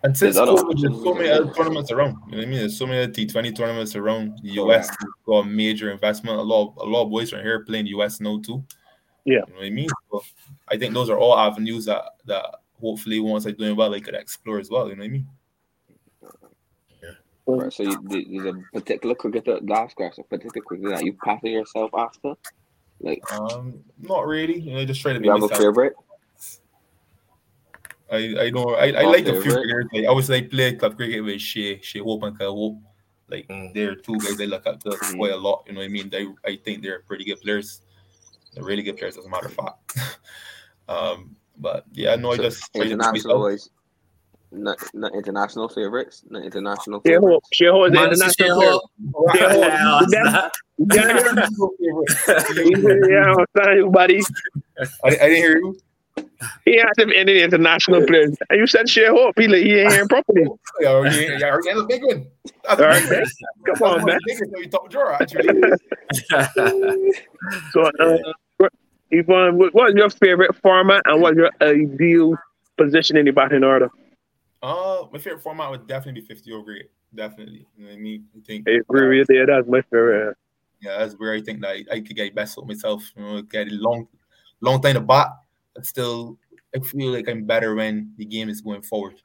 And 0.05 0.17
since 0.17 0.37
COVID, 0.37 0.81
there's 0.81 1.03
so 1.03 1.15
many 1.15 1.31
other 1.31 1.53
tournaments 1.53 1.93
around. 1.93 2.17
You 2.27 2.33
know 2.33 2.39
what 2.39 2.47
I 2.47 2.51
mean? 2.51 2.59
There's 2.59 2.77
so 2.77 2.87
many 2.87 3.13
T20 3.13 3.55
tournaments 3.55 3.95
around. 3.95 4.41
The 4.43 4.51
US 4.63 4.89
has 4.89 4.97
got 5.25 5.47
major 5.47 5.93
investment. 5.93 6.39
A 6.39 6.43
lot, 6.43 6.69
of, 6.69 6.89
a 6.89 6.91
lot 6.91 7.05
of 7.05 7.11
boys 7.11 7.31
from 7.31 7.43
here 7.43 7.65
playing 7.65 7.87
US 7.87 8.21
now 8.21 8.41
too. 8.41 8.65
Yeah, 9.25 9.35
you 9.47 9.53
know 9.53 9.59
what 9.59 9.67
I 9.67 9.71
mean. 9.71 9.89
So 10.11 10.23
I 10.69 10.77
think 10.77 10.95
those 10.95 11.09
are 11.09 11.19
all 11.19 11.39
avenues 11.39 11.85
that 11.85 12.03
that 12.27 12.47
hopefully 12.81 13.21
once 13.21 13.45
I'm 13.47 13.55
doing 13.55 13.77
well, 13.77 13.91
they 13.91 14.01
could 14.01 14.17
explore 14.17 14.59
as 14.59 14.69
well. 14.69 14.89
You 14.89 14.97
know 14.97 15.03
what 15.03 15.07
I 15.07 15.09
mean? 15.09 15.29
Yeah. 17.01 17.11
Right, 17.47 17.73
so 17.73 17.85
you, 17.85 17.97
there's 18.09 18.57
a 18.57 18.59
particular 18.73 19.15
cricketer, 19.15 19.61
last 19.63 19.95
question, 19.95 20.25
particular 20.29 20.65
cricketer 20.65 20.91
that 20.91 21.05
you 21.05 21.13
pattern 21.25 21.53
yourself 21.53 21.93
after? 21.97 22.35
Like, 23.03 23.33
um, 23.33 23.83
not 24.01 24.27
really. 24.27 24.59
You 24.61 24.75
know, 24.75 24.85
just 24.85 25.01
try 25.01 25.13
to 25.13 25.21
be. 25.21 25.27
You 25.27 25.33
have 25.33 25.43
a 25.43 25.49
favorite? 25.49 25.95
I 28.11 28.35
I 28.41 28.51
know 28.51 28.75
I, 28.75 28.93
I 28.93 29.03
like 29.03 29.25
favorite? 29.25 29.39
a 29.39 29.43
few 29.43 29.53
cricketers. 29.53 29.87
Like, 29.93 30.05
I 30.05 30.07
always 30.07 30.31
like 30.31 30.51
play 30.51 30.75
club 30.75 30.97
cricket 30.97 31.25
with 31.25 31.41
Shai, 31.41 31.81
Shai 31.83 32.01
Hope 32.01 32.23
and 32.23 32.39
Kyle 32.39 32.55
Hope. 32.55 32.79
Like 33.29 33.49
mm. 33.49 33.73
they're 33.73 33.95
two 33.95 34.19
guys 34.19 34.41
I 34.41 34.45
look 34.45 34.67
up 34.67 34.83
to 34.83 34.91
mm. 34.91 35.17
quite 35.17 35.33
a 35.33 35.37
lot. 35.37 35.65
You 35.67 35.73
know 35.73 35.81
what 35.81 35.87
I 35.87 35.89
mean? 35.89 36.11
They 36.11 36.27
I 36.45 36.57
think 36.57 36.83
they're 36.83 37.01
pretty 37.01 37.25
good 37.25 37.41
players. 37.41 37.81
They're 38.53 38.65
really 38.65 38.83
good 38.83 38.99
players, 38.99 39.17
as 39.17 39.25
a 39.25 39.31
matter 39.31 39.47
of 39.47 39.55
fact. 39.55 39.99
um, 40.89 41.35
but 41.57 41.87
yeah, 41.93 42.15
no, 42.17 42.35
so 42.35 42.43
I 42.43 42.45
just 42.45 42.77
international 42.77 43.39
boys. 43.39 43.71
Not, 44.55 44.79
not 44.93 45.15
international 45.15 45.69
favorites, 45.69 46.25
not 46.29 46.45
international 46.45 47.01
favorites. 47.01 47.49
Shai 47.53 47.69
is 47.69 47.93
international 47.95 48.21
favorite. 51.79 53.11
Yeah, 53.11 53.33
I'm 53.33 53.47
sorry, 53.57 53.89
buddy. 53.89 54.21
I, 54.79 54.85
I 55.05 55.11
didn't 55.11 55.37
hear 55.37 55.57
you. 55.57 55.81
He 56.67 56.79
asked 56.81 56.99
if 56.99 57.09
any 57.17 57.41
international 57.41 58.05
players. 58.07 58.37
And 58.51 58.61
you 58.61 58.67
said 58.67 58.91
Shai 58.91 59.07
Hope. 59.07 59.39
He, 59.39 59.47
he 59.47 59.79
ain't 59.81 59.93
hearing 59.93 60.09
properly. 60.09 60.43
yeah, 60.81 61.03
yeah, 61.03 61.39
yeah, 61.39 61.57
that's 61.65 61.81
a 61.81 61.85
big 61.85 62.05
one. 62.05 62.27
That's 62.65 62.81
All 62.81 62.87
right, 62.87 63.11
man. 63.11 63.25
Come 63.67 63.83
on, 63.91 64.05
man. 64.05 64.19
Big 64.27 64.39
one, 64.51 64.71
top 64.71 64.91
drawer, 64.91 65.15
actually. 65.15 65.63
so, 67.73 67.91
uh, 68.01 68.19
Yvan, 69.11 69.59
what's 69.73 69.95
your 69.95 70.11
favorite 70.11 70.55
format 70.57 71.03
and 71.07 71.23
what's 71.23 71.37
your 71.37 71.51
ideal 71.63 72.37
position 72.77 73.17
in 73.17 73.25
the 73.25 73.31
batting 73.31 73.65
order? 73.65 73.91
Uh, 74.63 75.07
my 75.13 75.19
favorite 75.19 75.43
format 75.43 75.71
would 75.71 75.87
definitely 75.87 76.21
be 76.21 76.27
50 76.27 76.53
over 76.53 76.65
cricket. 76.65 76.93
Definitely. 77.15 77.67
You 77.77 77.85
know 77.85 77.91
what 77.91 77.97
I 77.97 78.01
mean? 78.01 78.27
I 78.37 78.41
think. 78.47 78.69
I 78.69 78.73
agree 78.73 79.19
with 79.19 79.29
you. 79.31 79.47
That's 79.47 79.69
my 79.69 79.83
favorite. 79.83 80.37
Yeah, 80.81 80.99
that's 80.99 81.15
where 81.15 81.35
I 81.35 81.41
think 81.41 81.61
that 81.61 81.71
I, 81.71 81.85
I 81.93 82.01
could 82.01 82.17
get 82.17 82.35
best 82.35 82.57
with 82.57 82.67
myself. 82.67 83.05
You 83.17 83.23
know, 83.23 83.43
get 83.43 83.69
a 83.69 83.75
long, 83.75 84.09
long 84.61 84.81
time 84.81 84.95
to 84.95 85.01
bat, 85.01 85.29
but 85.75 85.87
still, 85.87 86.39
I 86.75 86.81
feel 86.81 87.13
like 87.13 87.29
I'm 87.29 87.45
better 87.45 87.75
when 87.75 88.13
the 88.17 88.25
game 88.25 88.49
is 88.49 88.61
going 88.61 88.83
forward. 88.83 89.21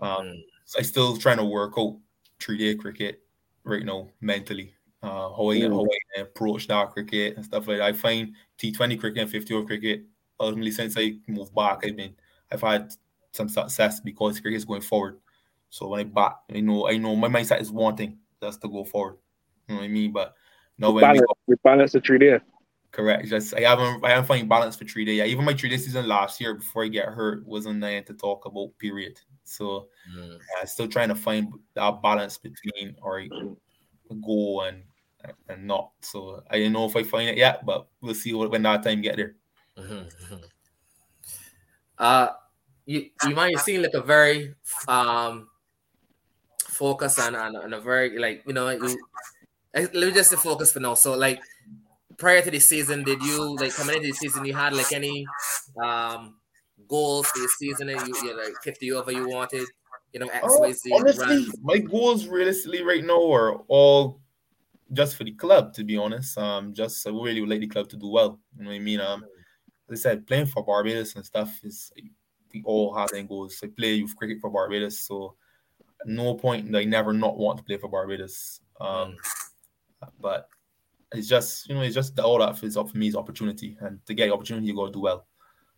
Um, 0.00 0.42
so 0.64 0.78
I 0.78 0.82
still 0.82 1.16
trying 1.16 1.38
to 1.38 1.44
work 1.44 1.74
out 1.78 1.96
three 2.40 2.58
day 2.58 2.74
cricket 2.74 3.22
right 3.64 3.84
now 3.84 4.08
mentally 4.20 4.76
uh, 5.02 5.28
how 5.30 5.50
I, 5.50 5.60
how 5.60 5.86
I 6.16 6.20
approach 6.20 6.66
that 6.68 6.90
cricket 6.90 7.36
and 7.36 7.44
stuff 7.44 7.68
like 7.68 7.78
that. 7.78 7.86
I 7.86 7.92
find 7.92 8.34
T20 8.58 8.98
cricket 8.98 9.22
and 9.22 9.30
50 9.30 9.54
over 9.54 9.66
cricket, 9.66 10.04
ultimately, 10.40 10.70
since 10.70 10.96
I 10.96 11.14
moved 11.26 11.54
back, 11.54 11.84
I've 11.84 11.96
been, 11.96 12.14
I've 12.50 12.62
had 12.62 12.92
some 13.36 13.48
success 13.48 14.00
because 14.00 14.40
cricket 14.40 14.56
is 14.56 14.64
going 14.64 14.80
forward. 14.80 15.18
So 15.70 15.88
when 15.88 16.00
I 16.00 16.04
back, 16.04 16.36
I 16.54 16.60
know, 16.60 16.88
I 16.88 16.96
know 16.96 17.14
my 17.16 17.28
mindset 17.28 17.60
is 17.60 17.70
wanting 17.70 18.18
just 18.42 18.62
to 18.62 18.68
go 18.68 18.84
forward. 18.84 19.16
You 19.68 19.74
know 19.74 19.80
what 19.80 19.84
I 19.84 19.88
mean? 19.88 20.12
But 20.12 20.34
no, 20.78 20.92
when 20.92 21.02
balance, 21.02 21.22
we, 21.46 21.54
go, 21.54 21.60
balance 21.64 21.92
the 21.92 22.00
three 22.00 22.18
day. 22.18 22.38
Correct. 22.92 23.28
Just 23.28 23.54
I 23.54 23.60
haven't 23.60 24.04
I 24.04 24.10
haven't 24.10 24.26
found 24.26 24.48
balance 24.48 24.76
for 24.76 24.84
three 24.84 25.04
day. 25.04 25.14
Yeah, 25.14 25.24
even 25.24 25.44
my 25.44 25.54
three 25.54 25.68
day 25.68 25.76
season 25.76 26.08
last 26.08 26.40
year 26.40 26.54
before 26.54 26.84
I 26.84 26.88
get 26.88 27.06
hurt 27.08 27.46
wasn't 27.46 27.80
there 27.80 28.02
to 28.02 28.14
talk 28.14 28.46
about. 28.46 28.78
Period. 28.78 29.20
So 29.44 29.88
mm. 30.16 30.38
yeah, 30.38 30.64
still 30.64 30.88
trying 30.88 31.08
to 31.08 31.14
find 31.14 31.52
that 31.74 32.02
balance 32.02 32.38
between 32.38 32.96
or 33.02 33.24
go 34.24 34.62
and 34.62 34.82
and 35.48 35.66
not. 35.66 35.90
So 36.00 36.42
I 36.50 36.60
don't 36.60 36.72
know 36.72 36.86
if 36.86 36.96
I 36.96 37.02
find 37.02 37.28
it 37.28 37.36
yet, 37.36 37.66
but 37.66 37.86
we'll 38.00 38.14
see 38.14 38.32
when 38.32 38.62
that 38.62 38.82
time 38.82 39.02
get 39.02 39.16
there. 39.16 39.34
Mm-hmm. 39.78 40.36
Uh, 41.98 42.28
you 42.86 43.10
you 43.24 43.34
might 43.34 43.54
have 43.54 43.64
seen 43.64 43.82
like 43.82 43.94
a 43.94 44.00
very 44.00 44.54
um 44.88 45.48
focus 46.60 47.18
on 47.18 47.34
on, 47.34 47.56
on 47.56 47.72
a 47.72 47.80
very 47.80 48.18
like 48.18 48.42
you 48.46 48.52
know 48.52 48.68
you, 48.70 48.98
let 49.74 49.94
me 49.94 50.12
just 50.12 50.34
focus 50.36 50.72
for 50.72 50.80
now. 50.80 50.94
So 50.94 51.14
like 51.16 51.40
prior 52.16 52.40
to 52.42 52.50
the 52.50 52.60
season, 52.60 53.04
did 53.04 53.22
you 53.22 53.56
like 53.56 53.74
coming 53.74 53.96
into 53.96 54.08
the 54.08 54.14
season 54.14 54.44
you 54.44 54.54
had 54.54 54.72
like 54.72 54.92
any 54.92 55.26
um 55.82 56.36
goals 56.88 57.26
for 57.28 57.40
the 57.40 57.48
season 57.58 57.88
and 57.88 58.06
you, 58.06 58.14
you 58.22 58.36
like 58.36 58.54
50 58.62 58.92
over 58.92 59.12
you 59.12 59.28
wanted? 59.28 59.66
You 60.12 60.20
know, 60.20 60.28
X, 60.28 60.46
oh, 60.48 60.72
honestly, 60.94 61.46
my 61.62 61.78
goals 61.78 62.26
realistically 62.26 62.82
right 62.82 63.04
now 63.04 63.30
are 63.32 63.56
all 63.68 64.20
just 64.92 65.16
for 65.16 65.24
the 65.24 65.32
club, 65.32 65.74
to 65.74 65.84
be 65.84 65.96
honest. 65.96 66.38
Um, 66.38 66.72
just 66.72 67.06
I 67.06 67.10
really 67.10 67.40
would 67.40 67.50
like 67.50 67.60
the 67.60 67.66
club 67.66 67.88
to 67.90 67.96
do 67.96 68.08
well. 68.08 68.38
You 68.56 68.64
know 68.64 68.70
what 68.70 68.76
I 68.76 68.78
mean? 68.78 69.00
Um, 69.00 69.24
as 69.90 70.00
I 70.00 70.10
said, 70.10 70.26
playing 70.26 70.46
for 70.46 70.64
Barbados 70.64 71.16
and 71.16 71.24
stuff 71.24 71.60
is 71.64 71.92
we 72.56 72.62
all 72.64 72.94
have 72.94 73.12
end 73.14 73.28
goals. 73.28 73.60
I 73.62 73.68
play 73.68 73.94
youth 73.94 74.16
cricket 74.16 74.38
for 74.40 74.50
Barbados, 74.50 74.98
so 75.00 75.36
no 76.04 76.34
point 76.34 76.74
I 76.74 76.84
never 76.84 77.12
not 77.12 77.38
want 77.38 77.58
to 77.58 77.64
play 77.64 77.76
for 77.76 77.88
Barbados. 77.88 78.60
Um, 78.80 79.16
but 80.20 80.48
it's 81.12 81.28
just 81.28 81.68
you 81.68 81.74
know 81.74 81.82
it's 81.82 81.94
just 81.94 82.16
the 82.16 82.22
all 82.22 82.38
that 82.38 82.62
is 82.62 82.76
up 82.76 82.90
for 82.90 82.98
me 82.98 83.08
is 83.08 83.16
opportunity, 83.16 83.76
and 83.80 84.04
to 84.06 84.14
get 84.14 84.30
opportunity, 84.30 84.66
you 84.66 84.74
got 84.74 84.86
to 84.86 84.92
do 84.92 85.00
well. 85.00 85.26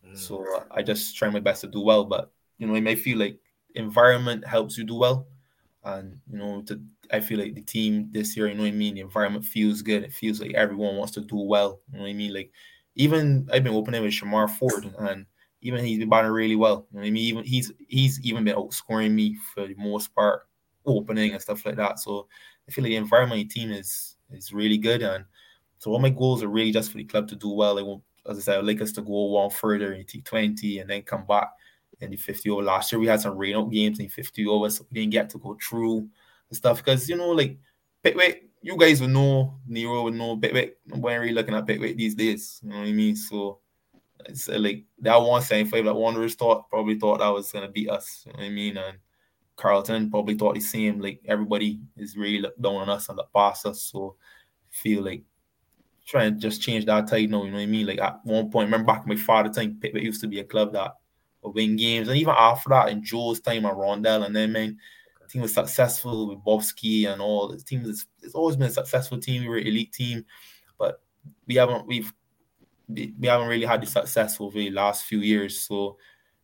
Mm. 0.06 0.16
So 0.16 0.44
I 0.70 0.82
just 0.82 1.16
try 1.16 1.28
my 1.30 1.40
best 1.40 1.62
to 1.62 1.66
do 1.68 1.80
well, 1.80 2.04
but 2.04 2.32
you 2.58 2.66
know 2.66 2.74
it 2.74 2.82
may 2.82 2.94
feel 2.94 3.18
like 3.18 3.38
environment 3.74 4.46
helps 4.46 4.78
you 4.78 4.84
do 4.84 4.96
well, 4.96 5.26
and 5.84 6.18
you 6.30 6.38
know 6.38 6.62
to 6.62 6.80
I 7.12 7.20
feel 7.20 7.38
like 7.38 7.54
the 7.54 7.62
team 7.62 8.08
this 8.12 8.36
year, 8.36 8.48
you 8.48 8.54
know 8.54 8.62
what 8.62 8.68
I 8.68 8.72
mean? 8.72 8.94
The 8.94 9.00
environment 9.00 9.44
feels 9.44 9.82
good. 9.82 10.04
It 10.04 10.12
feels 10.12 10.40
like 10.40 10.54
everyone 10.54 10.96
wants 10.96 11.12
to 11.14 11.20
do 11.20 11.36
well. 11.36 11.80
You 11.90 11.98
know 11.98 12.04
what 12.04 12.10
I 12.10 12.14
mean? 12.14 12.34
Like 12.34 12.52
even 12.96 13.48
I've 13.52 13.64
been 13.64 13.74
opening 13.74 14.02
with 14.02 14.12
Shamar 14.12 14.50
Ford 14.50 14.92
and 14.98 15.24
even 15.62 15.84
he's 15.84 15.98
been 15.98 16.08
batting 16.08 16.30
really 16.30 16.56
well. 16.56 16.86
You 16.92 17.00
know 17.00 17.06
I 17.06 17.10
mean? 17.10 17.24
Even 17.24 17.44
he's 17.44 17.72
he's 17.88 18.20
even 18.20 18.44
been 18.44 18.56
outscoring 18.56 19.12
me 19.12 19.36
for 19.54 19.66
the 19.66 19.74
most 19.74 20.14
part, 20.14 20.46
opening 20.86 21.32
and 21.32 21.42
stuff 21.42 21.64
like 21.66 21.76
that. 21.76 21.98
So 21.98 22.28
I 22.68 22.72
feel 22.72 22.84
like 22.84 22.90
the 22.90 22.96
environment 22.96 23.48
the 23.48 23.60
team 23.60 23.72
is 23.72 24.16
is 24.30 24.52
really 24.52 24.78
good. 24.78 25.02
And 25.02 25.24
so 25.78 25.90
all 25.92 25.98
my 25.98 26.10
goals 26.10 26.42
are 26.42 26.48
really 26.48 26.72
just 26.72 26.90
for 26.90 26.98
the 26.98 27.04
club 27.04 27.28
to 27.28 27.36
do 27.36 27.50
well. 27.50 27.78
I 27.78 28.30
as 28.30 28.38
I 28.38 28.40
said, 28.40 28.58
I'd 28.58 28.64
like 28.64 28.82
us 28.82 28.92
to 28.92 29.02
go 29.02 29.24
one 29.24 29.50
further 29.50 29.94
in 29.94 30.04
T20 30.04 30.80
and 30.80 30.90
then 30.90 31.02
come 31.02 31.24
back 31.26 31.48
in 32.00 32.10
the 32.10 32.16
50 32.16 32.50
over. 32.50 32.62
Last 32.62 32.92
year 32.92 32.98
we 32.98 33.06
had 33.06 33.20
some 33.20 33.36
rain 33.36 33.56
out 33.56 33.70
games 33.70 34.00
in 34.00 34.08
50 34.08 34.46
over, 34.46 34.68
so 34.70 34.86
we 34.90 35.00
didn't 35.00 35.12
get 35.12 35.30
to 35.30 35.38
go 35.38 35.56
through 35.66 35.98
and 35.98 36.56
stuff. 36.56 36.78
Because 36.78 37.08
you 37.08 37.16
know, 37.16 37.30
like 37.30 37.58
Pickwick, 38.02 38.48
you 38.60 38.76
guys 38.76 39.00
would 39.00 39.10
know, 39.10 39.58
Nero 39.66 40.02
would 40.02 40.14
know 40.14 40.36
Pickwick. 40.36 40.78
Nobody 40.86 41.16
really 41.16 41.32
looking 41.32 41.54
at 41.54 41.66
Pickwick 41.66 41.96
these 41.96 42.14
days. 42.14 42.60
You 42.62 42.70
know 42.70 42.78
what 42.80 42.88
I 42.88 42.92
mean? 42.92 43.16
So 43.16 43.60
It's 44.26 44.48
uh, 44.48 44.58
like 44.58 44.84
that 45.00 45.16
one 45.16 45.42
saying 45.42 45.66
five 45.66 45.84
that 45.84 45.94
Wanderers 45.94 46.34
thought 46.34 46.68
probably 46.68 46.98
thought 46.98 47.18
that 47.18 47.28
was 47.28 47.52
gonna 47.52 47.68
beat 47.68 47.90
us. 47.90 48.24
You 48.26 48.32
know 48.32 48.44
I 48.44 48.48
mean, 48.48 48.76
and 48.76 48.98
Carlton 49.56 50.10
probably 50.10 50.34
thought 50.34 50.54
the 50.54 50.60
same. 50.60 51.00
Like 51.00 51.20
everybody 51.26 51.80
is 51.96 52.16
really 52.16 52.40
looked 52.40 52.60
down 52.60 52.76
on 52.76 52.88
us 52.88 53.08
and 53.08 53.16
look 53.16 53.32
past 53.32 53.66
us. 53.66 53.82
So 53.82 54.16
feel 54.70 55.02
like 55.02 55.22
trying 56.06 56.34
to 56.34 56.40
just 56.40 56.62
change 56.62 56.86
that 56.86 57.06
tide 57.06 57.30
now. 57.30 57.44
You 57.44 57.50
know 57.50 57.56
what 57.56 57.62
I 57.62 57.66
mean? 57.66 57.86
Like 57.86 58.00
at 58.00 58.24
one 58.24 58.50
point, 58.50 58.66
remember 58.66 58.86
back 58.92 59.02
in 59.02 59.08
my 59.08 59.16
father 59.16 59.50
time, 59.50 59.78
Pickwick 59.80 60.02
used 60.02 60.20
to 60.22 60.28
be 60.28 60.40
a 60.40 60.44
club 60.44 60.72
that 60.72 60.92
would 61.42 61.54
win 61.54 61.76
games, 61.76 62.08
and 62.08 62.16
even 62.16 62.34
after 62.36 62.70
that, 62.70 62.88
in 62.88 63.04
Joe's 63.04 63.40
time 63.40 63.66
at 63.66 63.74
Rondell, 63.74 64.24
and 64.24 64.34
then 64.34 64.52
man, 64.52 64.78
the 65.20 65.28
team 65.28 65.42
was 65.42 65.54
successful 65.54 66.28
with 66.28 66.44
Bobski 66.44 67.12
and 67.12 67.20
all. 67.20 67.48
The 67.48 67.58
team 67.58 67.84
is 67.84 68.06
it's 68.22 68.34
always 68.34 68.56
been 68.56 68.68
a 68.68 68.72
successful 68.72 69.18
team. 69.18 69.42
We 69.42 69.48
were 69.48 69.58
an 69.58 69.66
elite 69.66 69.92
team, 69.92 70.24
but 70.78 71.02
we 71.46 71.56
haven't 71.56 71.86
we've 71.86 72.12
we 72.88 73.14
haven't 73.22 73.48
really 73.48 73.66
had 73.66 73.82
the 73.82 73.86
success 73.86 74.40
over 74.40 74.58
the 74.58 74.70
last 74.70 75.04
few 75.04 75.20
years. 75.20 75.60
So 75.60 75.96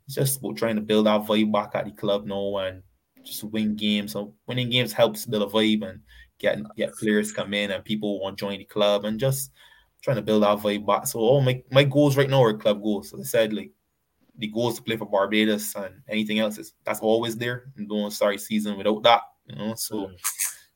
it's 0.06 0.14
just 0.14 0.38
about 0.38 0.56
trying 0.56 0.76
to 0.76 0.82
build 0.82 1.08
our 1.08 1.20
vibe 1.20 1.52
back 1.52 1.74
at 1.74 1.86
the 1.86 1.92
club 1.92 2.26
now 2.26 2.58
and 2.58 2.82
just 3.22 3.44
win 3.44 3.74
games. 3.74 4.12
So 4.12 4.34
winning 4.46 4.70
games 4.70 4.92
helps 4.92 5.26
build 5.26 5.42
a 5.42 5.52
vibe 5.52 5.88
and 5.88 6.00
get 6.38 6.58
get 6.76 6.94
players 6.94 7.32
come 7.32 7.54
in 7.54 7.70
and 7.70 7.84
people 7.84 8.20
want 8.20 8.36
to 8.36 8.44
join 8.44 8.58
the 8.58 8.64
club 8.64 9.04
and 9.04 9.18
just 9.18 9.50
trying 10.02 10.16
to 10.16 10.22
build 10.22 10.44
our 10.44 10.56
vibe 10.56 10.86
back. 10.86 11.06
So 11.06 11.20
all 11.20 11.40
my 11.40 11.62
my 11.70 11.84
goals 11.84 12.16
right 12.16 12.28
now 12.28 12.42
are 12.42 12.54
club 12.54 12.82
goals. 12.82 13.14
As 13.14 13.20
I 13.20 13.24
said, 13.24 13.52
like 13.52 13.72
the 14.36 14.48
goals 14.48 14.76
to 14.76 14.82
play 14.82 14.96
for 14.96 15.06
Barbados 15.06 15.74
and 15.76 15.94
anything 16.08 16.40
else 16.40 16.58
is 16.58 16.74
that's 16.84 17.00
always 17.00 17.36
there. 17.36 17.72
And 17.76 17.88
don't 17.88 18.10
start 18.10 18.40
season 18.40 18.76
without 18.76 19.02
that. 19.04 19.22
You 19.46 19.56
know, 19.56 19.74
so 19.74 19.94
mm. 19.94 20.10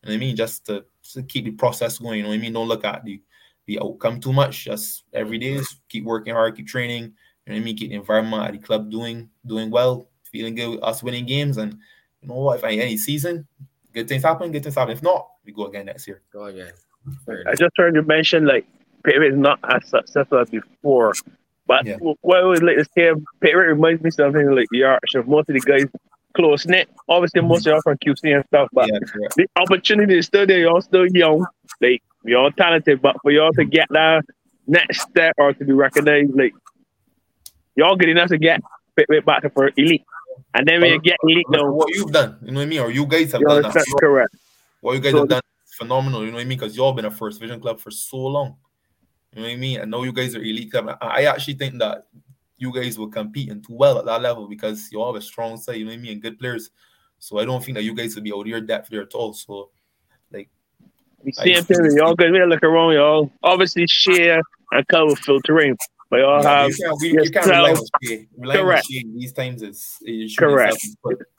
you 0.03 0.09
know 0.09 0.15
I 0.15 0.17
mean, 0.17 0.37
just 0.37 0.65
to, 0.67 0.85
to 1.13 1.23
keep 1.23 1.45
the 1.45 1.51
process 1.53 1.99
going. 1.99 2.19
You 2.19 2.23
know 2.23 2.29
what 2.31 2.37
I 2.37 2.39
mean? 2.39 2.53
Don't 2.53 2.69
look 2.69 2.85
at 2.85 3.05
the 3.05 3.21
the 3.69 3.79
outcome 3.81 4.19
too 4.19 4.33
much. 4.33 4.65
Just 4.65 5.05
every 5.13 5.39
day, 5.39 5.57
just 5.59 5.81
keep 5.89 6.05
working 6.05 6.35
hard, 6.35 6.57
keep 6.57 6.67
training. 6.67 7.05
You 7.05 7.53
know 7.53 7.55
what 7.55 7.61
I 7.61 7.65
mean? 7.65 7.77
Keep 7.77 7.91
the 7.91 7.97
environment 7.97 8.43
at 8.43 8.53
the 8.53 8.59
club 8.59 8.91
doing 8.91 9.31
doing 9.47 9.71
well, 9.71 10.09
feeling 10.25 10.57
good, 10.57 10.71
with 10.71 10.83
us 10.83 11.03
winning 11.03 11.27
games, 11.27 11.59
and 11.59 11.79
you 12.21 12.29
know 12.29 12.35
what? 12.35 12.59
If 12.59 12.65
I 12.65 12.73
any 12.73 12.97
season, 12.97 13.47
good 13.93 14.09
things 14.09 14.25
happen, 14.25 14.51
good 14.51 14.63
things 14.65 14.75
happen. 14.75 14.93
If 14.93 15.03
not, 15.03 15.29
we 15.45 15.53
go 15.53 15.67
again 15.67 15.87
next 15.87 16.09
year. 16.09 16.23
Go 16.33 16.47
again. 16.47 16.73
I 17.47 17.55
just 17.55 17.73
heard 17.77 17.95
you 17.95 18.03
mention 18.03 18.47
like 18.47 18.67
Pickwick 19.05 19.33
is 19.33 19.39
not 19.39 19.61
as 19.71 19.89
successful 19.89 20.39
as 20.39 20.51
before. 20.51 21.15
But 21.67 21.85
yeah. 21.85 21.97
what 22.01 22.39
I 22.39 22.45
would 22.45 22.63
like 22.63 22.77
to 22.77 22.85
say, 22.97 23.13
Pickwick 23.41 23.69
reminds 23.69 24.03
me 24.03 24.11
something 24.11 24.51
like 24.51 24.67
Yorkshire. 24.73 25.23
Most 25.25 25.51
of 25.51 25.55
the 25.55 25.61
guys 25.61 25.87
close 26.35 26.67
knit. 26.67 26.89
Obviously, 27.09 27.43
most 27.43 27.67
of 27.67 27.73
y'all 27.73 27.83
from 27.83 27.99
QC 27.99 28.35
and 28.35 28.45
stuff, 28.47 28.69
but 28.73 28.89
yeah, 28.91 28.99
the 29.37 29.47
opportunity 29.57 30.19
is 30.19 30.27
still 30.27 30.47
there. 30.47 30.61
Y'all 30.61 30.81
still 30.81 31.07
young. 31.07 31.45
Like 31.81 32.03
we 32.25 32.35
all 32.35 32.51
talented, 32.51 33.01
but 33.01 33.17
for 33.23 33.31
y'all 33.31 33.53
to 33.53 33.65
get 33.65 33.87
that 33.91 34.25
next 34.67 35.03
step 35.03 35.35
or 35.39 35.53
to 35.53 35.65
be 35.65 35.73
recognized, 35.73 36.35
like 36.35 36.53
y'all 37.77 37.97
good 37.97 38.09
enough 38.09 38.29
to 38.29 38.39
get 38.39 38.61
Pickwick 38.97 39.25
back 39.25 39.43
to 39.43 39.51
for 39.51 39.71
elite. 39.77 40.05
And 40.55 40.67
then 40.67 40.81
when 40.81 40.93
you 40.93 41.01
get 41.01 41.17
elite 41.23 41.47
now, 41.51 41.71
what 41.71 41.95
you've 41.95 42.13
done, 42.13 42.39
you 42.43 42.53
know 42.53 42.61
what 42.61 42.67
I 42.67 42.67
mean, 42.67 42.81
or 42.81 42.91
you 42.91 43.07
guys 43.07 43.33
have 43.33 43.43
done 43.43 43.63
that's 43.63 43.95
correct. 43.95 44.35
What 44.81 44.95
you 44.95 45.01
guys 45.01 45.13
so, 45.13 45.21
have 45.21 45.29
done 45.29 45.43
is 45.67 45.75
phenomenal, 45.75 46.21
you 46.25 46.29
know 46.29 46.37
what 46.37 46.43
I 46.43 46.45
mean? 46.45 46.59
Because 46.59 46.77
y'all 46.77 46.93
been 46.93 47.05
a 47.05 47.11
first 47.11 47.41
vision 47.41 47.61
club 47.61 47.81
for 47.81 47.91
so 47.91 48.19
long. 48.19 48.57
You 49.33 49.43
know 49.43 49.49
what 49.49 49.53
I 49.53 49.57
mean? 49.57 49.81
I 49.81 49.85
know 49.85 50.05
you 50.05 50.13
guys 50.13 50.35
are 50.35 50.41
elite 50.43 50.71
club. 50.71 50.97
I 51.01 51.27
actually 51.27 51.55
think 51.55 51.79
that 51.79 52.07
you 52.57 52.73
guys 52.73 52.99
will 52.99 53.09
compete 53.09 53.51
and 53.51 53.63
do 53.63 53.75
well 53.75 53.99
at 53.99 54.05
that 54.07 54.21
level 54.21 54.49
because 54.49 54.89
you 54.91 55.01
all 55.01 55.13
have 55.13 55.21
a 55.21 55.25
strong 55.25 55.57
side, 55.57 55.77
you 55.77 55.85
know 55.85 55.91
what 55.91 55.99
I 55.99 56.03
mean, 56.03 56.13
and 56.13 56.23
good 56.23 56.39
players. 56.39 56.71
So 57.19 57.39
I 57.39 57.45
don't 57.45 57.63
think 57.63 57.77
that 57.77 57.85
you 57.85 57.95
guys 57.95 58.15
will 58.15 58.23
be 58.23 58.33
out 58.33 58.41
of 58.41 58.47
your 58.47 58.61
depth 58.61 58.91
there 58.91 59.03
at 59.03 59.15
all. 59.15 59.33
So 59.33 59.71
see 61.33 61.53
him 61.53 61.65
y'all 61.97 62.15
good. 62.15 62.33
We 62.33 62.45
look 62.45 62.63
around, 62.63 62.95
y'all. 62.95 63.31
Obviously 63.43 63.87
share 63.87 64.41
and 64.73 64.89
cover 64.89 65.17
filtering. 65.17 65.77
But 66.11 66.21
y'all 66.21 66.43
yeah, 66.43 66.63
have 66.63 66.71
you 66.71 66.77
can't, 66.77 66.99
we, 67.01 67.09
you 67.09 67.31
rely 67.45 67.71
on 67.71 67.87
Shai. 68.03 68.27
correct. 68.45 68.87
These 68.89 69.33
times 69.33 69.63
it's, 69.63 69.99
correct. 70.39 70.79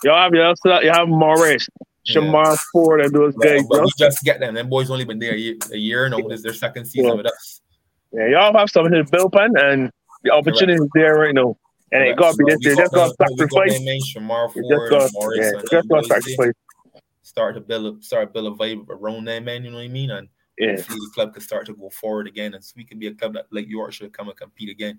Y'all 0.04 0.15
have 0.15 0.34
y'all, 0.34 0.84
you 0.84 0.91
have 0.91 1.08
Morris, 1.08 1.67
Shamar 2.08 2.45
yeah. 2.45 2.56
Ford, 2.71 3.02
and 3.02 3.12
those 3.12 3.36
guys. 3.36 3.63
But 3.67 3.84
we 3.84 3.91
just 3.97 4.23
get 4.23 4.39
them. 4.39 4.54
Them 4.54 4.69
boys 4.69 4.91
only 4.91 5.06
been 5.06 5.17
there 5.17 5.34
a 5.34 5.38
year, 5.38 5.56
a 5.71 5.78
year 5.78 6.08
now. 6.08 6.17
This 6.17 6.38
is 6.38 6.43
their 6.43 6.54
second 6.54 6.86
season 6.86 7.10
yeah. 7.10 7.15
with 7.15 7.25
us. 7.25 7.62
Yeah, 8.12 8.28
y'all 8.28 8.58
have 8.58 8.69
something 8.69 8.93
to 8.93 9.04
build 9.12 9.36
on, 9.36 9.58
and 9.58 9.91
the 10.23 10.32
opportunity 10.32 10.73
is 10.73 10.89
there 10.93 11.15
right 11.15 11.34
now. 11.34 11.58
And 11.91 12.04
it 12.04 12.17
got 12.17 12.36
to 12.36 12.38
be 12.38 12.54
this. 12.54 12.75
Just 12.75 12.93
got 12.93 13.15
sacrifice. 13.17 13.80
Shamar 14.15 14.54
Ford, 14.54 15.36
yeah, 15.36 15.62
just 15.71 15.88
got 15.88 16.06
sacrifice. 16.06 16.54
Start 17.29 17.53
to 17.53 17.61
build, 17.61 17.97
a, 17.97 18.01
start 18.01 18.33
build 18.33 18.47
a 18.47 18.55
vibe 18.57 18.89
around 18.89 19.25
them, 19.25 19.45
man. 19.45 19.63
You 19.63 19.69
know 19.69 19.77
what 19.77 19.83
I 19.83 19.87
mean? 19.87 20.09
And 20.09 20.27
yeah. 20.57 20.77
hopefully 20.77 20.97
the 20.99 21.11
club 21.13 21.33
can 21.33 21.43
start 21.43 21.67
to 21.67 21.75
go 21.75 21.91
forward 21.91 22.25
again, 22.25 22.55
and 22.55 22.63
so 22.63 22.73
we 22.75 22.83
can 22.83 22.97
be 22.97 23.05
a 23.05 23.13
club 23.13 23.33
that 23.33 23.45
like 23.51 23.67
Yorkshire 23.67 24.09
come 24.09 24.29
and 24.29 24.37
compete 24.37 24.69
again. 24.69 24.97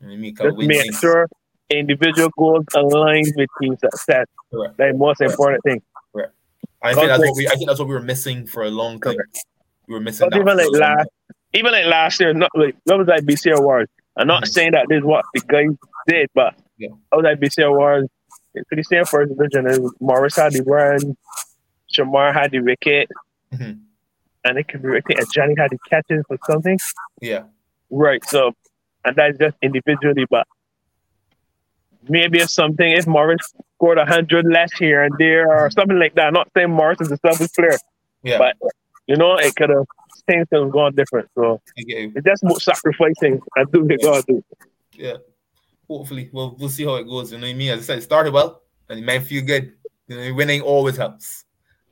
You 0.00 0.08
know 0.08 0.14
I 0.14 0.16
mean? 0.16 0.34
Just 0.34 0.56
make 0.58 0.82
things. 0.82 0.98
sure 0.98 1.28
individual 1.70 2.28
goals 2.36 2.64
align 2.74 3.24
with 3.36 3.48
team 3.62 3.76
success. 3.78 4.26
Correct. 4.52 4.76
That's 4.76 4.92
the 4.92 4.98
most 4.98 5.18
Correct. 5.18 5.32
important 5.32 5.62
thing. 5.64 5.82
Correct. 6.12 6.32
I 6.82 6.92
think 6.92 7.06
that's 7.06 7.20
what 7.20 7.36
we. 7.36 7.46
I 7.46 7.54
think 7.54 7.68
that's 7.68 7.78
what 7.78 7.88
we 7.88 7.94
were 7.94 8.02
missing 8.02 8.46
for 8.46 8.64
a 8.64 8.70
long 8.70 9.00
time. 9.00 9.14
Correct. 9.14 9.38
We 9.86 9.94
were 9.94 10.00
missing. 10.00 10.28
Even 10.34 10.56
like 10.56 10.66
last, 10.72 11.08
even 11.52 11.72
like 11.72 11.86
last 11.86 12.20
year, 12.20 12.34
not 12.34 12.50
like 12.54 12.76
that 12.86 12.98
was 12.98 13.06
like 13.06 13.22
BC 13.22 13.56
Awards. 13.56 13.90
I'm 14.16 14.26
not 14.26 14.42
mm-hmm. 14.42 14.52
saying 14.52 14.72
that 14.72 14.86
this 14.88 14.98
is 14.98 15.04
what 15.04 15.24
the 15.34 15.40
guys 15.40 15.68
did, 16.08 16.28
but 16.34 16.54
yeah. 16.78 16.88
I 17.12 17.16
was 17.16 17.24
like 17.24 17.38
BC 17.40 17.64
Awards. 17.64 18.08
It's 18.54 18.66
pretty 18.68 18.82
same 18.84 19.04
first 19.04 19.30
division. 19.36 19.66
And 19.66 19.90
Morris 20.00 20.36
had 20.36 20.52
the 20.52 20.62
run, 20.62 21.16
Shamar 21.92 22.32
had 22.32 22.50
the 22.50 22.60
wicket, 22.60 23.08
mm-hmm. 23.52 23.78
and 24.44 24.58
it 24.58 24.68
could 24.68 24.82
be 24.82 24.88
I 24.88 25.00
And 25.08 25.32
Johnny 25.32 25.54
had 25.56 25.70
the 25.70 25.78
catches 25.88 26.24
or 26.28 26.38
something. 26.46 26.78
Yeah. 27.20 27.44
Right. 27.90 28.24
So, 28.24 28.52
and 29.04 29.16
that's 29.16 29.38
just 29.38 29.56
individually, 29.62 30.26
but 30.28 30.46
maybe 32.08 32.40
if 32.40 32.50
something 32.50 32.90
if 32.90 33.06
Morris 33.06 33.54
scored 33.76 33.98
a 33.98 34.06
hundred 34.06 34.46
less 34.46 34.72
here 34.72 35.02
and 35.02 35.14
there 35.18 35.48
or 35.48 35.70
something 35.70 35.98
like 35.98 36.14
that. 36.14 36.26
I'm 36.26 36.34
not 36.34 36.48
saying 36.56 36.70
Morris 36.70 37.00
is 37.00 37.10
a 37.10 37.18
selfish 37.18 37.52
player, 37.52 37.78
yeah. 38.22 38.38
but 38.38 38.56
you 39.06 39.16
know 39.16 39.36
it 39.36 39.54
could 39.56 39.70
have 39.70 39.86
things 40.26 40.46
could 40.50 40.62
have 40.62 40.70
gone 40.70 40.94
different. 40.94 41.28
So 41.34 41.60
it's 41.76 42.26
just 42.26 42.44
more 42.44 42.60
sacrificing 42.60 43.40
and 43.56 43.72
doing 43.72 43.88
what 43.88 44.02
God 44.02 44.24
do. 44.26 44.44
Yeah, 44.92 45.16
hopefully 45.88 46.30
we'll 46.32 46.56
we'll 46.58 46.68
see 46.68 46.84
how 46.84 46.96
it 46.96 47.04
goes. 47.04 47.32
You 47.32 47.38
know 47.38 47.46
what 47.46 47.50
I 47.50 47.54
mean? 47.54 47.70
As 47.70 47.80
I 47.80 47.82
said, 47.82 47.98
it 47.98 48.02
started 48.02 48.32
well 48.32 48.62
and 48.88 48.98
it 48.98 49.04
might 49.04 49.20
feel 49.20 49.44
good. 49.44 49.72
You 50.08 50.16
know, 50.16 50.34
winning 50.34 50.60
always 50.60 50.96
helps. 50.96 51.44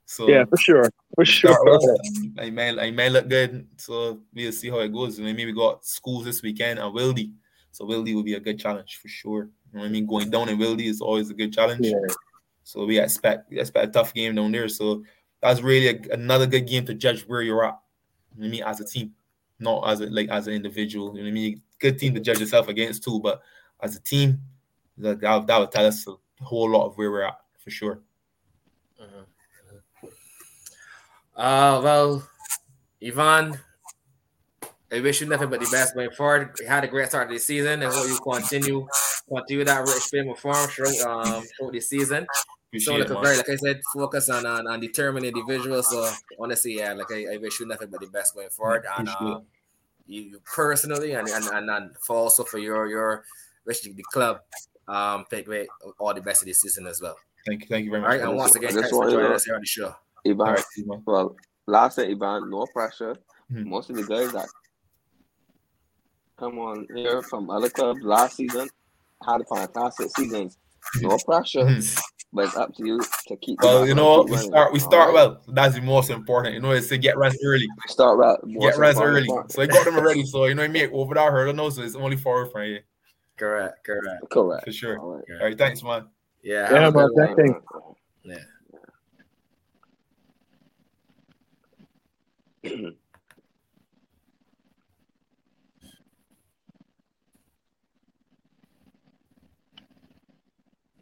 So 0.05 0.29
yeah, 0.29 0.45
for 0.45 0.59
sure, 0.59 0.91
for 1.15 1.25
sure. 1.25 1.79
I 2.39 2.51
may 2.51 2.79
I 2.79 2.91
may 2.91 3.09
look 3.09 3.29
good, 3.29 3.67
so 3.79 4.21
we'll 4.35 4.53
see 4.53 4.69
how 4.69 4.81
it 4.81 4.93
goes. 4.93 5.19
You 5.19 5.25
know, 5.25 5.33
maybe 5.33 5.47
we 5.47 5.53
got 5.53 5.87
schools 5.87 6.25
this 6.25 6.43
weekend 6.43 6.79
and 6.79 6.95
Wildey, 6.95 7.33
so 7.71 7.87
Wildey 7.87 8.15
will 8.15 8.23
be 8.23 8.35
a 8.35 8.41
good 8.41 8.59
challenge 8.59 8.99
for 9.01 9.09
sure. 9.09 9.45
You 9.45 9.79
know 9.79 9.81
what 9.81 9.87
I 9.87 9.89
mean? 9.89 10.07
Going 10.07 10.29
down 10.29 10.51
in 10.51 10.59
Wildey 10.59 10.87
is 10.87 11.01
always 11.01 11.31
a 11.31 11.35
good 11.35 11.53
challenge. 11.53 11.87
Yeah. 11.87 11.99
So 12.65 12.85
we 12.85 12.99
expect 12.99 13.51
we 13.51 13.59
expect 13.59 13.87
a 13.87 13.91
tough 13.91 14.13
game 14.13 14.35
down 14.35 14.53
there. 14.53 14.69
So 14.69 15.03
that's 15.41 15.63
really 15.63 15.89
a, 15.89 16.15
another 16.15 16.47
good 16.47 16.67
game 16.67 16.85
to 16.87 16.95
judge 16.95 17.23
where 17.23 17.41
you're 17.41 17.65
at. 17.65 17.79
You 18.37 18.43
know 18.43 18.49
I 18.49 18.51
mean? 18.51 18.63
As 18.65 18.81
a 18.81 18.85
team, 18.85 19.13
not 19.59 19.89
as 19.89 20.01
a 20.01 20.07
like 20.07 20.29
as 20.29 20.47
an 20.47 20.53
individual. 20.53 21.17
You 21.17 21.23
know 21.23 21.25
what 21.25 21.29
I 21.29 21.33
mean? 21.33 21.63
Good 21.79 21.99
team 21.99 22.15
to 22.15 22.21
judge 22.21 22.39
yourself 22.39 22.69
against 22.69 23.03
too, 23.03 23.19
but 23.21 23.41
as 23.83 23.97
a 23.97 24.01
team, 24.01 24.41
that 24.99 25.21
that, 25.21 25.47
that 25.47 25.59
would 25.59 25.71
tell 25.71 25.87
us 25.87 26.07
a 26.07 26.45
whole 26.45 26.71
lot 26.71 26.87
of 26.87 26.97
where 26.97 27.11
we're 27.11 27.23
at 27.23 27.39
for 27.59 27.71
sure. 27.71 28.01
Uh-huh. 29.01 30.09
Uh, 31.37 31.81
well, 31.83 32.29
Yvan, 33.01 33.59
I 34.93 35.01
wish 35.01 35.21
you 35.21 35.27
nothing 35.27 35.49
but 35.49 35.61
the 35.61 35.69
best 35.71 35.95
going 35.95 36.11
forward. 36.11 36.55
You 36.61 36.67
had 36.67 36.85
a 36.85 36.89
great 36.89 37.09
start 37.09 37.29
to 37.29 37.35
the 37.35 37.41
season, 37.41 37.83
and 37.83 37.93
hope 37.93 38.09
you 38.09 38.19
continue 38.19 38.87
continue 39.29 39.65
that 39.65 39.81
rich 39.81 40.03
film 40.11 40.35
form 40.37 40.69
throughout 40.69 41.01
um 41.01 41.43
throughout 41.57 41.73
the 41.73 41.81
season. 41.81 42.27
so 42.79 42.97
like, 42.97 43.09
very, 43.09 43.37
like 43.39 43.49
I 43.49 43.57
said, 43.57 43.81
focus 43.95 44.29
on 44.29 44.45
on, 44.45 44.67
on 44.69 44.81
determining 44.81 45.35
individuals. 45.35 45.89
So 45.91 46.11
honestly, 46.39 46.77
yeah, 46.77 46.93
like 46.93 47.11
I, 47.11 47.35
I 47.35 47.37
wish 47.39 47.59
you 47.59 47.67
nothing 47.67 47.89
but 47.89 48.01
the 48.01 48.09
best 48.09 48.35
going 48.35 48.51
forward, 48.51 48.85
and 48.99 49.09
uh, 49.09 49.41
you, 50.07 50.23
you 50.23 50.41
personally, 50.45 51.13
and, 51.13 51.27
and 51.29 51.45
and 51.47 51.71
and 51.71 51.97
for 51.99 52.17
also 52.17 52.45
for 52.45 52.59
your 52.59 52.87
your 52.89 53.25
wishing 53.67 53.95
the 53.95 54.03
club 54.05 54.39
um 54.89 55.25
pick 55.31 55.49
all 55.99 56.13
the 56.13 56.21
best 56.21 56.43
of 56.43 56.47
the 56.47 56.53
season 56.53 56.87
as 56.87 57.01
well. 57.01 57.17
Thank 57.47 57.63
you, 57.63 57.67
thank 57.69 57.85
you 57.85 57.91
very 57.91 58.03
much. 58.03 58.11
All 58.11 58.19
right, 58.19 58.29
and 58.29 58.37
once 58.37 58.55
again, 58.55 58.73
thanks 58.73 58.91
for 58.91 59.09
joining 59.11 59.33
us 59.33 59.45
here 59.45 59.55
on 59.55 59.61
the 59.61 59.67
show. 59.67 59.95
Yvan, 60.25 60.55
right, 60.55 60.65
well, 61.07 61.37
last 61.67 61.99
year, 61.99 62.09
Yvan, 62.11 62.51
no 62.51 62.67
pressure. 62.73 63.17
Mm-hmm. 63.53 63.69
Most 63.69 63.91
of 63.91 63.97
the 63.97 64.05
guys 64.05 64.33
that 64.33 64.47
come 66.39 66.59
on 66.59 66.87
here 66.95 67.23
from 67.23 67.51
other 67.51 67.69
clubs 67.69 68.01
last 68.03 68.37
season 68.37 68.69
had 69.27 69.41
a 69.41 69.45
fantastic 69.45 70.09
seasons. 70.17 70.59
No 71.01 71.17
pressure, 71.19 71.61
mm-hmm. 71.61 72.01
but 72.33 72.47
it's 72.47 72.57
up 72.57 72.75
to 72.77 72.87
you 72.87 73.01
to 73.29 73.37
keep. 73.37 73.61
Well, 73.63 73.87
you 73.87 73.95
know, 73.95 74.23
we 74.23 74.37
start 74.37 74.73
we 74.73 74.79
start 74.79 75.09
right. 75.09 75.15
well. 75.15 75.43
That's 75.49 75.75
the 75.75 75.81
most 75.81 76.11
important. 76.11 76.55
You 76.55 76.61
know, 76.61 76.73
it's 76.73 76.89
to 76.89 76.99
get 76.99 77.17
rest 77.17 77.39
early. 77.45 77.67
We 77.67 77.89
start 77.93 78.19
well. 78.19 78.39
Get 78.61 78.77
rest 78.79 79.01
early. 79.01 79.29
So 79.49 79.63
I 79.63 79.67
got 79.67 79.85
them 79.85 79.97
already. 79.97 80.25
So 80.25 80.47
you 80.47 80.55
know, 80.55 80.65
I 80.65 80.69
mean, 80.69 80.91
over 80.93 81.15
that 81.15 81.31
hurdle, 81.31 81.55
no, 81.55 81.71
so 81.71 81.83
it's 81.83 81.95
only 81.95 82.17
forward 82.17 82.51
for 82.51 82.65
you. 82.65 82.81
Correct. 83.43 83.83
Correct. 83.83 84.31
Correct. 84.31 84.65
For 84.65 84.71
sure. 84.71 85.01
All 85.01 85.17
right. 85.17 85.25
All 85.41 85.47
right 85.47 85.59
thanks, 85.59 85.83
man. 85.83 86.07
Yeah. 86.45 86.71
Yeah, 86.71 86.91
man. 86.91 87.09
Thanks. 87.35 87.61
Yeah. 88.23 88.39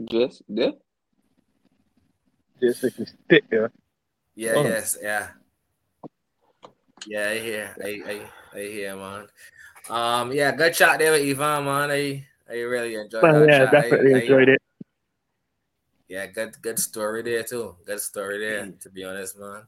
Just 0.03 0.42
there? 0.48 0.72
Just 2.62 2.85
if 2.85 2.94
stick 2.94 3.44
there. 3.50 3.70
Yeah, 4.35 4.53
oh. 4.57 4.64
yes, 4.64 4.96
yeah. 5.03 5.29
Yeah, 7.07 7.29
I 7.29 7.38
hear. 7.38 7.76
I, 7.85 7.88
I, 8.07 8.59
I 8.59 8.62
hear, 8.62 8.96
man. 8.96 9.26
Um, 9.90 10.33
yeah, 10.33 10.53
good 10.57 10.74
shot 10.74 10.98
there 10.98 11.12
with 11.12 11.20
Yvan, 11.20 11.66
man. 11.66 11.90
I, 11.90 12.26
I 12.51 12.61
really 12.61 12.95
enjoyed 12.97 13.23
well, 13.23 13.47
Yeah, 13.47 13.59
chat. 13.59 13.73
definitely 13.73 14.15
I, 14.15 14.19
enjoyed 14.19 14.49
I, 14.49 14.53
it. 14.53 14.63
Yeah, 16.09 16.27
good 16.27 16.61
good 16.61 16.79
story 16.79 17.23
there 17.23 17.45
too. 17.45 17.77
Good 17.87 18.01
story 18.01 18.39
there, 18.39 18.67
mm. 18.67 18.81
to 18.81 18.91
be 18.91 19.05
honest, 19.05 19.39
man. 19.39 19.63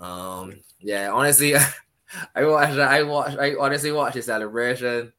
Um, 0.00 0.60
yeah, 0.80 1.10
honestly, 1.12 1.54
I 2.34 2.44
watched 2.44 2.78
I 2.78 3.02
watched 3.04 3.38
I 3.38 3.54
honestly 3.54 3.92
watched 3.92 4.16
the 4.16 4.22
celebration 4.22 5.12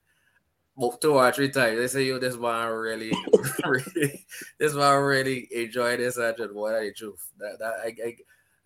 two 0.99 1.13
or 1.13 1.31
three 1.31 1.49
times. 1.49 1.77
They 1.77 1.87
say, 1.87 2.03
yo, 2.03 2.19
this 2.19 2.35
one 2.37 2.67
really, 2.69 3.11
really, 3.65 4.25
this 4.59 4.73
one 4.73 5.03
really 5.03 5.47
enjoy 5.51 5.97
this 5.97 6.17
hundred. 6.17 6.53
Boy, 6.53 6.71
that 6.71 6.81
the 6.81 6.93
truth. 6.93 7.29
That, 7.37 7.59
that 7.59 7.73
I, 7.83 7.95
I, 8.03 8.15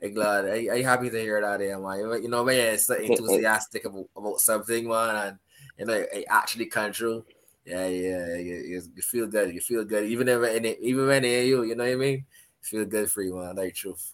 I 0.03 0.07
glad. 0.09 0.45
I, 0.45 0.67
I 0.73 0.81
happy 0.81 1.09
to 1.09 1.19
hear 1.19 1.41
that, 1.41 1.61
yeah, 1.61 1.77
man. 1.77 2.23
You 2.23 2.29
know, 2.29 2.43
man, 2.43 2.73
it's 2.73 2.89
enthusiastic 2.89 3.85
about, 3.85 4.07
about 4.15 4.39
something, 4.39 4.87
man, 4.87 5.15
and 5.15 5.37
you 5.77 5.85
know, 5.85 5.93
it 5.93 6.25
actually 6.29 6.67
come 6.67 6.91
true. 6.91 7.25
Yeah, 7.65 7.87
yeah, 7.87 8.35
you, 8.35 8.81
you 8.95 9.01
feel 9.01 9.25
good. 9.25 9.53
You 9.53 9.59
feel 9.59 9.83
good, 9.83 10.05
even 10.05 10.27
if 10.27 10.77
even 10.81 11.07
when 11.07 11.23
they 11.23 11.47
you, 11.47 11.63
you 11.63 11.75
know 11.75 11.83
what 11.83 11.93
I 11.93 11.95
mean. 11.95 12.25
Feel 12.61 12.85
good 12.85 13.09
for 13.09 13.23
you, 13.23 13.35
man. 13.35 13.55
That 13.55 13.73
truth. 13.75 14.13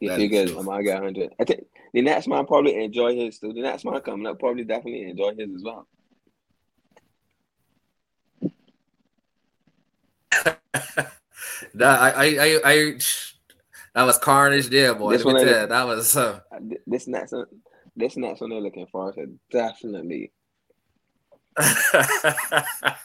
You 0.00 0.10
feel 0.16 0.28
good. 0.28 0.56
I'm 0.56 0.68
I 0.68 0.82
got 0.82 1.02
hundred. 1.02 1.34
I 1.38 1.44
think 1.44 1.66
the 1.92 2.02
next 2.02 2.26
man 2.26 2.46
probably 2.46 2.82
enjoy 2.82 3.14
his 3.16 3.38
too. 3.38 3.52
The 3.52 3.60
next 3.60 3.84
man 3.84 4.00
coming 4.00 4.26
up 4.26 4.38
probably 4.38 4.64
definitely 4.64 5.02
enjoy 5.10 5.34
his 5.34 5.54
as 5.54 5.62
well. 5.62 5.86
that 11.74 12.00
I, 12.00 12.10
I 12.10 12.24
I 12.24 12.60
I 12.64 12.98
that 13.94 14.02
was 14.04 14.18
carnage 14.18 14.68
there, 14.68 14.94
boy. 14.94 15.12
This 15.12 15.24
one 15.24 15.36
that 15.36 15.84
was 15.84 16.16
uh, 16.16 16.40
this 16.86 17.06
next 17.06 17.32
one. 17.32 17.46
This 17.96 18.16
next 18.16 18.40
one 18.40 18.50
they're 18.50 18.60
looking 18.60 18.86
for. 18.90 19.12
So 19.12 19.26
definitely. 19.50 20.32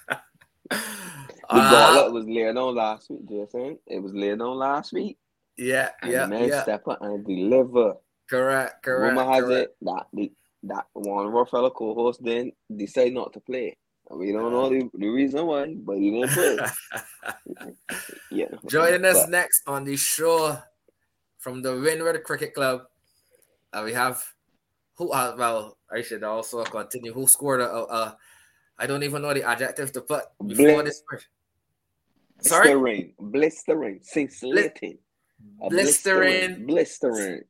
The 1.50 1.56
uh, 1.56 2.04
it 2.06 2.14
was 2.14 2.26
laid 2.28 2.58
on 2.58 2.76
last 2.76 3.10
week, 3.10 3.28
Jason. 3.28 3.80
It 3.88 4.04
was 4.04 4.14
laid 4.14 4.40
on 4.40 4.58
last 4.58 4.94
week. 4.94 5.18
Yeah, 5.58 5.90
and 6.04 6.12
yeah, 6.12 6.28
man 6.28 6.48
yeah. 6.48 6.62
step 6.62 6.88
up 6.88 7.02
and 7.02 7.26
deliver. 7.26 7.96
Correct, 8.30 8.84
correct. 8.84 9.18
Rumor 9.18 9.34
has 9.34 9.44
correct. 9.44 9.72
it 9.72 9.76
that 9.82 10.06
the, 10.14 10.32
that 10.64 10.86
one 10.94 11.26
of 11.26 11.36
our 11.36 11.48
fellow 11.48 11.72
co-hosts 11.72 12.22
then 12.24 12.52
decided 12.76 13.16
not 13.16 13.34
to 13.34 13.40
play. 13.40 13.76
We 14.12 14.32
don't 14.32 14.52
know 14.52 14.70
the, 14.70 14.90
the 14.94 15.08
reason 15.08 15.46
why, 15.46 15.74
but 15.76 15.98
he 15.98 16.12
didn't 16.12 16.32
play. 16.32 16.58
yeah. 18.32 18.48
Joining 18.68 19.06
us 19.06 19.22
but, 19.22 19.30
next 19.30 19.64
on 19.68 19.86
the 19.86 19.98
show 19.98 20.58
from 21.40 21.62
the 21.64 21.80
Windward 21.80 22.24
Cricket 22.24 22.54
Club, 22.54 22.82
uh, 23.74 23.82
we 23.84 23.94
have 23.94 24.24
who? 24.98 25.12
Uh, 25.12 25.36
well, 25.38 25.78
I 25.92 26.04
should 26.04 26.24
also 26.24 26.64
continue. 26.64 27.14
Who 27.14 27.26
scored 27.26 27.62
a, 27.62 27.72
a, 27.72 27.84
a 27.84 28.18
I 28.80 28.88
don't 28.88 29.04
even 29.04 29.22
know 29.22 29.34
the 29.34 29.44
adjective 29.44 29.92
to 29.92 30.02
put 30.02 30.24
before 30.46 30.84
this. 30.84 31.04
Sorry, 32.40 32.70
blistering, 32.70 33.14
blistering, 33.20 34.00
scintillating, 34.02 34.98
blistering, 35.70 36.66
blistering, 36.66 37.44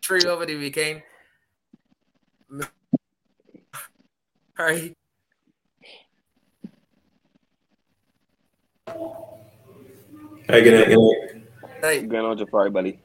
tree 0.00 0.22
over 0.22 0.46
the 0.46 0.54
weekend. 0.56 1.02
Sorry. 4.56 4.94
Hey, 10.48 10.62
good 10.62 10.74
night. 10.74 10.88
Good 10.88 10.98
night. 10.98 11.42
Hey. 11.82 12.00
Good 12.06 12.22
night, 12.22 12.38
Jabari, 12.38 12.72
buddy. 12.72 13.00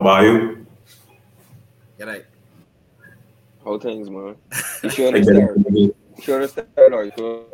How 0.00 0.08
are 0.08 0.24
you? 0.24 0.66
Good 1.98 2.06
night. 2.08 2.24
Whole 3.60 3.78
things, 3.78 4.10
man. 4.10 4.34
You 4.82 4.90
sure 4.90 5.12
to 5.12 5.94
start? 6.16 6.18
You 6.18 6.22
sure 6.22 6.40
to 6.40 6.48
start 6.48 6.92
or 6.92 7.04
you 7.04 7.12
sure 7.16 7.44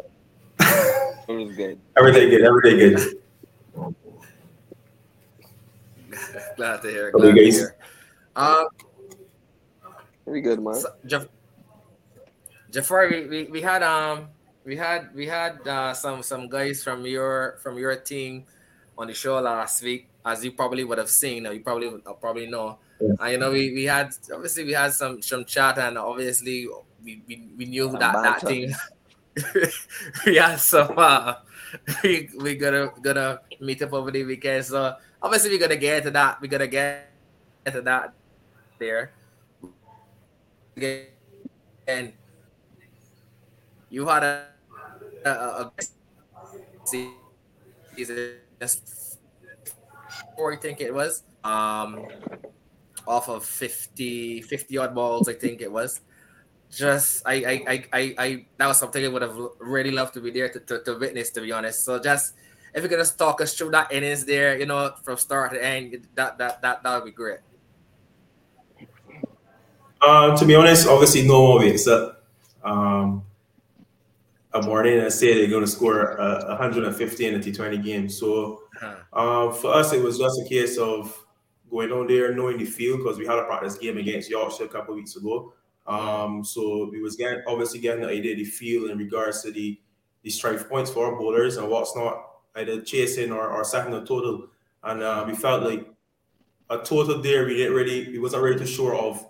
good? 1.57 1.79
Everything 1.96 2.31
good. 2.31 2.42
Everything 2.42 2.79
good. 2.79 3.16
Glad 6.57 6.83
to 6.83 6.88
hear. 6.88 7.11
Glad 7.12 7.35
to 7.35 7.42
hear. 7.42 7.77
Uh, 8.37 8.64
Very 10.25 10.40
good, 10.40 10.62
man. 10.62 10.75
So, 10.75 10.88
Jeff, 11.07 11.27
Jabari, 12.70 13.29
we, 13.29 13.44
we, 13.44 13.51
we 13.51 13.61
had 13.61 13.83
um 13.83 14.29
we 14.64 14.77
had 14.77 15.14
we 15.14 15.27
had 15.27 15.66
uh, 15.66 15.94
some 15.94 16.23
some 16.23 16.49
guys 16.49 16.85
from 16.85 17.05
your 17.07 17.59
from 17.62 17.79
your 17.79 17.96
team 17.96 18.44
on 18.99 19.07
the 19.09 19.14
show 19.14 19.40
last 19.40 19.83
week, 19.83 20.09
as 20.25 20.44
you 20.44 20.53
probably 20.53 20.85
would 20.85 20.99
have 20.99 21.11
seen, 21.11 21.46
or 21.46 21.53
you 21.53 21.61
probably 21.61 21.88
uh, 21.88 22.12
probably 22.14 22.46
know. 22.46 22.79
Yeah. 23.01 23.14
And 23.20 23.33
you 23.33 23.38
know, 23.38 23.51
we, 23.51 23.73
we 23.73 23.85
had 23.85 24.14
obviously 24.33 24.64
we 24.64 24.73
had 24.73 24.92
some 24.92 25.23
some 25.23 25.44
chat, 25.44 25.79
and 25.79 25.99
obviously 25.99 26.68
we, 27.04 27.22
we, 27.26 27.48
we 27.56 27.64
knew 27.66 27.90
that 27.92 28.12
that 28.12 28.46
team. 28.46 28.74
we 30.26 30.40
some. 30.56 30.94
Uh, 30.96 31.34
we 32.02 32.28
we 32.38 32.56
gonna 32.56 32.92
gonna 33.00 33.40
meet 33.60 33.82
up 33.82 33.92
over 33.92 34.10
the 34.10 34.24
weekend, 34.24 34.64
so 34.64 34.96
obviously 35.22 35.50
we're 35.50 35.60
gonna 35.60 35.76
get 35.76 35.98
into 35.98 36.10
that. 36.10 36.40
We're 36.40 36.48
gonna 36.48 36.66
get 36.66 37.10
into 37.64 37.82
that 37.82 38.12
there. 38.78 39.12
And 41.86 42.12
you 43.90 44.06
had 44.06 44.22
a, 44.22 44.46
a, 45.24 45.30
a 45.30 45.82
season 46.84 48.38
four, 50.36 50.52
I 50.52 50.56
think 50.56 50.80
it 50.80 50.92
was. 50.92 51.22
Um, 51.44 52.06
off 53.06 53.28
of 53.28 53.44
50, 53.44 54.42
50 54.42 54.78
odd 54.78 54.94
balls, 54.94 55.28
I 55.28 55.34
think 55.34 55.60
it 55.60 55.70
was. 55.70 56.00
Just 56.70 57.22
I 57.26 57.35
I, 57.35 57.52
I, 57.52 57.85
I, 57.92 58.14
I 58.18 58.46
that 58.56 58.66
was 58.66 58.78
something 58.78 59.04
I 59.04 59.09
would 59.09 59.22
have 59.22 59.37
really 59.59 59.90
loved 59.90 60.14
to 60.14 60.20
be 60.20 60.30
there 60.30 60.48
to, 60.48 60.61
to, 60.61 60.83
to 60.85 60.98
witness, 60.98 61.30
to 61.30 61.40
be 61.40 61.52
honest. 61.52 61.85
So 61.85 61.98
just 61.98 62.35
if 62.74 62.83
you 62.83 62.88
could 62.88 62.98
just 62.98 63.18
talk 63.18 63.40
us 63.40 63.54
through 63.54 63.70
that 63.70 63.92
innings 63.92 64.24
there, 64.24 64.59
you 64.59 64.66
know, 64.66 64.92
from 65.02 65.16
start 65.16 65.52
to 65.52 65.64
end, 65.64 66.06
that 66.14 66.38
that 66.38 66.62
that 66.62 66.83
that 66.83 66.94
would 66.94 67.04
be 67.04 67.11
great. 67.11 67.40
Uh, 70.00 70.37
to 70.37 70.44
be 70.46 70.54
honest, 70.54 70.87
obviously 70.87 71.26
no 71.26 71.46
more 71.46 71.64
except 71.64 72.22
um, 72.64 73.22
a 74.54 74.62
morning 74.62 74.98
and 74.98 75.12
say 75.12 75.35
they're 75.35 75.50
going 75.50 75.64
to 75.64 75.70
score 75.70 76.18
uh, 76.20 76.48
150 76.48 77.26
in 77.26 77.35
a 77.35 77.38
T20 77.38 77.85
game. 77.85 78.09
So 78.09 78.62
uh, 79.12 79.50
for 79.52 79.74
us, 79.74 79.92
it 79.92 80.02
was 80.02 80.18
just 80.18 80.40
a 80.40 80.48
case 80.48 80.78
of 80.78 81.14
going 81.70 81.92
on 81.92 82.06
there, 82.06 82.35
knowing 82.35 82.59
the 82.59 82.64
field 82.64 82.98
because 82.98 83.18
we 83.18 83.26
had 83.26 83.38
a 83.38 83.44
practice 83.44 83.76
game 83.76 83.98
against 83.98 84.30
Yorkshire 84.30 84.64
a 84.64 84.68
couple 84.68 84.94
weeks 84.94 85.16
ago. 85.16 85.52
Um, 85.87 86.45
so 86.45 86.88
we 86.90 87.01
was 87.01 87.16
getting 87.16 87.43
obviously 87.47 87.81
getting 87.81 88.03
the 88.03 88.09
idea 88.09 88.37
the 88.37 88.45
field 88.45 88.90
in 88.90 88.99
regards 88.99 89.43
to 89.43 89.51
the 89.51 89.81
the 90.23 90.31
strike 90.31 90.69
points 90.69 90.90
for 90.90 91.07
our 91.07 91.19
bowlers 91.19 91.57
and 91.57 91.69
what's 91.69 91.97
not 91.97 92.27
either 92.57 92.83
chasing 92.83 93.33
or, 93.33 93.49
or 93.49 93.64
second 93.64 93.95
a 93.95 94.05
total. 94.05 94.49
And 94.83 95.03
uh, 95.03 95.25
we 95.27 95.35
felt 95.35 95.62
like 95.62 95.87
a 96.69 96.79
total 96.79 97.21
there 97.21 97.47
we 97.47 97.57
didn't 97.57 97.75
really 97.75 98.12
we 98.12 98.19
wasn't 98.19 98.43
ready 98.43 98.59
to 98.59 98.66
shore 98.66 98.95
of 98.95 99.25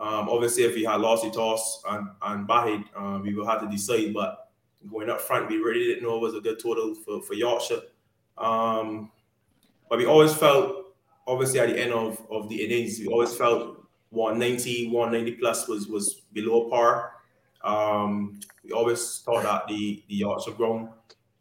um, 0.00 0.28
obviously, 0.28 0.62
if 0.62 0.74
we 0.74 0.84
had 0.84 1.00
lost 1.00 1.24
the 1.24 1.30
toss 1.30 1.82
and, 1.88 2.08
and 2.22 2.48
Bahid, 2.48 2.84
um, 2.96 3.22
we 3.22 3.34
would 3.34 3.46
have 3.48 3.60
to 3.62 3.68
decide. 3.68 4.14
But 4.14 4.48
going 4.88 5.10
up 5.10 5.20
front, 5.20 5.48
we 5.48 5.56
really 5.56 5.86
didn't 5.86 6.04
know 6.04 6.16
it 6.16 6.22
was 6.22 6.34
a 6.34 6.40
good 6.40 6.60
total 6.60 6.94
for, 6.94 7.20
for 7.20 7.34
Yorkshire. 7.34 7.82
Um, 8.36 9.10
but 9.88 9.98
we 9.98 10.06
always 10.06 10.32
felt, 10.34 10.94
obviously, 11.26 11.58
at 11.58 11.70
the 11.70 11.80
end 11.80 11.92
of, 11.92 12.24
of 12.30 12.48
the 12.48 12.64
innings, 12.64 13.00
we 13.00 13.08
always 13.08 13.34
felt 13.34 13.77
190, 14.10 14.88
190 14.88 15.40
plus 15.40 15.68
was, 15.68 15.88
was 15.88 16.22
below 16.32 16.68
par. 16.68 17.12
Um, 17.62 18.40
we 18.64 18.72
always 18.72 19.18
thought 19.18 19.42
that 19.42 19.68
the, 19.68 20.02
the 20.08 20.14
Yorkshire 20.14 20.52
ground 20.52 20.88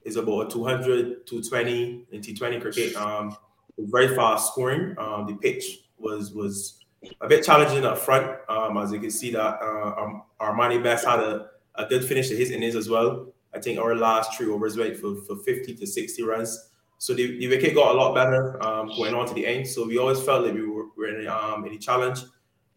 is 0.03 0.15
about 0.15 0.47
a 0.47 0.49
200, 0.49 1.27
220 1.27 2.05
in 2.11 2.21
T20 2.21 2.61
cricket. 2.61 2.95
Um, 2.95 3.37
very 3.77 4.15
fast 4.15 4.51
scoring. 4.51 4.95
Um, 4.97 5.27
the 5.27 5.35
pitch 5.35 5.83
was 5.97 6.33
was 6.33 6.83
a 7.21 7.27
bit 7.27 7.43
challenging 7.43 7.85
up 7.85 7.97
front. 7.97 8.37
Um, 8.49 8.77
as 8.77 8.91
you 8.91 8.99
can 8.99 9.11
see 9.11 9.31
that 9.31 9.59
uh, 9.61 9.95
um, 9.97 10.23
Armani 10.41 10.81
Best 10.81 11.05
had 11.05 11.19
a, 11.19 11.49
a 11.75 11.85
good 11.85 12.03
finish 12.03 12.29
to 12.29 12.35
his 12.35 12.51
innings 12.51 12.75
as 12.75 12.89
well. 12.89 13.31
I 13.53 13.59
think 13.59 13.79
our 13.79 13.95
last 13.95 14.35
three 14.35 14.47
overs 14.47 14.77
went 14.77 14.97
for, 14.97 15.15
for 15.27 15.35
50 15.37 15.75
to 15.75 15.87
60 15.87 16.23
runs. 16.23 16.69
So 16.99 17.13
the, 17.13 17.37
the 17.37 17.47
wicket 17.47 17.75
got 17.75 17.93
a 17.93 17.97
lot 17.97 18.15
better 18.15 18.61
um, 18.63 18.87
going 18.87 19.13
on 19.13 19.27
to 19.27 19.33
the 19.33 19.45
end. 19.45 19.67
So 19.67 19.85
we 19.85 19.97
always 19.97 20.21
felt 20.21 20.45
that 20.45 20.53
we 20.53 20.67
were, 20.67 20.85
were 20.97 21.07
in, 21.07 21.27
um, 21.27 21.65
in 21.65 21.73
a 21.73 21.77
challenge 21.77 22.21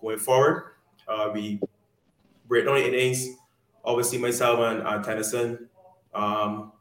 going 0.01 0.19
forward. 0.19 0.73
Uh, 1.07 1.31
we 1.33 1.61
break 2.47 2.65
down 2.65 2.75
the 2.75 2.87
innings. 2.87 3.37
Obviously, 3.85 4.19
myself 4.19 4.61
and 4.61 4.83
uh, 4.87 5.03
Tennyson, 5.03 5.69
um, 6.15 6.73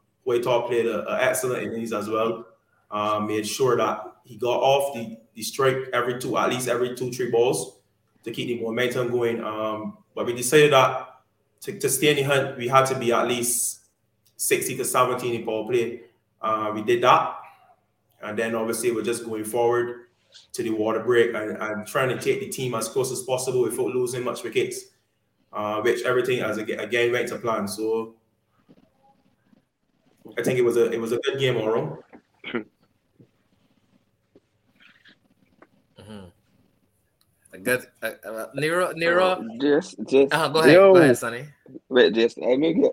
thought 0.42 0.68
played 0.68 0.86
an 0.86 1.04
excellent 1.08 1.62
innings 1.62 1.92
as 1.92 2.08
well. 2.08 2.46
Uh, 2.90 3.20
made 3.20 3.46
sure 3.46 3.76
that 3.76 4.02
he 4.24 4.36
got 4.36 4.60
off 4.60 4.94
the, 4.94 5.16
the 5.34 5.42
strike 5.42 5.76
every 5.92 6.20
two, 6.20 6.36
at 6.36 6.50
least 6.50 6.68
every 6.68 6.94
two, 6.94 7.10
three 7.10 7.30
balls 7.30 7.78
to 8.22 8.30
keep 8.30 8.48
the 8.48 8.62
momentum 8.62 9.10
going. 9.10 9.42
Um, 9.42 9.98
but 10.14 10.26
we 10.26 10.34
decided 10.34 10.72
that 10.72 11.08
to, 11.62 11.78
to 11.78 11.88
stay 11.88 12.10
in 12.10 12.16
the 12.16 12.22
hunt, 12.22 12.58
we 12.58 12.68
had 12.68 12.86
to 12.86 12.98
be 12.98 13.12
at 13.12 13.26
least 13.26 13.80
60 14.36 14.76
to 14.76 14.84
70 14.84 15.36
in 15.36 15.44
power 15.44 15.64
play. 15.66 16.02
Uh, 16.40 16.70
we 16.74 16.82
did 16.82 17.02
that, 17.02 17.36
and 18.22 18.38
then 18.38 18.54
obviously 18.54 18.90
we're 18.90 19.02
just 19.02 19.24
going 19.24 19.44
forward 19.44 20.06
to 20.52 20.62
the 20.62 20.70
water 20.70 21.00
break 21.00 21.34
and, 21.34 21.56
and 21.56 21.86
trying 21.86 22.08
to 22.08 22.18
take 22.18 22.40
the 22.40 22.48
team 22.48 22.74
as 22.74 22.88
close 22.88 23.10
as 23.12 23.22
possible 23.22 23.62
without 23.62 23.88
losing 23.88 24.24
much 24.24 24.42
wickets, 24.42 24.86
uh, 25.52 25.80
which 25.80 26.02
everything 26.02 26.40
as 26.40 26.58
again, 26.58 26.80
again 26.80 27.12
went 27.12 27.28
to 27.28 27.38
plan. 27.38 27.66
So 27.68 28.14
I 30.38 30.42
think 30.42 30.58
it 30.58 30.62
was 30.62 30.76
a 30.76 30.90
it 30.90 31.00
was 31.00 31.12
a 31.12 31.18
good 31.18 31.38
game 31.38 31.56
all 31.56 31.68
around. 31.68 31.98
Mm-hmm. 35.98 37.62
Good, 37.62 37.86
uh, 38.02 38.12
uh, 38.24 38.46
Nero, 38.54 38.92
Nero. 38.92 39.24
Uh, 39.26 39.42
just, 39.60 39.96
just. 40.08 40.32
Uh, 40.32 40.48
go 40.48 40.60
ahead, 40.60 40.72
Yo. 40.72 40.94
go 40.94 41.00
ahead, 41.00 41.18
Sonny. 41.18 41.46
Wait, 41.88 42.14
just 42.14 42.38
I 42.38 42.56
mean, 42.56 42.88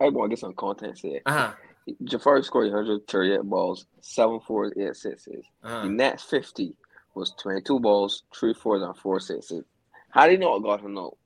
I 0.00 0.08
want 0.08 0.30
to 0.30 0.34
get 0.34 0.40
some 0.40 0.54
content 0.54 0.98
here. 0.98 1.20
Uh-huh. 1.24 1.52
Jabari 2.04 2.44
scored 2.44 2.72
138 2.72 3.42
balls, 3.42 3.86
seven 4.00 4.40
fours, 4.40 4.72
eight 4.76 4.96
sixes. 4.96 5.44
Uh-huh. 5.62 5.82
The 5.82 5.90
next 5.90 6.24
50 6.24 6.74
was 7.14 7.32
22 7.40 7.78
balls, 7.80 8.22
three 8.34 8.54
fours, 8.54 8.82
and 8.82 8.96
four 8.96 9.20
sixes. 9.20 9.64
How 10.10 10.26
do 10.26 10.32
you 10.32 10.38
not 10.38 10.60
got 10.60 10.82
to 10.82 10.90
know? 10.90 11.16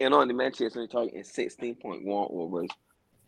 You 0.00 0.10
know, 0.10 0.24
the 0.26 0.34
Manchester 0.34 0.80
United 0.80 1.14
in 1.14 1.22
16.1 1.22 2.04
overs. 2.06 2.70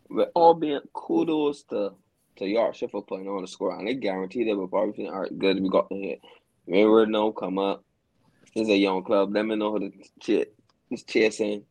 But 0.08 0.32
all 0.34 0.54
being 0.54 0.80
kudos 0.92 1.62
to 1.64 1.92
to 2.36 2.46
Yorkshire 2.46 2.88
for 2.88 3.02
playing 3.02 3.28
on 3.28 3.42
the 3.42 3.48
score, 3.48 3.76
and 3.76 3.86
they 3.86 3.94
guaranteed 3.94 4.48
that 4.48 4.56
we're 4.56 4.66
probably 4.66 4.94
feeling 4.94 5.12
all 5.12 5.20
right, 5.20 5.38
good. 5.38 5.60
We 5.62 5.68
got 5.68 5.88
the 5.88 5.96
hit. 5.96 6.20
Remember, 6.66 7.06
no 7.06 7.32
come 7.32 7.58
up. 7.58 7.84
It's 8.54 8.68
a 8.68 8.76
young 8.76 9.04
club. 9.04 9.34
Let 9.34 9.46
me 9.46 9.56
know 9.56 9.72
who 9.72 9.78
the 9.80 9.92
shit 10.22 10.54
is 10.90 11.04
chasing. 11.04 11.64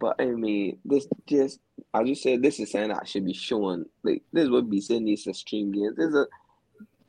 But 0.00 0.16
I 0.18 0.24
mean, 0.24 0.78
this 0.82 1.06
just 1.26 1.60
I 1.92 2.02
just 2.04 2.22
said 2.22 2.42
this 2.42 2.58
is 2.58 2.72
saying 2.72 2.90
I 2.90 3.04
should 3.04 3.26
be 3.26 3.34
showing 3.34 3.84
like 4.02 4.22
this 4.32 4.48
would 4.48 4.70
be 4.70 4.80
saying 4.80 5.04
these 5.04 5.28
stream 5.36 5.70
games. 5.70 5.94
This 5.96 6.08
is 6.08 6.14
a 6.14 6.26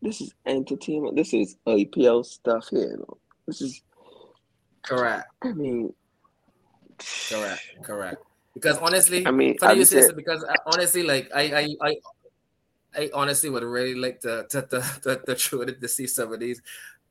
this 0.02 0.22
is 0.22 0.34
entertainment. 0.46 1.16
This 1.16 1.34
is 1.34 1.56
APL 1.66 2.26
stuff 2.26 2.68
here. 2.70 2.82
You 2.82 2.98
know? 2.98 3.18
This 3.48 3.62
is 3.62 3.82
correct. 4.84 5.30
I 5.42 5.54
mean, 5.54 5.94
correct, 7.30 7.62
correct. 7.82 8.24
Because 8.54 8.78
honestly, 8.80 9.26
I 9.26 9.32
mean, 9.32 9.58
funny 9.58 9.80
you 9.80 9.86
say 9.86 10.02
this 10.02 10.12
because 10.12 10.44
I, 10.44 10.56
honestly, 10.66 11.04
like 11.04 11.32
I, 11.34 11.42
I, 11.42 11.88
I, 11.88 11.96
I 12.94 13.10
honestly 13.14 13.50
would 13.50 13.64
really 13.64 13.96
like 13.96 14.20
to 14.22 14.46
to 14.50 14.62
to 14.64 14.82
to, 15.04 15.16
to, 15.16 15.36
to, 15.36 15.66
to 15.72 15.88
see 15.88 16.08
some 16.08 16.34
of 16.34 16.42
these 16.42 16.62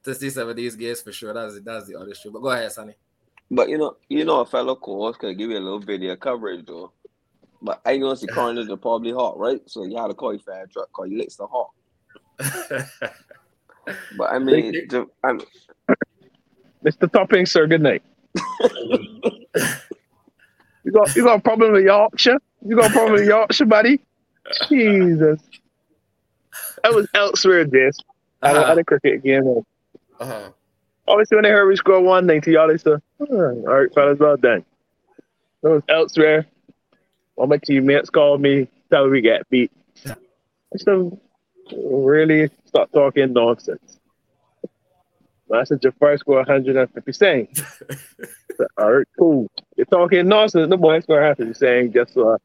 to 0.04 0.14
see 0.14 0.28
some 0.28 0.50
of 0.50 0.56
these 0.56 0.76
games 0.76 1.00
for 1.00 1.10
sure. 1.10 1.32
That's 1.32 1.58
that's 1.62 1.86
the 1.86 1.94
honest 1.94 2.20
truth. 2.20 2.34
But 2.34 2.42
go 2.42 2.50
ahead, 2.50 2.70
Sonny. 2.70 2.96
But 3.50 3.68
you 3.68 3.78
know, 3.78 3.96
you 4.08 4.24
know, 4.24 4.40
a 4.40 4.46
fellow 4.46 4.76
course 4.76 5.16
could 5.16 5.36
give 5.36 5.50
you 5.50 5.58
a 5.58 5.60
little 5.60 5.80
video 5.80 6.16
coverage 6.16 6.66
though. 6.66 6.92
But 7.62 7.80
I 7.84 7.98
know 7.98 8.14
the 8.14 8.26
corners 8.28 8.70
are 8.70 8.76
probably 8.76 9.12
hot, 9.12 9.38
right? 9.38 9.60
So 9.66 9.84
you 9.84 9.96
had 9.96 10.06
to 10.08 10.14
call 10.14 10.32
your 10.32 10.40
fan 10.40 10.66
truck, 10.72 10.90
call 10.92 11.06
you 11.06 11.18
licks 11.18 11.36
the 11.36 11.46
hot. 11.46 11.70
but 14.16 14.32
I 14.32 14.38
mean, 14.38 14.72
the, 14.88 15.06
I'm, 15.22 15.40
Mr. 16.84 17.10
Toppin, 17.12 17.44
sir, 17.44 17.66
good 17.66 17.82
night. 17.82 18.02
you 20.84 20.92
got 20.92 21.14
you 21.14 21.24
got 21.24 21.38
a 21.38 21.42
problem 21.42 21.72
with 21.72 21.84
Yorkshire? 21.84 22.38
You 22.66 22.76
got 22.76 22.90
a 22.90 22.92
problem 22.92 23.12
with 23.14 23.26
Yorkshire, 23.26 23.66
buddy? 23.66 24.00
Jesus. 24.68 25.40
That 26.82 26.94
was 26.94 27.08
elsewhere, 27.14 27.64
this. 27.64 27.98
Uh-huh. 28.42 28.62
I 28.62 28.68
had 28.68 28.78
a 28.78 28.84
cricket 28.84 29.22
game. 29.22 29.64
Uh-huh. 30.18 30.50
Obviously, 31.10 31.36
when 31.36 31.42
they 31.42 31.50
heard 31.50 31.66
we 31.66 31.74
score 31.74 32.00
one, 32.00 32.28
they 32.28 32.38
to 32.38 32.52
y'all, 32.52 32.68
they 32.68 32.78
said, 32.78 33.02
oh, 33.20 33.26
all 33.28 33.62
right, 33.62 33.92
fellas, 33.92 34.18
well 34.20 34.36
done. 34.36 34.64
It 35.62 35.68
was 35.68 35.82
elsewhere. 35.88 36.46
All 37.34 37.48
my 37.48 37.58
teammates 37.58 38.10
called 38.10 38.40
me, 38.40 38.68
tell 38.90 39.06
me 39.06 39.10
we 39.10 39.20
get 39.20 39.48
beat. 39.50 39.72
I 40.06 40.76
said, 40.76 41.18
really 41.76 42.48
stop 42.64 42.92
talking 42.92 43.32
nonsense. 43.32 43.98
I 45.52 45.64
said, 45.64 45.80
Jabari 45.80 46.16
scored 46.18 46.46
150 46.46 47.12
saying. 47.12 47.48
all 48.78 48.92
right, 48.92 49.06
cool. 49.18 49.50
You're 49.76 49.86
talking 49.86 50.28
nonsense. 50.28 50.70
The 50.70 50.76
boy 50.76 51.00
scored 51.00 51.22
150 51.22 51.58
saying 51.58 51.92
just 51.92 52.16
uh, 52.16 52.38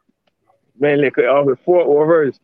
mainly 0.80 1.10
off 1.10 1.46
with 1.46 1.60
four 1.64 1.82
overs. 1.82 2.40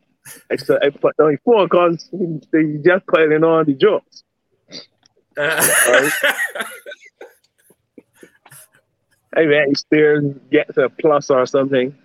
I 0.51 0.57
said, 0.57 0.83
I 0.83 0.91
put 0.91 1.15
only 1.19 1.37
four 1.43 1.65
because 1.65 2.09
they 2.51 2.77
just 2.85 3.07
playing 3.07 3.43
on 3.43 3.65
the 3.65 3.73
jokes. 3.73 4.23
Right? 5.37 6.11
hey 9.35 9.45
man, 9.45 9.75
Spears 9.75 10.23
gets 10.51 10.77
a 10.77 10.89
plus 10.89 11.29
or 11.29 11.45
something. 11.45 11.95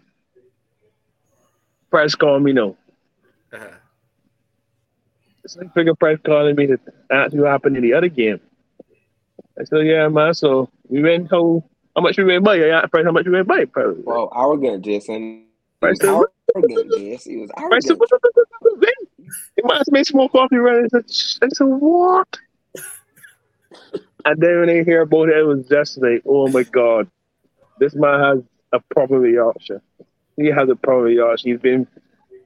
Price 1.91 2.15
call 2.15 2.39
me 2.41 2.53
no. 2.53 2.77
Uh-huh. 3.53 3.67
It's 5.45 5.57
like 5.57 5.73
figure 5.75 5.95
price 5.95 6.19
calling 6.25 6.57
me 6.57 6.67
to 6.67 6.79
ask 7.11 7.33
what 7.33 7.49
happened 7.49 7.77
in 7.77 7.83
the 7.83 7.95
other 7.95 8.09
game. 8.09 8.41
I 9.59 9.65
said, 9.65 9.87
yeah, 9.87 10.09
man. 10.09 10.35
So 10.35 10.69
we 10.89 11.03
went 11.03 11.31
how 11.31 11.65
how 11.95 12.03
much 12.03 12.19
we 12.19 12.25
went 12.25 12.45
by? 12.45 12.57
Yeah, 12.57 12.85
price 12.87 13.05
how 13.05 13.13
much 13.13 13.27
we 13.27 13.33
went 13.33 13.49
by? 13.49 13.65
Price. 13.65 13.95
Well, 14.05 14.31
arrogant, 14.37 14.85
Jason. 14.85 15.47
Price 15.81 15.99
arrogant, 16.03 16.93
yes. 16.99 17.25
He 17.25 17.37
was 17.37 17.51
arrogant. 17.57 17.71
Price, 17.71 17.85
he 19.57 19.63
have 19.63 19.85
made 19.91 20.15
more 20.15 20.29
coffee 20.29 20.57
right. 20.57 20.85
I 20.95 21.01
said, 21.07 21.65
what? 21.65 22.29
And 24.25 24.41
then 24.41 24.59
when 24.59 24.67
they 24.67 24.85
hear 24.85 25.03
about 25.03 25.29
it, 25.29 25.39
it 25.39 25.47
was 25.47 25.99
like, 25.99 26.23
oh 26.27 26.49
my 26.49 26.65
god, 26.65 27.09
this 27.79 27.95
man 27.95 28.21
has 28.21 28.43
a 28.73 28.81
problem 28.95 29.23
with 29.23 29.33
Yorkshire. 29.33 29.83
He 30.37 30.47
has 30.47 30.69
a 30.69 30.77
problem 30.77 31.05
with 31.05 31.15
Yorkshire. 31.15 31.49
He's 31.49 31.61
been 31.61 31.87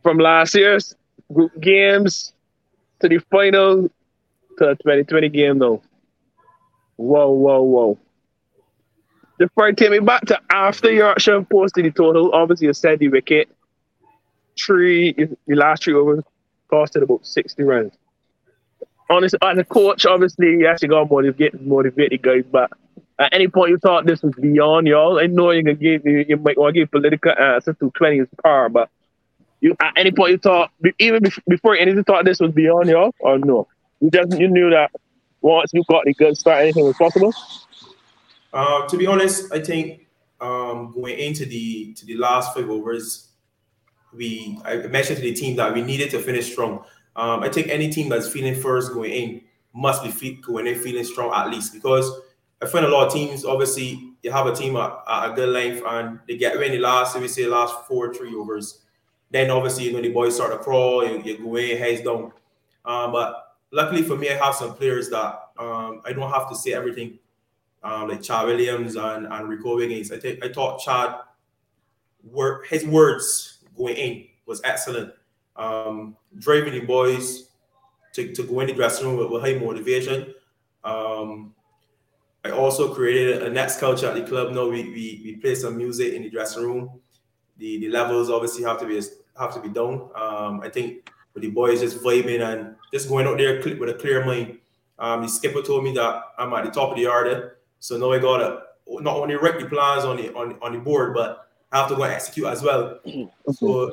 from 0.02 0.18
last 0.18 0.54
year's 0.54 0.94
group 1.32 1.58
games 1.60 2.32
to 3.00 3.08
the 3.08 3.18
final 3.30 3.84
to 3.84 3.90
the 4.58 4.76
2020 4.82 5.28
game 5.30 5.58
though. 5.58 5.82
Whoa, 6.96 7.30
whoa, 7.30 7.62
whoa. 7.62 7.98
The 9.38 9.48
fight 9.54 9.78
take 9.78 9.90
me 9.90 10.00
back 10.00 10.26
to 10.26 10.38
after 10.50 10.92
Yorkshire 10.92 11.46
posted 11.50 11.86
the 11.86 11.90
total. 11.90 12.30
Obviously, 12.34 12.66
you 12.66 12.74
said 12.74 12.98
the 12.98 13.08
wicket. 13.08 13.48
Three, 14.58 15.14
the 15.14 15.54
last 15.54 15.84
three 15.84 15.94
overs 15.94 16.24
costed 16.70 17.02
about 17.02 17.26
60 17.26 17.62
runs 17.62 17.92
honestly, 19.10 19.38
as 19.42 19.58
a 19.58 19.64
coach, 19.64 20.06
obviously, 20.06 20.46
you 20.52 20.66
actually 20.66 20.88
got 20.88 21.04
to 21.04 21.12
motivate, 21.12 21.60
motivate 21.60 22.10
the 22.10 22.18
guys. 22.18 22.44
But 22.50 22.70
at 23.18 23.34
any 23.34 23.48
point 23.48 23.70
you 23.70 23.78
thought 23.78 24.06
this 24.06 24.22
was 24.22 24.32
beyond 24.40 24.86
y'all, 24.86 25.20
I 25.20 25.26
know 25.26 25.48
gonna 25.48 25.74
give 25.74 26.06
you, 26.06 26.24
you 26.26 26.36
might 26.38 26.56
want 26.56 26.74
to 26.74 26.80
give 26.80 26.90
political 26.90 27.32
answers 27.32 27.76
to 27.80 27.90
20 27.90 28.18
is 28.18 28.28
par, 28.42 28.70
but 28.70 28.88
you 29.60 29.76
at 29.78 29.92
any 29.96 30.10
point 30.10 30.32
you 30.32 30.38
thought 30.38 30.70
even 30.98 31.22
before 31.46 31.76
anything 31.76 32.02
thought 32.04 32.24
this 32.24 32.40
was 32.40 32.52
beyond 32.52 32.88
y'all 32.88 33.14
or 33.20 33.38
no? 33.38 33.68
You 34.00 34.10
just 34.10 34.38
you 34.38 34.48
knew 34.48 34.70
that 34.70 34.90
once 35.42 35.70
you 35.74 35.82
got 35.88 36.04
the 36.04 36.14
good 36.14 36.36
start, 36.36 36.62
anything 36.62 36.84
was 36.84 36.96
possible. 36.96 37.34
Uh, 38.52 38.86
to 38.88 38.96
be 38.96 39.06
honest, 39.06 39.52
I 39.52 39.60
think 39.60 40.06
um, 40.40 40.92
going 40.94 41.18
into 41.18 41.44
the 41.44 41.92
to 41.94 42.06
the 42.06 42.16
last 42.16 42.54
five 42.54 42.70
overs, 42.70 43.28
we 44.14 44.58
I 44.64 44.76
mentioned 44.76 45.18
to 45.18 45.22
the 45.22 45.34
team 45.34 45.56
that 45.56 45.74
we 45.74 45.82
needed 45.82 46.10
to 46.12 46.20
finish 46.20 46.50
strong. 46.52 46.84
Um, 47.16 47.42
I 47.42 47.48
think 47.48 47.68
any 47.68 47.90
team 47.90 48.08
that's 48.08 48.28
feeling 48.28 48.54
first 48.54 48.92
going 48.92 49.12
in 49.12 49.42
must 49.74 50.02
be 50.02 50.10
fit 50.10 50.42
going 50.42 50.66
in 50.66 50.78
feeling 50.78 51.04
strong 51.04 51.32
at 51.34 51.50
least 51.50 51.72
because 51.72 52.10
I 52.62 52.66
find 52.66 52.84
a 52.84 52.88
lot 52.88 53.06
of 53.06 53.12
teams 53.12 53.44
obviously 53.44 54.10
you 54.22 54.30
have 54.30 54.46
a 54.46 54.54
team 54.54 54.76
at, 54.76 54.92
at 55.08 55.30
a 55.30 55.34
good 55.34 55.48
length 55.48 55.82
and 55.86 56.18
they 56.28 56.36
get 56.36 56.60
in 56.60 56.72
the 56.72 56.78
last, 56.78 57.16
if 57.16 57.22
we 57.22 57.28
say 57.28 57.46
last 57.46 57.86
four 57.86 58.10
or 58.10 58.14
three 58.14 58.34
overs, 58.34 58.82
then 59.30 59.50
obviously 59.50 59.84
you 59.84 59.92
know 59.92 60.00
the 60.00 60.10
boys 60.10 60.34
start 60.34 60.52
to 60.52 60.58
crawl, 60.58 61.06
you, 61.06 61.22
you 61.22 61.38
go 61.38 61.56
in 61.56 61.78
heads 61.78 62.02
down. 62.02 62.32
Um, 62.84 63.12
but 63.12 63.56
luckily 63.70 64.02
for 64.02 64.16
me, 64.16 64.30
I 64.30 64.44
have 64.44 64.54
some 64.54 64.74
players 64.74 65.08
that 65.10 65.40
um, 65.58 66.02
I 66.04 66.12
don't 66.12 66.30
have 66.30 66.48
to 66.50 66.56
say 66.56 66.72
everything. 66.72 67.18
Um, 67.82 68.08
like 68.08 68.20
Chad 68.20 68.46
Williams 68.46 68.96
and, 68.96 69.26
and 69.26 69.48
Rico 69.48 69.76
Wiggins. 69.76 70.12
I 70.12 70.18
think 70.18 70.44
I 70.44 70.52
thought 70.52 70.80
Chad 70.80 71.14
were 72.22 72.62
his 72.64 72.84
words 72.84 73.58
going 73.74 73.96
in 73.96 74.26
was 74.44 74.60
excellent 74.64 75.14
um, 75.60 76.16
driving 76.38 76.72
the 76.72 76.80
boys 76.80 77.50
to, 78.14 78.32
to 78.32 78.42
go 78.42 78.60
in 78.60 78.68
the 78.68 78.72
dressing 78.72 79.06
room 79.06 79.18
with, 79.18 79.30
with 79.30 79.42
high 79.42 79.58
motivation. 79.58 80.34
Um, 80.82 81.54
I 82.44 82.50
also 82.50 82.94
created 82.94 83.42
a 83.42 83.50
next 83.50 83.78
culture 83.78 84.06
at 84.06 84.14
the 84.14 84.22
club. 84.22 84.52
No, 84.52 84.68
we, 84.68 84.84
we, 84.84 85.20
we 85.24 85.36
play 85.36 85.54
some 85.54 85.76
music 85.76 86.14
in 86.14 86.22
the 86.22 86.30
dressing 86.30 86.62
room. 86.62 86.90
The, 87.58 87.78
the 87.78 87.90
levels 87.90 88.30
obviously 88.30 88.64
have 88.64 88.80
to 88.80 88.86
be 88.86 89.00
have 89.38 89.54
to 89.54 89.60
be 89.60 89.68
done. 89.68 90.08
Um, 90.14 90.60
I 90.62 90.70
think 90.70 91.10
with 91.34 91.42
the 91.42 91.50
boys 91.50 91.80
just 91.80 92.02
vibing 92.02 92.40
and 92.40 92.74
just 92.92 93.08
going 93.08 93.26
out 93.26 93.36
there 93.36 93.62
with 93.62 93.90
a 93.90 93.94
clear 93.94 94.24
mind. 94.24 94.58
Um, 94.98 95.22
the 95.22 95.28
skipper 95.28 95.62
told 95.62 95.84
me 95.84 95.92
that 95.92 96.22
I'm 96.38 96.52
at 96.54 96.64
the 96.64 96.70
top 96.70 96.90
of 96.90 96.96
the 96.96 97.02
yard, 97.02 97.52
so 97.78 97.96
now 97.96 98.12
I 98.12 98.18
gotta 98.18 98.62
not 98.86 99.16
only 99.16 99.34
write 99.34 99.58
the 99.58 99.66
plans 99.66 100.04
on 100.04 100.16
the 100.16 100.32
on, 100.34 100.58
on 100.60 100.72
the 100.72 100.78
board, 100.78 101.14
but 101.14 101.48
I 101.72 101.78
have 101.80 101.88
to 101.88 101.96
go 101.96 102.02
and 102.02 102.12
execute 102.12 102.46
as 102.46 102.62
well. 102.62 102.98
So 103.52 103.92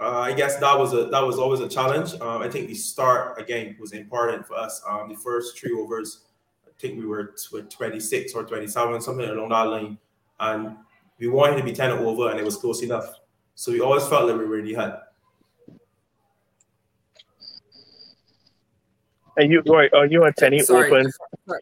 uh, 0.00 0.20
I 0.20 0.32
guess 0.32 0.56
that 0.56 0.78
was 0.78 0.94
a 0.94 1.06
that 1.06 1.20
was 1.20 1.38
always 1.38 1.60
a 1.60 1.68
challenge. 1.68 2.14
Um, 2.20 2.40
I 2.40 2.48
think 2.48 2.68
the 2.68 2.74
start 2.74 3.38
again 3.38 3.76
was 3.78 3.92
important 3.92 4.46
for 4.46 4.54
us. 4.54 4.82
Um, 4.88 5.10
the 5.10 5.14
first 5.16 5.58
three 5.58 5.72
overs, 5.72 6.24
I 6.66 6.70
think 6.78 6.98
we 6.98 7.04
were 7.04 7.34
t- 7.36 7.60
26 7.60 8.32
or 8.34 8.44
27, 8.44 9.00
something 9.02 9.28
along 9.28 9.50
that 9.50 9.62
line, 9.62 9.98
and 10.40 10.76
we 11.18 11.28
wanted 11.28 11.58
to 11.58 11.64
be 11.64 11.72
10 11.72 11.90
over, 11.92 12.30
and 12.30 12.40
it 12.40 12.44
was 12.44 12.56
close 12.56 12.82
enough. 12.82 13.20
So 13.54 13.72
we 13.72 13.80
always 13.80 14.06
felt 14.06 14.26
like 14.26 14.38
we 14.38 14.44
really 14.44 14.72
had. 14.72 14.98
And 19.36 19.52
you, 19.52 19.62
right? 19.66 19.92
Are 19.92 20.06
you 20.06 20.24
and 20.24 20.34
Tenny 20.34 20.60
sorry, 20.60 20.90
open? 20.90 21.12
Sorry. 21.46 21.60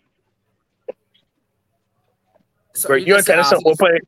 Sorry, 2.74 3.00
you, 3.00 3.08
you 3.08 3.16
and 3.16 3.26
Tennyson 3.26 3.58
open. 3.64 3.98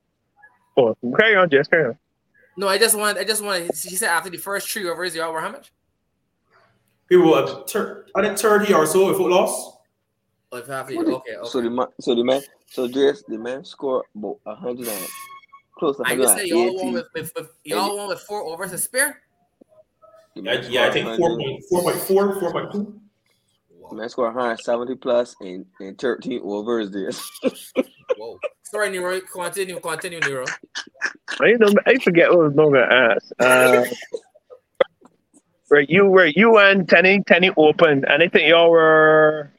Oh, 0.76 0.96
carry 1.18 1.34
on, 1.34 1.50
Jess. 1.50 1.66
Carry 1.66 1.86
on. 1.86 1.98
No, 2.56 2.68
I 2.68 2.78
just 2.78 2.96
want. 2.96 3.18
I 3.18 3.24
just 3.24 3.42
want. 3.42 3.64
He 3.64 3.96
said 3.96 4.08
after 4.08 4.30
the 4.30 4.38
first 4.38 4.70
three 4.70 4.88
overs, 4.88 5.14
y'all 5.14 5.32
were 5.32 5.40
how 5.40 5.50
much? 5.50 5.72
We 7.08 7.16
were. 7.16 7.64
Ter- 7.66 8.06
I 8.14 8.22
think 8.22 8.38
thirty 8.38 8.72
or 8.74 8.86
so 8.86 9.10
if 9.10 9.18
it 9.18 9.22
lost. 9.22 9.78
Oh, 10.52 10.58
if 10.58 10.66
half 10.66 10.90
okay, 10.90 10.98
okay. 10.98 11.36
So 11.44 11.60
the 11.60 11.70
man, 11.70 11.86
so 12.00 12.14
the 12.14 12.24
man, 12.24 12.42
so 12.66 12.88
Jess, 12.88 13.22
the 13.28 13.38
man 13.38 13.64
scored 13.64 14.04
about 14.16 14.38
a 14.46 14.54
hundred 14.54 14.88
and 14.88 15.06
close 15.78 15.96
to. 15.98 16.02
I 16.04 16.16
just 16.16 16.36
say 16.36 16.46
y'all 16.46 16.74
won 16.74 16.92
with, 16.94 17.06
with, 17.14 17.32
with 17.36 17.50
y'all 17.64 17.96
won 17.96 18.08
with 18.08 18.20
four 18.20 18.42
overs 18.42 18.72
to 18.72 18.78
spare. 18.78 19.22
Yeah, 20.34 20.60
yeah, 20.68 20.86
I 20.86 20.90
think 20.90 21.08
4.4, 21.08 22.40
4.2. 22.40 23.00
Man 23.92 24.08
scored 24.08 24.34
170 24.34 24.94
plus 24.96 25.34
and, 25.40 25.66
and 25.80 25.98
13 25.98 26.40
overs 26.44 26.90
this. 26.90 27.20
Whoa. 28.16 28.38
Sorry, 28.62 28.90
Nero. 28.90 29.20
Continue, 29.20 29.80
continue, 29.80 30.20
Nero. 30.20 30.44
I, 31.42 31.52
know, 31.52 31.74
I 31.86 31.96
forget 31.98 32.30
what 32.30 32.40
I 32.40 32.48
was 32.48 32.54
going 32.54 32.74
to 32.74 32.92
ask. 32.92 33.32
Uh, 33.38 33.84
where 35.70 35.80
you 35.80 36.06
were 36.06 36.26
you 36.26 36.58
and 36.58 36.88
Tenny 36.88 37.22
Tenny 37.22 37.50
open, 37.56 38.04
and 38.04 38.22
I 38.22 38.28
think 38.28 38.48
y'all 38.48 38.70
were 38.70 39.50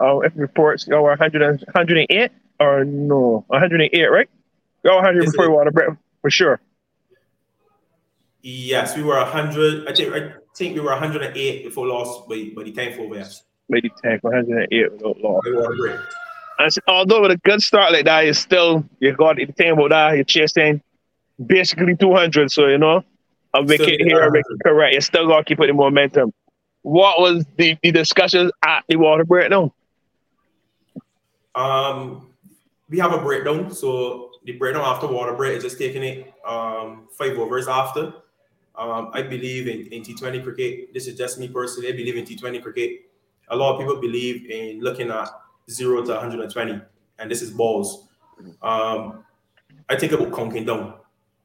oh 0.00 0.20
if 0.20 0.32
reports 0.36 0.86
y'all 0.86 1.02
were 1.02 1.10
100 1.10 1.64
108 1.72 2.30
or 2.60 2.84
no 2.84 3.44
108 3.48 4.06
right? 4.06 4.30
Y'all 4.84 4.96
100 4.96 5.24
Is 5.24 5.32
before 5.32 5.46
it? 5.46 5.50
water 5.50 5.70
break 5.72 5.88
for 6.22 6.30
sure. 6.30 6.60
Yes, 8.42 8.96
we 8.96 9.02
were 9.02 9.16
100. 9.16 9.88
I 9.88 9.92
think 9.92 10.14
I 10.14 10.32
think 10.56 10.74
we 10.74 10.80
were 10.80 10.90
108 10.90 11.64
before 11.64 11.88
lost 11.88 12.28
But 12.28 12.54
by 12.54 12.62
the 12.62 12.72
tank 12.72 12.98
over 13.00 13.16
yes. 13.16 13.42
By 13.68 13.80
the 13.80 13.90
tank 14.02 14.22
108 14.22 14.92
without 14.92 15.18
loss. 15.18 15.42
And 16.58 16.72
although 16.88 17.22
with 17.22 17.32
a 17.32 17.36
good 17.38 17.60
start 17.62 17.92
like 17.92 18.04
that, 18.06 18.26
you 18.26 18.32
still 18.32 18.84
you 19.00 19.14
got 19.14 19.36
the 19.36 19.46
thing 19.46 19.72
about 19.72 19.90
that, 19.90 20.14
you're 20.14 20.24
chasing 20.24 20.82
basically 21.44 21.96
200. 21.96 22.50
So 22.50 22.66
you 22.66 22.78
know, 22.78 23.04
a 23.54 23.62
wicket 23.62 24.00
here, 24.00 24.22
a 24.22 24.30
wicket 24.30 24.58
correct. 24.64 24.94
You 24.94 25.00
still 25.00 25.26
got 25.26 25.38
to 25.38 25.44
keep 25.44 25.60
it 25.60 25.70
in 25.70 25.76
momentum. 25.76 26.32
What 26.82 27.20
was 27.20 27.44
the, 27.56 27.76
the 27.82 27.90
discussions 27.90 28.52
at 28.64 28.84
the 28.88 28.96
water 28.96 29.24
breakdown? 29.24 29.72
Um, 31.54 32.30
we 32.88 32.98
have 32.98 33.12
a 33.12 33.18
breakdown. 33.18 33.74
So 33.74 34.30
the 34.44 34.52
breakdown 34.52 34.84
after 34.84 35.08
water 35.08 35.34
break 35.34 35.56
is 35.56 35.64
just 35.64 35.78
taking 35.78 36.02
it 36.02 36.32
um 36.46 37.08
five 37.18 37.36
overs 37.38 37.68
after. 37.68 38.14
Um, 38.76 39.10
I 39.14 39.22
believe 39.22 39.68
in, 39.68 39.86
in 39.92 40.02
T20 40.02 40.42
cricket. 40.42 40.92
This 40.92 41.06
is 41.06 41.16
just 41.16 41.38
me 41.38 41.48
personally. 41.48 41.88
I 41.88 41.92
believe 41.92 42.16
in 42.16 42.24
T20 42.24 42.62
cricket. 42.62 43.10
A 43.48 43.56
lot 43.56 43.74
of 43.74 43.80
people 43.80 43.96
believe 44.00 44.50
in 44.50 44.80
looking 44.80 45.10
at 45.10 45.28
zero 45.70 46.04
to 46.04 46.12
120, 46.12 46.80
and 47.18 47.30
this 47.30 47.42
is 47.42 47.50
balls. 47.50 48.08
Um, 48.62 49.24
I 49.88 49.96
think 49.96 50.12
about 50.12 50.34
counting 50.34 50.64
down. 50.64 50.94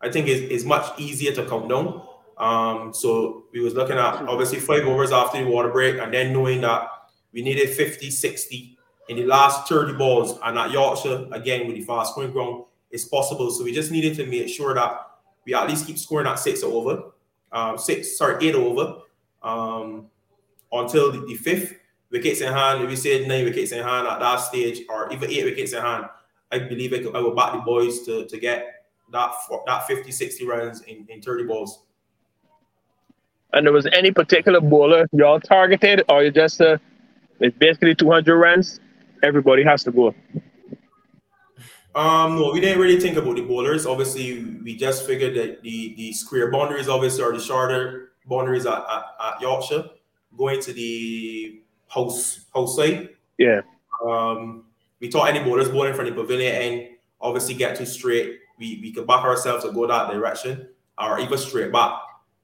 I 0.01 0.09
think 0.09 0.27
it's, 0.27 0.51
it's 0.51 0.63
much 0.63 0.99
easier 0.99 1.31
to 1.33 1.45
count 1.45 1.69
down. 1.69 2.07
Um, 2.37 2.93
so 2.93 3.45
we 3.53 3.59
was 3.59 3.75
looking 3.75 3.97
at 3.97 4.15
obviously 4.27 4.59
five 4.59 4.85
overs 4.85 5.11
after 5.11 5.43
the 5.43 5.49
water 5.49 5.69
break, 5.69 5.99
and 5.99 6.13
then 6.13 6.33
knowing 6.33 6.61
that 6.61 6.87
we 7.31 7.41
needed 7.41 7.69
50, 7.69 8.09
60 8.09 8.77
in 9.09 9.17
the 9.17 9.25
last 9.25 9.67
30 9.67 9.93
balls, 9.93 10.39
and 10.43 10.57
at 10.57 10.71
Yorkshire 10.71 11.27
again 11.31 11.67
with 11.67 11.75
the 11.75 11.81
fast 11.81 12.11
scoring 12.11 12.31
ground, 12.31 12.65
it's 12.89 13.05
possible. 13.05 13.51
So 13.51 13.63
we 13.63 13.73
just 13.73 13.91
needed 13.91 14.15
to 14.17 14.25
make 14.25 14.49
sure 14.49 14.73
that 14.73 15.07
we 15.45 15.53
at 15.53 15.67
least 15.67 15.87
keep 15.87 15.97
scoring 15.97 16.27
at 16.27 16.39
six 16.39 16.63
over, 16.63 17.11
um, 17.51 17.77
six 17.77 18.17
sorry 18.17 18.47
eight 18.47 18.55
over, 18.55 19.01
um, 19.43 20.07
until 20.71 21.11
the, 21.11 21.25
the 21.25 21.35
fifth 21.35 21.75
wickets 22.11 22.41
in 22.41 22.51
hand. 22.51 22.83
If 22.83 22.89
we 22.89 22.95
said 22.95 23.27
nine 23.27 23.45
wickets 23.45 23.71
in 23.71 23.83
hand 23.83 24.07
at 24.07 24.19
that 24.19 24.37
stage, 24.37 24.81
or 24.89 25.11
even 25.11 25.29
eight 25.29 25.45
wickets 25.45 25.73
in 25.73 25.81
hand, 25.81 26.05
I 26.51 26.59
believe 26.59 26.93
I, 26.93 26.99
could, 26.99 27.15
I 27.15 27.21
will 27.21 27.33
back 27.33 27.53
the 27.53 27.59
boys 27.59 28.01
to, 28.03 28.25
to 28.25 28.37
get 28.37 28.85
that 29.11 29.31
that 29.65 29.87
50, 29.87 30.11
60 30.11 30.45
runs 30.45 30.81
in, 30.81 31.05
in 31.09 31.21
30 31.21 31.45
balls. 31.45 31.83
And 33.53 33.65
there 33.65 33.73
was 33.73 33.87
any 33.87 34.11
particular 34.11 34.61
bowler 34.61 35.07
y'all 35.11 35.39
targeted, 35.39 36.03
or 36.07 36.23
you 36.23 36.31
just 36.31 36.61
uh, 36.61 36.77
it's 37.39 37.57
basically 37.57 37.95
200 37.95 38.37
runs, 38.37 38.79
everybody 39.23 39.63
has 39.63 39.83
to 39.83 39.91
go? 39.91 40.13
Um, 41.93 42.35
no, 42.35 42.51
we 42.53 42.61
didn't 42.61 42.79
really 42.79 42.99
think 42.99 43.17
about 43.17 43.35
the 43.35 43.41
bowlers. 43.41 43.85
Obviously, 43.85 44.45
we 44.63 44.77
just 44.77 45.05
figured 45.05 45.35
that 45.35 45.61
the 45.61 45.93
the 45.95 46.13
square 46.13 46.49
boundaries 46.49 46.87
obviously 46.87 47.23
are 47.23 47.33
the 47.33 47.39
shorter 47.39 48.11
boundaries 48.25 48.65
at, 48.65 48.77
at, 48.77 49.03
at 49.19 49.41
Yorkshire, 49.41 49.89
going 50.37 50.61
to 50.61 50.71
the 50.71 51.61
house 51.91 52.45
house 52.53 52.75
side. 52.75 53.09
Yeah. 53.37 53.61
Um, 54.05 54.65
we 54.99 55.09
thought 55.09 55.29
any 55.29 55.43
bowlers 55.43 55.69
bowling 55.69 55.93
from 55.93 56.05
the 56.05 56.11
pavilion 56.11 56.55
and 56.55 56.87
obviously 57.19 57.55
get 57.55 57.75
too 57.75 57.85
straight. 57.85 58.39
We 58.57 58.79
we 58.81 58.91
could 58.91 59.07
back 59.07 59.23
ourselves 59.23 59.65
to 59.65 59.71
go 59.71 59.87
that 59.87 60.11
direction 60.11 60.69
or 60.97 61.19
even 61.19 61.37
straight 61.37 61.71
back. 61.71 61.93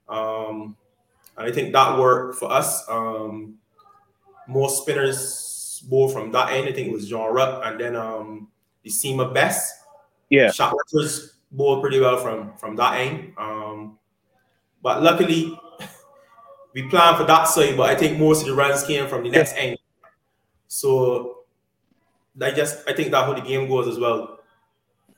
Um, 0.08 0.76
and 1.36 1.48
I 1.48 1.52
think 1.52 1.72
that 1.72 1.98
worked 1.98 2.38
for 2.38 2.50
us. 2.50 2.88
Um, 2.88 3.58
most 4.48 4.82
spinners 4.82 5.82
bowl 5.88 6.08
from 6.08 6.32
that 6.32 6.52
end. 6.52 6.68
I 6.68 6.72
think 6.72 6.88
it 6.88 6.92
was 6.92 7.08
John 7.08 7.32
Rupp 7.32 7.64
and 7.64 7.80
then 7.80 7.96
um 7.96 8.48
the 8.82 8.90
Seema 8.90 9.32
Best. 9.32 9.74
Yeah. 10.28 10.50
Shot 10.50 10.74
watchers 10.74 11.34
bowled 11.52 11.82
pretty 11.82 12.00
well 12.00 12.18
from 12.18 12.54
from 12.56 12.76
that 12.76 13.00
end. 13.00 13.32
Um, 13.38 13.98
but 14.82 15.02
luckily 15.02 15.58
we 16.82 16.88
planned 16.88 17.16
for 17.16 17.24
that 17.24 17.48
side, 17.48 17.76
but 17.76 17.90
I 17.90 17.96
think 17.96 18.18
most 18.18 18.42
of 18.42 18.46
the 18.46 18.54
runs 18.54 18.84
came 18.84 19.08
from 19.08 19.24
the 19.24 19.30
next 19.30 19.56
yeah. 19.56 19.62
end. 19.62 19.78
So 20.68 21.38
I 22.40 22.52
just 22.52 22.88
I 22.88 22.92
think 22.92 23.10
that 23.10 23.24
how 23.24 23.34
the 23.34 23.40
game 23.40 23.68
goes 23.68 23.88
as 23.88 23.98
well. 23.98 24.38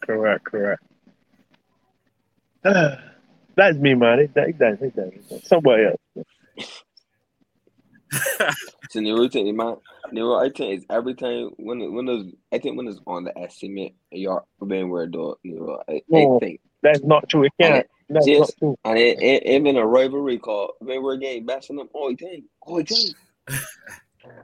Correct, 0.00 0.44
correct. 0.44 0.82
that's 2.62 3.76
me, 3.76 3.94
man. 3.94 4.30
That, 4.34 4.58
that, 4.58 4.80
that, 4.80 4.94
that, 4.94 5.46
somebody 5.46 5.84
else. 5.84 6.26
so 8.90 9.00
Nero, 9.00 9.28
think, 9.28 9.54
man, 9.54 9.76
Nero, 10.12 10.36
I 10.36 10.48
think 10.48 10.78
it's 10.78 10.86
every 10.88 11.14
time 11.14 11.50
when 11.58 11.80
it, 11.82 11.92
when 11.92 12.08
it's 12.08 12.34
I 12.52 12.58
think 12.58 12.78
when 12.78 12.88
it's 12.88 13.00
on 13.06 13.24
the 13.24 13.38
estimate, 13.38 13.94
you're 14.10 14.44
being 14.66 14.88
weird 14.88 15.12
though, 15.12 15.36
Nero. 15.44 15.82
I, 15.86 16.00
no, 16.08 16.36
I 16.36 16.38
think 16.38 16.60
that's 16.82 17.02
not 17.02 17.28
true. 17.28 17.44
It 17.44 17.52
can't. 17.60 17.86
That's 18.10 18.26
just, 18.26 18.40
not 18.40 18.58
true. 18.58 18.78
And 18.84 18.98
it, 18.98 19.22
it, 19.22 19.46
even 19.46 19.76
a 19.76 19.86
rivalry 19.86 20.38
call, 20.38 20.74
when 20.80 21.02
we're 21.02 21.16
getting 21.16 21.46
bashing 21.46 21.76
them 21.76 21.88
all 21.94 22.08
the 22.08 22.16
time, 22.16 22.44
all 22.60 22.82
the 22.82 23.14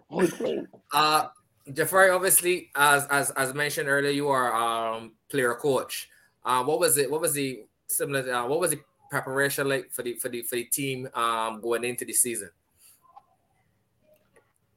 all 0.09 0.21
the. 0.21 0.67
Uh, 0.95 1.29
Jabari, 1.69 2.15
obviously, 2.15 2.71
as 2.77 3.07
as 3.11 3.31
as 3.33 3.53
mentioned 3.53 3.89
earlier, 3.89 4.13
you 4.13 4.29
are 4.29 4.55
um 4.55 5.13
player 5.29 5.55
coach. 5.55 6.09
Uh, 6.45 6.63
what 6.63 6.79
was 6.79 6.97
it? 6.97 7.11
What 7.11 7.21
was 7.21 7.33
the 7.33 7.65
similar? 7.89 8.33
Uh, 8.33 8.47
what 8.47 8.61
was 8.61 8.71
the 8.71 8.81
preparation 9.11 9.69
like 9.69 9.91
for 9.91 10.03
the 10.03 10.15
for 10.15 10.29
the 10.29 10.43
for 10.43 10.55
the 10.55 10.65
team 10.65 11.09
um 11.15 11.61
going 11.61 11.83
into 11.83 12.05
the 12.05 12.13
season? 12.13 12.51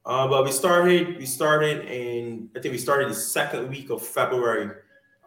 Uh, 0.06 0.28
but 0.28 0.44
we 0.44 0.52
started, 0.52 1.18
we 1.18 1.26
started 1.28 1.86
in, 1.86 2.50
I 2.56 2.60
think 2.60 2.72
we 2.72 2.80
started 2.80 3.10
the 3.10 3.14
second 3.14 3.70
week 3.70 3.92
of 3.92 4.02
February. 4.02 4.72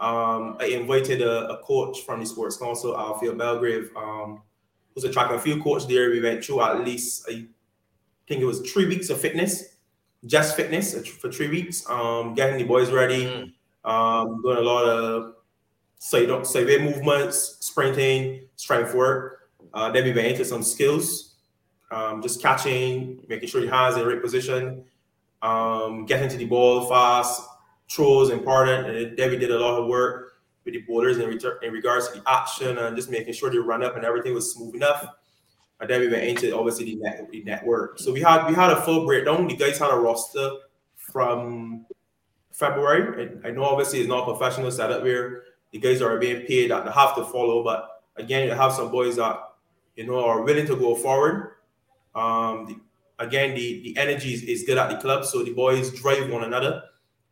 Um, 0.01 0.57
I 0.59 0.67
invited 0.67 1.23
a, 1.23 1.49
a, 1.51 1.63
coach 1.63 2.01
from 2.01 2.21
the 2.21 2.27
Sports 2.27 2.57
Council, 2.57 2.95
Alfio 2.95 3.39
Belgrave, 3.39 3.91
um, 3.97 4.43
who's 4.95 5.05
a 5.05 5.13
track 5.13 5.31
and 5.31 5.41
field 5.41 5.63
coach 5.63 5.87
there. 5.87 6.11
We 6.11 6.21
went 6.21 6.45
through 6.45 6.61
at 6.63 6.85
least, 6.85 7.27
I 7.29 7.47
think 8.27 8.41
it 8.41 8.45
was 8.45 8.61
three 8.73 8.87
weeks 8.87 9.11
of 9.11 9.21
fitness, 9.21 9.77
just 10.27 10.57
fitness 10.57 11.07
for 11.07 11.31
three 11.31 11.49
weeks, 11.49 11.89
um, 11.89 12.35
getting 12.35 12.59
the 12.59 12.65
boys 12.65 12.91
ready, 12.91 13.27
mm. 13.27 13.53
um, 13.89 14.43
doing 14.43 14.59
a 14.59 14.63
lot 14.63 14.85
of 14.85 15.35
side, 15.99 16.47
side 16.47 16.67
movements, 16.81 17.59
sprinting, 17.61 18.49
strength 18.57 18.95
work. 18.95 19.51
Uh, 19.73 19.91
then 19.93 20.03
we 20.03 20.13
went 20.13 20.27
into 20.27 20.45
some 20.45 20.65
skills 20.65 21.33
um, 21.93 22.23
just 22.23 22.41
catching, 22.41 23.23
making 23.29 23.49
sure 23.49 23.61
your 23.61 23.71
hands 23.71 23.97
in 23.97 24.01
the 24.01 24.09
right 24.09 24.23
position, 24.23 24.85
um, 25.43 26.07
getting 26.07 26.29
to 26.29 26.37
the 26.37 26.47
ball 26.47 26.89
fast, 26.89 27.43
important. 27.99 28.89
And 28.89 29.17
Debbie 29.17 29.39
did 29.39 29.51
a 29.51 29.59
lot 29.59 29.81
of 29.81 29.87
work 29.87 30.35
with 30.65 30.75
the 30.75 30.81
bowlers 30.83 31.19
in, 31.19 31.29
return, 31.29 31.59
in 31.63 31.73
regards 31.73 32.09
to 32.09 32.21
the 32.21 32.31
action 32.31 32.79
and 32.79 32.97
just 32.97 33.11
making 33.11 33.35
sure 33.35 33.51
they 33.51 33.59
run 33.59 33.83
up 33.83 33.97
and 33.97 34.05
everything 34.05 34.35
was 34.35 34.53
smooth 34.53 34.75
enough. 34.75 35.07
And 35.81 35.91
then 35.91 36.01
we 36.01 36.09
went 36.09 36.23
into 36.23 36.57
obviously 36.57 36.85
the, 36.85 36.97
net, 36.97 37.29
the 37.31 37.43
network. 37.43 37.99
So 37.99 38.13
we 38.13 38.21
had 38.21 38.47
we 38.47 38.55
had 38.55 38.71
a 38.71 38.81
full 38.83 39.05
breakdown. 39.05 39.49
The 39.49 39.57
guys 39.57 39.79
had 39.79 39.91
a 39.91 39.97
roster 39.97 40.51
from 40.97 41.87
February. 42.53 43.27
And 43.27 43.47
I 43.47 43.51
know 43.51 43.65
obviously 43.65 44.01
it's 44.01 44.09
not 44.09 44.29
a 44.29 44.37
professional 44.37 44.71
setup 44.71 45.03
where 45.03 45.43
the 45.73 45.79
guys 45.79 46.01
are 46.01 46.19
being 46.19 46.47
paid 46.47 46.71
that 46.71 46.85
they 46.85 46.93
have 46.93 47.17
to 47.17 47.25
follow, 47.25 47.65
but 47.65 48.03
again, 48.17 48.47
you 48.47 48.55
have 48.55 48.73
some 48.73 48.91
boys 48.91 49.17
that 49.17 49.41
you 49.97 50.07
know 50.07 50.25
are 50.25 50.43
willing 50.43 50.67
to 50.67 50.77
go 50.77 50.95
forward 50.95 51.53
um, 52.15 52.67
the, 52.67 53.25
again, 53.25 53.55
the, 53.55 53.83
the 53.83 53.97
energy 53.97 54.35
is, 54.35 54.43
is 54.43 54.65
good 54.65 54.79
at 54.79 54.91
the 54.91 54.97
club, 54.97 55.25
so 55.25 55.43
the 55.43 55.53
boys 55.53 55.91
drive 55.91 56.31
one 56.31 56.45
another. 56.45 56.83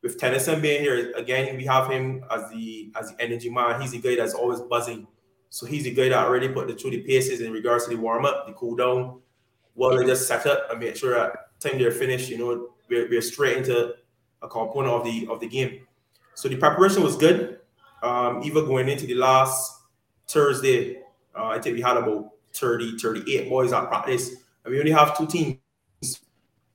With 0.02 0.18
Tennyson 0.18 0.60
being 0.62 0.80
here, 0.80 1.12
again, 1.14 1.56
we 1.56 1.64
have 1.66 1.90
him 1.90 2.24
as 2.30 2.50
the 2.50 2.90
as 2.98 3.12
the 3.12 3.22
energy 3.22 3.50
man. 3.50 3.80
He's 3.80 3.92
a 3.92 3.98
guy 3.98 4.16
that's 4.16 4.34
always 4.34 4.60
buzzing. 4.60 5.06
So 5.50 5.66
he's 5.66 5.86
a 5.86 5.90
guy 5.90 6.08
that 6.08 6.26
already 6.26 6.48
put 6.48 6.68
the 6.68 6.74
through 6.74 6.92
the 6.92 7.02
paces 7.02 7.40
in 7.40 7.52
regards 7.52 7.84
to 7.84 7.90
the 7.90 7.96
warm 7.96 8.24
up, 8.24 8.46
the 8.46 8.52
cool 8.52 8.76
down, 8.76 9.20
well, 9.74 9.96
they 9.96 10.04
just 10.04 10.28
set 10.28 10.46
up 10.46 10.70
and 10.70 10.80
make 10.80 10.96
sure 10.96 11.14
that 11.14 11.58
time 11.60 11.78
they're 11.78 11.90
finished, 11.90 12.28
you 12.28 12.38
know, 12.38 12.68
we're, 12.88 13.08
we're 13.08 13.22
straight 13.22 13.56
into 13.56 13.94
a 14.42 14.48
component 14.48 14.92
of 14.92 15.04
the 15.04 15.26
of 15.30 15.40
the 15.40 15.48
game. 15.48 15.86
So 16.34 16.48
the 16.48 16.56
preparation 16.56 17.02
was 17.02 17.16
good. 17.16 17.60
Um, 18.02 18.42
even 18.44 18.66
going 18.66 18.88
into 18.88 19.06
the 19.06 19.14
last 19.14 19.80
Thursday, 20.28 20.98
uh, 21.34 21.46
I 21.48 21.60
think 21.60 21.76
we 21.76 21.82
had 21.82 21.96
about 21.96 22.30
30, 22.54 22.98
38 22.98 23.48
boys 23.48 23.72
at 23.72 23.88
practice, 23.88 24.30
and 24.64 24.72
we 24.72 24.78
only 24.78 24.92
have 24.92 25.16
two 25.16 25.26
teams. 25.26 25.58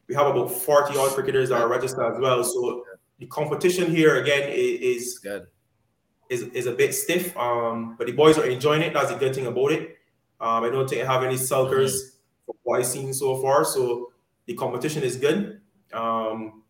We 0.07 0.13
have 0.15 0.27
about 0.27 0.51
40 0.51 0.97
odd 0.97 1.11
cricketers 1.11 1.49
that 1.49 1.61
are 1.61 1.67
registered 1.67 2.13
as 2.13 2.19
well. 2.19 2.43
So 2.43 2.85
the 3.19 3.25
competition 3.27 3.89
here 3.89 4.21
again 4.21 4.49
is, 4.49 5.19
good. 5.19 5.47
Is, 6.29 6.43
is 6.43 6.65
a 6.65 6.71
bit 6.71 6.93
stiff, 6.93 7.35
um, 7.37 7.95
but 7.97 8.07
the 8.07 8.13
boys 8.13 8.37
are 8.37 8.45
enjoying 8.45 8.81
it. 8.81 8.93
That's 8.93 9.11
the 9.11 9.17
good 9.17 9.35
thing 9.35 9.45
about 9.45 9.71
it. 9.71 9.97
Um, 10.41 10.63
I 10.63 10.69
don't 10.69 10.89
think 10.89 11.07
I 11.07 11.11
have 11.11 11.23
any 11.23 11.35
sulkers 11.35 11.93
mm-hmm. 11.93 12.45
from 12.45 12.55
what 12.63 12.79
I've 12.79 12.85
seen 12.85 13.13
so 13.13 13.41
far. 13.41 13.63
So 13.63 14.11
the 14.45 14.55
competition 14.55 15.03
is 15.03 15.17
good. 15.17 15.61
Um, 15.93 16.63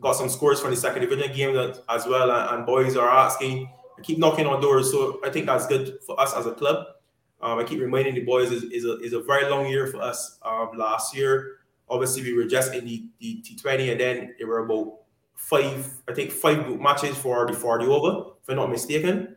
got 0.00 0.16
some 0.16 0.28
scores 0.28 0.60
from 0.60 0.70
the 0.70 0.76
second 0.76 1.02
division 1.02 1.34
game 1.34 1.54
that, 1.54 1.82
as 1.88 2.06
well, 2.06 2.30
and, 2.30 2.56
and 2.56 2.66
boys 2.66 2.96
are 2.96 3.08
asking, 3.08 3.68
I 3.98 4.02
keep 4.02 4.18
knocking 4.18 4.46
on 4.46 4.60
doors. 4.60 4.90
So 4.90 5.20
I 5.24 5.30
think 5.30 5.46
that's 5.46 5.66
good 5.66 5.98
for 6.06 6.18
us 6.20 6.34
as 6.34 6.46
a 6.46 6.52
club. 6.52 6.86
Um, 7.40 7.58
I 7.58 7.64
keep 7.64 7.80
reminding 7.80 8.14
the 8.14 8.24
boys 8.24 8.50
is, 8.50 8.64
is, 8.64 8.84
a, 8.84 8.98
is 9.00 9.12
a 9.12 9.20
very 9.20 9.48
long 9.48 9.68
year 9.68 9.86
for 9.86 10.00
us. 10.00 10.38
Um, 10.42 10.70
last 10.74 11.14
year, 11.14 11.58
obviously, 11.88 12.22
we 12.22 12.32
were 12.32 12.46
just 12.46 12.74
in 12.74 12.84
the, 12.84 13.08
the 13.20 13.42
T20, 13.42 13.92
and 13.92 14.00
then 14.00 14.34
there 14.38 14.46
were 14.46 14.64
about 14.64 15.00
five, 15.36 15.88
I 16.08 16.14
think, 16.14 16.32
five 16.32 16.64
group 16.64 16.80
matches 16.80 17.16
for 17.16 17.46
the 17.46 17.52
40 17.52 17.86
over, 17.86 18.30
if 18.42 18.48
I'm 18.48 18.56
not 18.56 18.70
mistaken. 18.70 19.36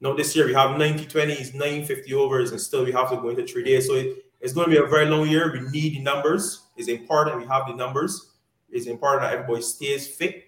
Now, 0.00 0.14
this 0.14 0.34
year 0.34 0.46
we 0.46 0.54
have 0.54 0.78
90 0.78 1.06
20s, 1.06 1.52
950 1.52 2.14
overs, 2.14 2.52
and 2.52 2.60
still 2.60 2.84
we 2.84 2.92
have 2.92 3.10
to 3.10 3.16
go 3.16 3.28
into 3.28 3.46
three 3.46 3.64
days. 3.64 3.86
So 3.86 3.94
it, 3.94 4.24
it's 4.40 4.54
going 4.54 4.70
to 4.70 4.70
be 4.70 4.82
a 4.82 4.86
very 4.86 5.06
long 5.06 5.28
year. 5.28 5.52
We 5.52 5.68
need 5.70 5.96
the 5.96 6.00
numbers. 6.00 6.68
It's 6.76 6.88
important 6.88 7.38
we 7.38 7.46
have 7.46 7.66
the 7.66 7.74
numbers. 7.74 8.30
It's 8.70 8.86
important 8.86 9.22
that 9.22 9.34
everybody 9.34 9.62
stays 9.62 10.06
fit. 10.08 10.44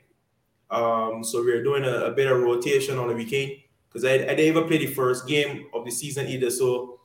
Um, 0.70 1.22
so 1.22 1.42
we're 1.42 1.62
doing 1.62 1.84
a, 1.84 2.06
a, 2.06 2.10
bit 2.12 2.32
of 2.32 2.40
rotation 2.40 2.96
on 2.98 3.08
the 3.08 3.14
weekend 3.14 3.52
because 3.88 4.06
I, 4.06 4.14
I, 4.14 4.18
didn't 4.18 4.40
even 4.40 4.66
play 4.66 4.78
the 4.78 4.86
first 4.86 5.26
game 5.26 5.66
of 5.74 5.84
the 5.84 5.90
season 5.90 6.26
either. 6.28 6.48
So 6.50 7.00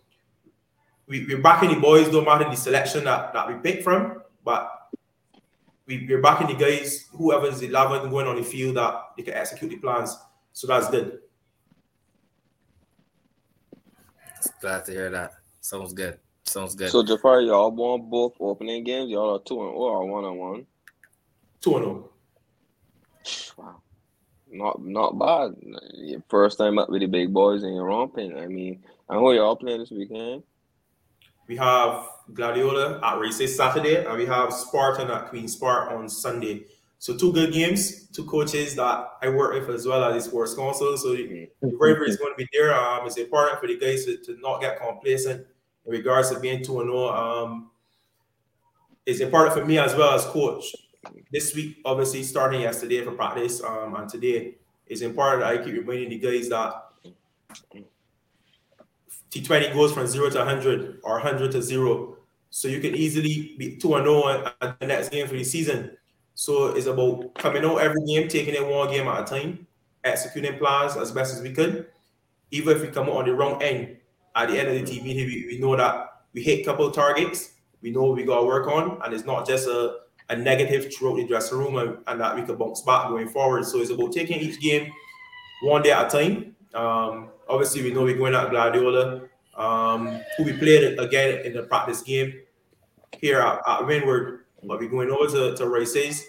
we, 1.06 1.26
we're 1.26 1.41
backing 1.41 1.74
the 1.74 1.80
boys, 1.82 2.10
no 2.10 2.22
matter 2.24 2.45
the 2.50 2.56
selection 2.56 3.04
that, 3.04 3.34
that 3.34 3.48
we 3.50 3.56
pick 3.56 3.84
from, 3.84 4.22
but 4.45 4.77
we, 5.88 6.06
we're 6.08 6.22
backing 6.22 6.48
the 6.48 6.54
guys, 6.54 7.08
whoever's 7.12 7.62
11 7.62 8.10
going 8.10 8.28
on 8.28 8.36
the 8.36 8.44
field 8.44 8.76
that 8.76 9.12
they 9.16 9.24
can 9.24 9.34
execute 9.34 9.72
the 9.72 9.78
plans. 9.78 10.18
So 10.52 10.68
that's 10.68 10.90
good. 10.90 11.20
Glad 14.62 14.86
to 14.86 14.92
hear 14.92 15.10
that. 15.10 15.34
Sounds 15.62 15.94
good. 15.94 16.20
Sounds 16.44 16.76
good. 16.76 16.90
So 16.90 17.04
Jabari, 17.04 17.48
y'all 17.48 17.72
won 17.72 18.10
both 18.10 18.34
opening 18.40 18.84
games. 18.84 19.12
Y'all 19.12 19.36
are 19.36 19.44
two 19.44 19.60
and 19.62 19.70
oh 19.76 19.90
or 19.90 20.06
one 20.06 20.24
on 20.24 20.38
one. 20.38 20.66
Two 21.62 21.76
and 21.76 21.86
zero. 21.86 22.10
Wow, 23.58 23.82
not 24.50 24.82
not 24.82 25.20
bad. 25.20 25.56
Your 25.96 26.24
first 26.30 26.58
time 26.58 26.80
up 26.80 26.90
with 26.90 27.02
the 27.02 27.08
big 27.08 27.34
boys 27.34 27.64
and 27.64 27.76
you're 27.76 27.84
romping. 27.84 28.38
I 28.38 28.48
mean, 28.48 28.82
I 29.10 29.16
who 29.16 29.34
y'all 29.34 29.58
playing 29.58 29.80
this 29.80 29.92
weekend? 29.92 30.44
We 31.48 31.56
have 31.58 32.10
Gladiola 32.34 33.00
at 33.02 33.20
Races 33.20 33.56
Saturday, 33.56 34.06
and 34.06 34.18
we 34.18 34.26
have 34.26 34.52
Spartan 34.54 35.10
at 35.10 35.30
Queen's 35.30 35.56
Park 35.56 35.91
on 35.91 36.10
Sunday. 36.10 36.66
So 37.00 37.16
two 37.16 37.32
good 37.32 37.54
games, 37.54 38.08
two 38.08 38.26
coaches 38.26 38.76
that 38.76 39.12
I 39.22 39.30
work 39.30 39.54
with 39.54 39.70
as 39.74 39.86
well 39.86 40.04
as 40.04 40.24
the 40.24 40.30
sports 40.30 40.56
council. 40.56 40.98
So 40.98 41.14
the, 41.14 41.50
the 41.62 41.68
bravery 41.78 42.10
is 42.10 42.18
going 42.18 42.34
to 42.34 42.38
be 42.38 42.50
there. 42.52 42.74
Um, 42.74 43.06
it's 43.06 43.18
important 43.18 43.60
for 43.60 43.68
the 43.68 43.78
guys 43.78 44.06
to, 44.06 44.18
to 44.18 44.38
not 44.41 44.62
get 44.62 44.80
complacent 44.80 45.45
in 45.86 45.91
regards 45.91 46.32
to 46.32 46.39
being 46.39 46.64
2 46.64 46.66
0. 46.66 47.08
Um, 47.10 47.70
it's 49.06 49.22
important 49.22 49.58
for 49.58 49.66
me 49.66 49.78
as 49.78 49.95
well 49.95 50.14
as 50.14 50.26
coach. 50.26 50.76
This 51.32 51.56
week, 51.56 51.78
obviously, 51.86 52.24
starting 52.24 52.62
yesterday 52.62 53.04
for 53.04 53.12
practice 53.12 53.64
um, 53.64 53.95
and 53.95 54.10
today, 54.10 54.56
it's 54.88 55.02
important 55.02 55.43
that 55.43 55.54
I 55.54 55.64
keep 55.64 55.76
reminding 55.76 56.10
the 56.10 56.18
guys 56.18 56.50
that 56.50 56.84
T20 59.32 59.74
goes 59.74 59.92
from 59.92 60.08
zero 60.08 60.30
to 60.30 60.38
100 60.38 61.00
or 61.04 61.14
100 61.14 61.52
to 61.52 61.62
zero. 61.62 62.18
So 62.50 62.68
you 62.68 62.80
can 62.80 62.96
easily 62.96 63.56
be 63.58 63.76
2 63.76 63.90
0 63.90 64.46
at 64.62 64.80
the 64.80 64.88
next 64.88 65.10
game 65.10 65.28
for 65.28 65.34
the 65.34 65.44
season. 65.44 65.98
So 66.34 66.68
it's 66.68 66.86
about 66.86 67.34
coming 67.36 67.66
out 67.66 67.78
every 67.78 68.04
game, 68.06 68.28
taking 68.28 68.54
it 68.54 68.66
one 68.66 68.90
game 68.90 69.08
at 69.08 69.22
a 69.22 69.26
time, 69.26 69.68
executing 70.04 70.58
plans 70.58 70.96
as 70.96 71.12
best 71.12 71.36
as 71.36 71.42
we 71.42 71.52
could. 71.52 71.88
Even 72.52 72.78
if 72.78 72.82
we 72.82 72.88
come 72.90 73.10
out 73.10 73.18
on 73.18 73.26
the 73.26 73.34
wrong 73.34 73.62
end, 73.62 73.98
at 74.36 74.50
the 74.50 74.60
end 74.60 74.70
of 74.70 74.76
the 74.76 75.00
TV, 75.00 75.04
we, 75.04 75.48
we 75.52 75.60
know 75.60 75.76
that 75.76 76.24
we 76.34 76.42
hit 76.44 76.62
a 76.62 76.64
couple 76.64 76.90
targets. 76.92 77.54
We 77.82 77.92
know 77.92 78.12
we 78.12 78.24
got 78.24 78.42
to 78.42 78.46
work 78.46 78.68
on, 78.68 79.02
and 79.04 79.14
it's 79.14 79.26
not 79.26 79.48
just 79.48 79.68
a, 79.68 79.98
a 80.30 80.36
negative 80.36 80.94
throughout 80.94 81.18
the 81.18 81.26
dressing 81.28 81.58
room, 81.58 81.78
and, 81.78 81.98
and 82.06 82.22
that 82.22 82.36
we 82.36 82.44
can 82.44 82.56
bounce 82.56 82.82
back 82.82 83.10
going 83.10 83.30
forward. 83.30 83.66
So 83.66 83.80
it's 83.80 83.90
about 83.90 84.14
taking 84.14 84.40
each 84.40 84.60
game 84.60 84.92
one 85.64 85.82
day 85.82 85.92
at 85.92 86.06
a 86.06 86.10
time. 86.10 86.56
Um, 86.78 87.30
obviously, 87.50 87.82
we 87.82 87.92
know 87.92 88.04
we're 88.04 88.18
going 88.18 88.36
at 88.36 88.52
Gladiola, 88.52 89.24
um, 89.56 90.22
who 90.38 90.44
we 90.44 90.54
played 90.54 91.00
again 91.00 91.44
in 91.44 91.54
the 91.54 91.64
practice 91.64 92.04
game 92.04 92.34
here 93.20 93.42
at, 93.42 93.62
at 93.68 93.86
Windward, 93.86 94.42
but 94.64 94.80
we're 94.80 94.88
going 94.88 95.10
over 95.10 95.26
to, 95.26 95.58
to 95.58 95.68
races. 95.68 96.24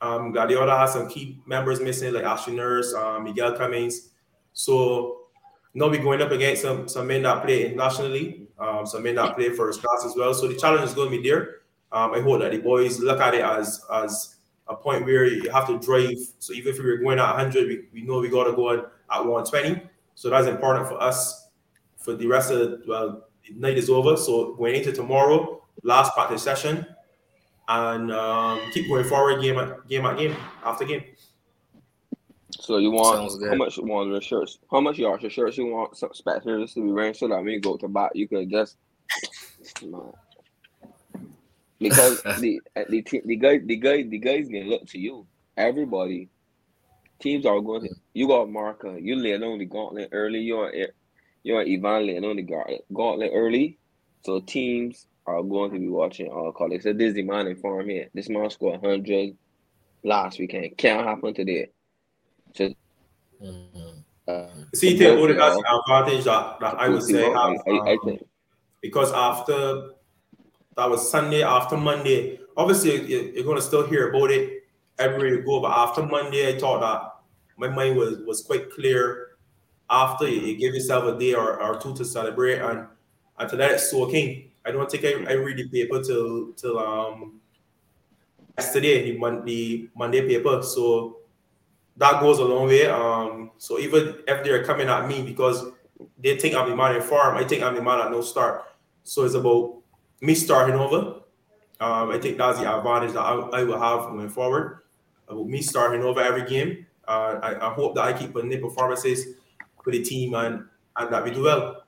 Um, 0.00 0.32
Gladiola 0.32 0.78
has 0.78 0.94
some 0.94 1.06
key 1.06 1.42
members 1.44 1.80
missing, 1.80 2.14
like 2.14 2.24
Ashley 2.24 2.56
Nurse, 2.56 2.94
um, 2.94 3.24
Miguel 3.24 3.56
Cummings. 3.58 4.08
So 4.54 5.18
know 5.74 5.88
we're 5.88 6.02
going 6.02 6.22
up 6.22 6.30
against 6.30 6.62
some 6.62 6.88
some 6.88 7.06
men 7.06 7.22
that 7.22 7.44
play 7.44 7.66
internationally, 7.66 8.48
um, 8.58 8.86
some 8.86 9.02
men 9.02 9.16
that 9.16 9.36
play 9.36 9.50
first 9.50 9.82
class 9.82 10.04
as 10.06 10.14
well. 10.16 10.32
So 10.32 10.48
the 10.48 10.56
challenge 10.56 10.84
is 10.84 10.94
going 10.94 11.10
to 11.10 11.20
be 11.20 11.28
there. 11.28 11.56
Um, 11.92 12.14
I 12.14 12.20
hope 12.20 12.40
that 12.40 12.52
the 12.52 12.58
boys 12.58 13.00
look 13.00 13.20
at 13.20 13.34
it 13.34 13.42
as 13.42 13.84
as 13.92 14.36
a 14.66 14.74
point 14.74 15.04
where 15.04 15.26
you 15.26 15.50
have 15.50 15.66
to 15.66 15.78
drive. 15.78 16.16
So 16.38 16.54
even 16.54 16.72
if 16.72 16.82
we 16.82 16.88
are 16.90 16.98
going 16.98 17.18
at 17.18 17.34
100, 17.36 17.68
we, 17.68 17.84
we 17.92 18.02
know 18.02 18.20
we 18.20 18.28
got 18.28 18.44
to 18.44 18.52
go 18.52 18.70
at 18.70 18.92
120. 19.08 19.82
So 20.14 20.30
that's 20.30 20.46
important 20.46 20.88
for 20.88 21.00
us 21.02 21.48
for 21.96 22.14
the 22.14 22.26
rest 22.26 22.50
of 22.50 22.58
the 22.58 22.82
well, 22.86 23.28
the 23.46 23.54
night 23.54 23.78
is 23.78 23.90
over. 23.90 24.16
So 24.16 24.54
going 24.54 24.74
into 24.76 24.92
tomorrow, 24.92 25.62
last 25.82 26.14
practice 26.14 26.42
session, 26.42 26.86
and 27.68 28.12
um, 28.12 28.60
keep 28.72 28.88
going 28.88 29.04
forward 29.04 29.42
game 29.42 29.58
at 29.58 29.86
game 29.88 30.06
at 30.06 30.18
game 30.18 30.36
after 30.64 30.84
game. 30.84 31.04
So 32.50 32.78
you 32.78 32.90
want 32.90 33.42
how 33.42 33.54
much 33.54 33.76
you 33.76 33.84
want 33.84 34.12
the 34.12 34.20
shirts? 34.20 34.58
How 34.70 34.80
much 34.80 34.98
you 34.98 35.06
are 35.06 35.18
shirts 35.30 35.56
you 35.56 35.66
want 35.66 35.96
some 35.96 36.10
spectators 36.12 36.74
to 36.74 36.82
be 36.82 36.92
wearing 36.92 37.14
so 37.14 37.28
that 37.28 37.36
when 37.36 37.48
you 37.48 37.60
go 37.60 37.76
to 37.76 37.88
buy 37.88 38.08
you 38.14 38.26
can 38.26 38.50
just 38.50 38.76
because 41.78 42.22
the 42.40 42.60
the 42.88 43.04
the 43.24 43.36
guys 43.36 43.60
the 43.64 43.76
guys 43.76 44.04
the 44.08 44.18
guys 44.18 44.48
can 44.48 44.68
look 44.68 44.86
to 44.88 44.98
you. 44.98 45.26
Everybody 45.56 46.28
teams 47.20 47.46
are 47.46 47.60
going 47.60 47.82
to 47.82 47.94
you 48.14 48.28
got 48.28 48.50
Marca, 48.50 48.96
you 49.00 49.16
laying 49.16 49.42
on 49.42 49.58
the 49.58 49.66
gauntlet 49.66 50.10
early, 50.12 50.40
you're 50.40 50.72
you're 51.42 51.62
Yvan 51.62 52.06
laying 52.06 52.24
on 52.24 52.36
the 52.36 52.82
gauntlet 52.92 53.30
early. 53.34 53.78
So 54.24 54.40
teams 54.40 55.06
are 55.26 55.42
going 55.42 55.72
to 55.72 55.78
be 55.78 55.88
watching 55.88 56.28
all 56.28 56.52
call 56.52 56.72
it. 56.72 56.82
So 56.82 56.92
this 56.92 57.14
the 57.14 57.22
man 57.22 57.46
inform 57.46 57.88
here. 57.88 58.08
This 58.14 58.28
man 58.28 58.50
scored 58.50 58.84
hundred 58.84 59.36
last 60.02 60.38
weekend. 60.38 60.76
Can't 60.76 61.06
happen 61.06 61.34
today. 61.34 61.68
Just 62.54 62.74
mm-hmm. 63.42 64.00
uh, 64.26 64.46
see, 64.74 64.96
that's 64.98 65.16
the 65.16 65.80
advantage 65.86 66.24
that, 66.24 66.60
that 66.60 66.74
I 66.78 66.88
would 66.88 67.02
say 67.02 67.22
have, 67.22 67.36
um, 67.36 67.56
I, 67.66 67.92
I 67.92 67.96
think. 68.04 68.26
because 68.80 69.12
after 69.12 69.90
that 70.78 70.88
was 70.88 71.10
Sunday 71.10 71.42
after 71.42 71.76
Monday. 71.76 72.38
Obviously, 72.56 73.04
you're 73.34 73.44
going 73.44 73.56
to 73.56 73.62
still 73.62 73.86
hear 73.86 74.10
about 74.10 74.30
it 74.30 74.62
everywhere 74.98 75.28
you 75.28 75.42
go, 75.44 75.60
but 75.60 75.76
after 75.76 76.06
Monday, 76.06 76.54
I 76.54 76.58
thought 76.58 76.80
that 76.80 77.07
my 77.58 77.68
mind 77.68 77.96
was 77.96 78.18
was 78.26 78.42
quite 78.42 78.70
clear. 78.70 79.24
After 79.90 80.28
you, 80.28 80.54
give 80.56 80.74
yourself 80.74 81.04
a 81.04 81.18
day 81.18 81.32
or, 81.32 81.62
or 81.62 81.80
two 81.80 81.94
to 81.94 82.04
celebrate 82.04 82.58
and 82.58 82.86
after 83.38 83.56
that 83.56 83.72
it's 83.72 83.84
it 83.84 83.86
soak 83.86 84.12
in. 84.14 84.50
I 84.64 84.70
don't 84.70 84.90
think 84.90 85.04
I, 85.04 85.32
I 85.32 85.34
read 85.34 85.56
the 85.56 85.68
paper 85.68 86.02
till 86.02 86.52
till 86.52 86.78
um 86.78 87.40
yesterday 88.58 89.10
the 89.10 89.18
Monday 89.18 89.88
Monday 89.96 90.26
paper. 90.26 90.62
So 90.62 91.18
that 91.96 92.20
goes 92.20 92.38
a 92.38 92.44
long 92.44 92.66
way. 92.68 92.86
Um, 92.86 93.50
so 93.58 93.78
even 93.78 94.16
if 94.26 94.44
they're 94.44 94.64
coming 94.64 94.88
at 94.88 95.08
me 95.08 95.22
because 95.22 95.64
they 96.18 96.36
think 96.36 96.54
I'm 96.54 96.68
the 96.68 96.76
man 96.76 96.96
in 96.96 97.02
farm, 97.02 97.36
I 97.36 97.44
think 97.44 97.62
I'm 97.62 97.74
the 97.74 97.82
man 97.82 98.00
at 98.00 98.10
no 98.10 98.20
start. 98.20 98.64
So 99.02 99.24
it's 99.24 99.34
about 99.34 99.78
me 100.20 100.34
starting 100.34 100.76
over. 100.76 101.20
Um, 101.80 102.10
I 102.10 102.18
think 102.18 102.38
that's 102.38 102.58
the 102.58 102.76
advantage 102.76 103.12
that 103.12 103.20
I, 103.20 103.34
I 103.34 103.64
will 103.64 103.78
have 103.78 104.10
going 104.10 104.28
forward. 104.28 104.80
About 105.28 105.46
me 105.46 105.62
starting 105.62 106.02
over 106.02 106.20
every 106.20 106.44
game. 106.48 106.86
Uh, 107.08 107.40
I, 107.42 107.70
I, 107.70 107.72
hope 107.72 107.94
that 107.94 108.02
I 108.04 108.12
keep 108.12 108.34
putting 108.34 108.52
in 108.52 108.60
performances 108.60 109.34
for 109.82 109.90
the 109.90 110.02
team 110.02 110.34
and, 110.34 110.64
and 110.94 111.12
that 111.12 111.24
we 111.24 111.30
do 111.30 111.42
well. 111.42 111.84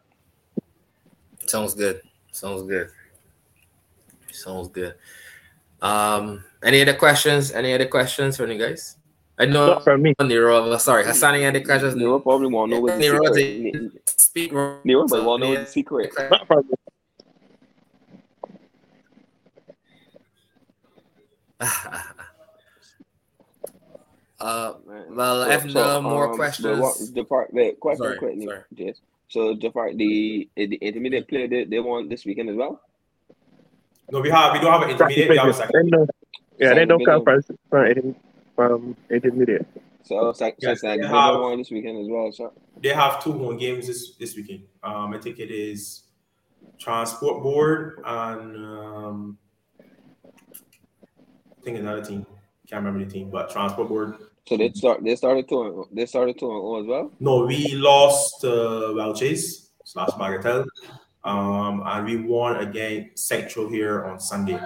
Sounds 1.46 1.74
good. 1.74 2.00
Sounds 2.32 2.62
good. 2.62 2.88
Sounds 4.32 4.68
good. 4.68 4.94
Um, 5.82 6.42
any 6.62 6.80
other 6.80 6.94
questions? 6.94 7.52
Any 7.52 7.74
other 7.74 7.86
questions 7.86 8.38
from 8.38 8.50
you 8.50 8.58
guys? 8.58 8.96
I 9.38 9.44
know 9.46 9.66
Not 9.66 9.84
from 9.84 10.02
me. 10.02 10.14
Nero, 10.22 10.76
sorry, 10.78 11.04
Hassani 11.04 11.42
and 11.42 11.56
the 11.56 11.60
questions. 11.62 11.96
Nero 11.96 12.18
probably 12.20 12.48
won't 12.48 12.70
know 12.70 12.80
what 12.80 12.92
the 12.94 12.98
Nero, 12.98 13.32
secret. 13.32 14.10
Speak. 14.20 14.52
Nero, 14.52 15.06
but 15.06 15.24
won't 15.24 15.42
know 15.42 15.54
the 15.54 15.66
secret. 15.66 16.12
Not 16.30 16.46
from 16.46 16.68
me. 16.68 16.74
uh, 24.40 24.74
well, 25.10 25.44
so, 25.44 25.50
if 25.50 25.64
no 25.66 26.02
more 26.02 26.30
um, 26.30 26.36
questions, 26.36 27.10
the 27.10 27.22
depart, 27.22 27.52
wait, 27.52 27.78
question 27.80 28.04
sorry, 28.04 28.18
quickly, 28.18 28.46
sorry. 28.46 28.62
Jess. 28.74 29.00
So, 29.28 29.54
Jabari, 29.54 29.96
the 29.96 30.48
the 30.56 30.76
intermediate 30.76 31.28
player 31.28 31.46
they, 31.46 31.64
they 31.64 31.80
want 31.80 32.10
this 32.10 32.24
weekend 32.24 32.50
as 32.50 32.56
well. 32.56 32.80
No, 34.10 34.20
we 34.20 34.30
have 34.30 34.52
we 34.52 34.58
don't 34.60 34.72
have 34.72 34.82
an 34.82 34.90
intermediate. 34.90 35.30
We 35.30 35.36
have 35.36 35.48
a 35.48 35.52
second. 35.52 36.10
Yeah, 36.58 36.74
they 36.74 36.84
don't 36.84 37.04
come 37.04 37.24
from 37.24 38.14
from 38.56 38.96
intermediate. 39.10 39.66
So, 40.02 40.32
so, 40.32 40.52
yes, 40.58 40.80
so 40.80 40.96
they 40.96 41.06
have 41.06 41.38
one 41.38 41.58
this 41.58 41.70
weekend 41.70 41.98
as 41.98 42.08
well. 42.08 42.32
So 42.32 42.52
they 42.82 42.88
have 42.88 43.22
two 43.22 43.32
home 43.32 43.56
games 43.56 43.86
this 43.86 44.16
this 44.16 44.34
weekend. 44.34 44.64
Um, 44.82 45.14
I 45.14 45.18
think 45.18 45.38
it 45.38 45.50
is 45.50 46.02
Transport 46.78 47.42
Board 47.42 48.00
and 48.04 48.56
um, 48.56 49.38
I 50.58 51.62
think 51.62 51.78
another 51.78 52.04
team. 52.04 52.26
Can't 52.68 52.84
remember 52.84 53.04
the 53.04 53.10
team, 53.10 53.30
but 53.30 53.50
Transport 53.50 53.88
Board. 53.88 54.16
So 54.50 54.56
they 54.56 54.72
start. 54.72 55.04
They 55.04 55.14
started 55.14 55.48
to. 55.50 55.86
They 55.92 56.06
started 56.06 56.36
to 56.40 56.78
as 56.80 56.84
well. 56.84 57.12
No, 57.20 57.46
we 57.46 57.68
lost 57.76 58.44
uh, 58.44 58.92
Welches 58.96 59.70
slash 59.84 60.08
Bagatelle, 60.18 60.66
um, 61.22 61.84
and 61.86 62.04
we 62.04 62.16
won 62.16 62.56
against 62.56 63.28
Central 63.28 63.68
here 63.68 64.04
on 64.06 64.18
Sunday. 64.18 64.58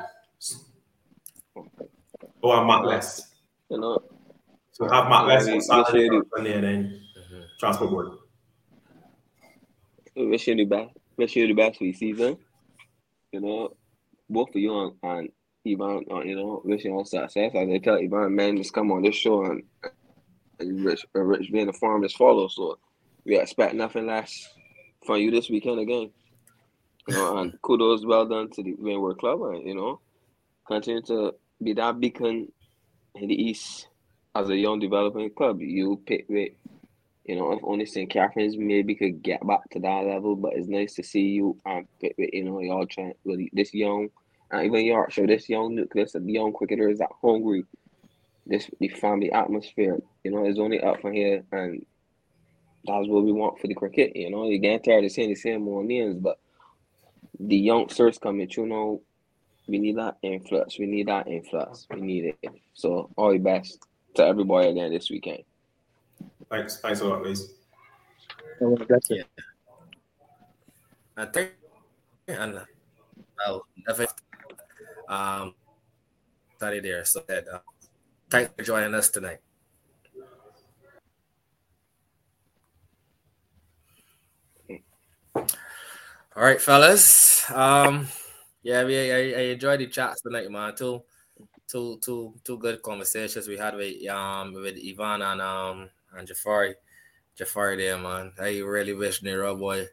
Oh, 2.43 2.53
I'm 2.53 2.67
Matt 2.67 2.85
West. 2.85 3.27
You 3.69 3.79
know. 3.79 3.99
So 4.73 4.89
have 4.89 5.11
Matt 5.11 5.27
West 5.27 5.51
on 5.51 5.61
Saturday, 5.61 6.09
Sunday, 6.35 6.55
and 6.55 6.65
then 6.65 7.01
mm-hmm. 7.21 7.43
Transport 7.61 7.91
Board. 7.91 8.09
Wish 10.17 10.49
you 10.49 10.55
the 10.55 10.65
best. 10.65 10.97
Wish 11.19 11.37
you 11.37 11.47
the 11.47 11.53
best 11.53 11.77
for 11.77 11.85
the 11.85 11.93
season. 11.93 12.39
You 13.33 13.41
know, 13.43 13.77
both 14.31 14.51
for 14.51 14.61
you 14.61 14.81
and, 14.81 14.93
and 15.03 15.29
Yvan, 15.67 16.05
you 16.27 16.37
know, 16.37 16.61
wishing 16.65 16.93
all 16.93 17.05
success. 17.05 17.55
As 17.55 17.69
they 17.69 17.79
tell 17.79 17.99
Yvan, 17.99 18.35
man, 18.35 18.57
just 18.57 18.73
come 18.73 18.93
on 18.93 19.03
this 19.03 19.15
show 19.15 19.45
and, 19.45 19.63
and 20.59 20.85
Rich, 20.85 21.07
Rich 21.15 21.51
being 21.51 21.67
the 21.67 21.73
farm 21.73 22.03
just 22.03 22.17
follow. 22.17 22.49
So 22.49 22.79
we 23.25 23.39
expect 23.39 23.75
nothing 23.75 24.07
less 24.07 24.49
from 25.07 25.17
you 25.17 25.31
this 25.31 25.49
weekend 25.49 25.81
again. 25.81 26.11
You 27.09 27.15
know, 27.15 27.39
and 27.39 27.61
kudos 27.63 28.07
well 28.07 28.27
done 28.27 28.51
to 28.53 28.63
the 28.63 28.75
Rainwork 28.75 29.19
Club, 29.19 29.43
and 29.43 29.67
you 29.67 29.75
know, 29.75 30.01
continue 30.67 31.03
to 31.03 31.35
be 31.63 31.75
that 31.75 32.01
beacon 32.01 32.51
in 33.15 33.29
the 33.29 33.35
East 33.35 33.89
as 34.35 34.49
a 34.49 34.57
young 34.57 34.81
developing 34.81 35.31
club. 35.31 35.61
You 35.61 36.01
pick 36.07 36.27
with, 36.29 36.53
you 37.25 37.37
know, 37.37 37.53
if 37.53 37.61
only 37.63 37.87
St. 37.87 38.11
Catherine's 38.11 38.57
maybe 38.57 38.95
could 38.95 39.23
get 39.23 39.47
back 39.47 39.69
to 39.73 39.81
that 39.81 40.07
level, 40.07 40.35
but 40.35 40.55
it's 40.55 40.67
nice 40.67 40.95
to 40.95 41.03
see 41.03 41.29
you 41.29 41.59
and 41.67 41.87
with, 42.01 42.15
you 42.33 42.45
know, 42.45 42.61
y'all 42.61 42.87
trying 42.87 43.15
really 43.25 43.51
this 43.53 43.73
young 43.75 44.09
and 44.51 44.67
even 44.67 44.85
Yorkshire, 44.85 45.27
this 45.27 45.49
young 45.49 45.75
nucleus 45.75 46.13
the 46.13 46.21
young 46.25 46.53
cricketers 46.53 46.99
that 46.99 47.11
hungry. 47.21 47.65
This 48.47 48.71
the 48.79 48.89
family 48.89 49.33
atmosphere, 49.33 50.01
you 50.23 50.31
know, 50.31 50.45
is 50.47 50.59
only 50.59 50.81
up 50.81 51.01
from 51.01 51.15
here, 51.15 51.43
and 51.51 51.85
that's 52.85 53.09
what 53.09 53.25
we 53.25 53.33
want 53.33 53.59
for 53.59 53.69
the 53.69 53.75
cricket. 53.75 54.15
You 54.15 54.31
know, 54.31 54.49
you 54.49 54.59
get 54.59 54.85
tired 54.85 55.05
of 55.05 55.13
seeing 55.13 55.31
the 55.31 55.35
same 55.35 55.67
old 55.67 55.87
names, 55.87 56.17
but 56.17 56.39
the 57.41 57.57
youngsters 57.57 58.19
coming, 58.19 58.49
you 58.51 58.67
know, 58.67 59.01
we 59.67 59.79
need 59.79 59.97
that 59.97 60.19
influx. 60.23 60.79
We 60.79 60.87
need 60.87 61.09
that 61.09 61.27
influx. 61.27 61.87
We 61.91 62.01
need 62.01 62.37
it. 62.43 62.51
So 62.75 63.11
all 63.17 63.33
the 63.33 63.39
best 63.39 63.87
to 64.15 64.27
everybody 64.27 64.69
again 64.69 64.93
this 64.93 65.11
weekend. 65.11 65.43
Thanks. 66.51 66.81
Thanks 66.81 67.01
a 67.01 67.07
lot, 67.07 67.23
Liz. 67.23 67.55
Yeah. 68.61 69.23
I 71.17 71.25
think, 71.27 71.53
and 72.29 72.61
well, 73.39 73.67
um, 75.09 75.55
study 76.57 76.81
there. 76.81 77.05
So 77.05 77.23
that, 77.27 77.49
uh, 77.49 77.59
thanks 78.31 78.53
for 78.57 78.63
joining 78.63 78.95
us 78.95 79.11
tonight. 79.11 79.39
All 86.37 86.43
right, 86.43 86.61
fellas. 86.61 87.49
Um, 87.51 88.09
yeah, 88.63 88.83
we 88.85 88.99
I, 89.13 89.17
I 89.39 89.43
enjoyed 89.53 89.81
the 89.81 89.87
chats 89.87 90.21
tonight, 90.21 90.51
man. 90.51 90.75
Two, 90.75 91.03
two, 91.69 91.99
two, 92.03 92.35
two 92.43 92.59
good 92.59 92.83
conversations 92.83 93.47
we 93.47 93.57
had 93.57 93.77
with 93.77 94.05
um 94.09 94.53
with 94.53 94.77
Yvan 94.77 95.23
and 95.23 95.41
um 95.41 95.91
and 96.17 96.27
Jabari, 96.27 96.75
Jabari 97.39 97.77
there, 97.77 97.99
man. 97.99 98.33
I 98.41 98.59
really 98.59 98.95
wish 98.95 99.23
Nero 99.23 99.55
boy. 99.55 99.87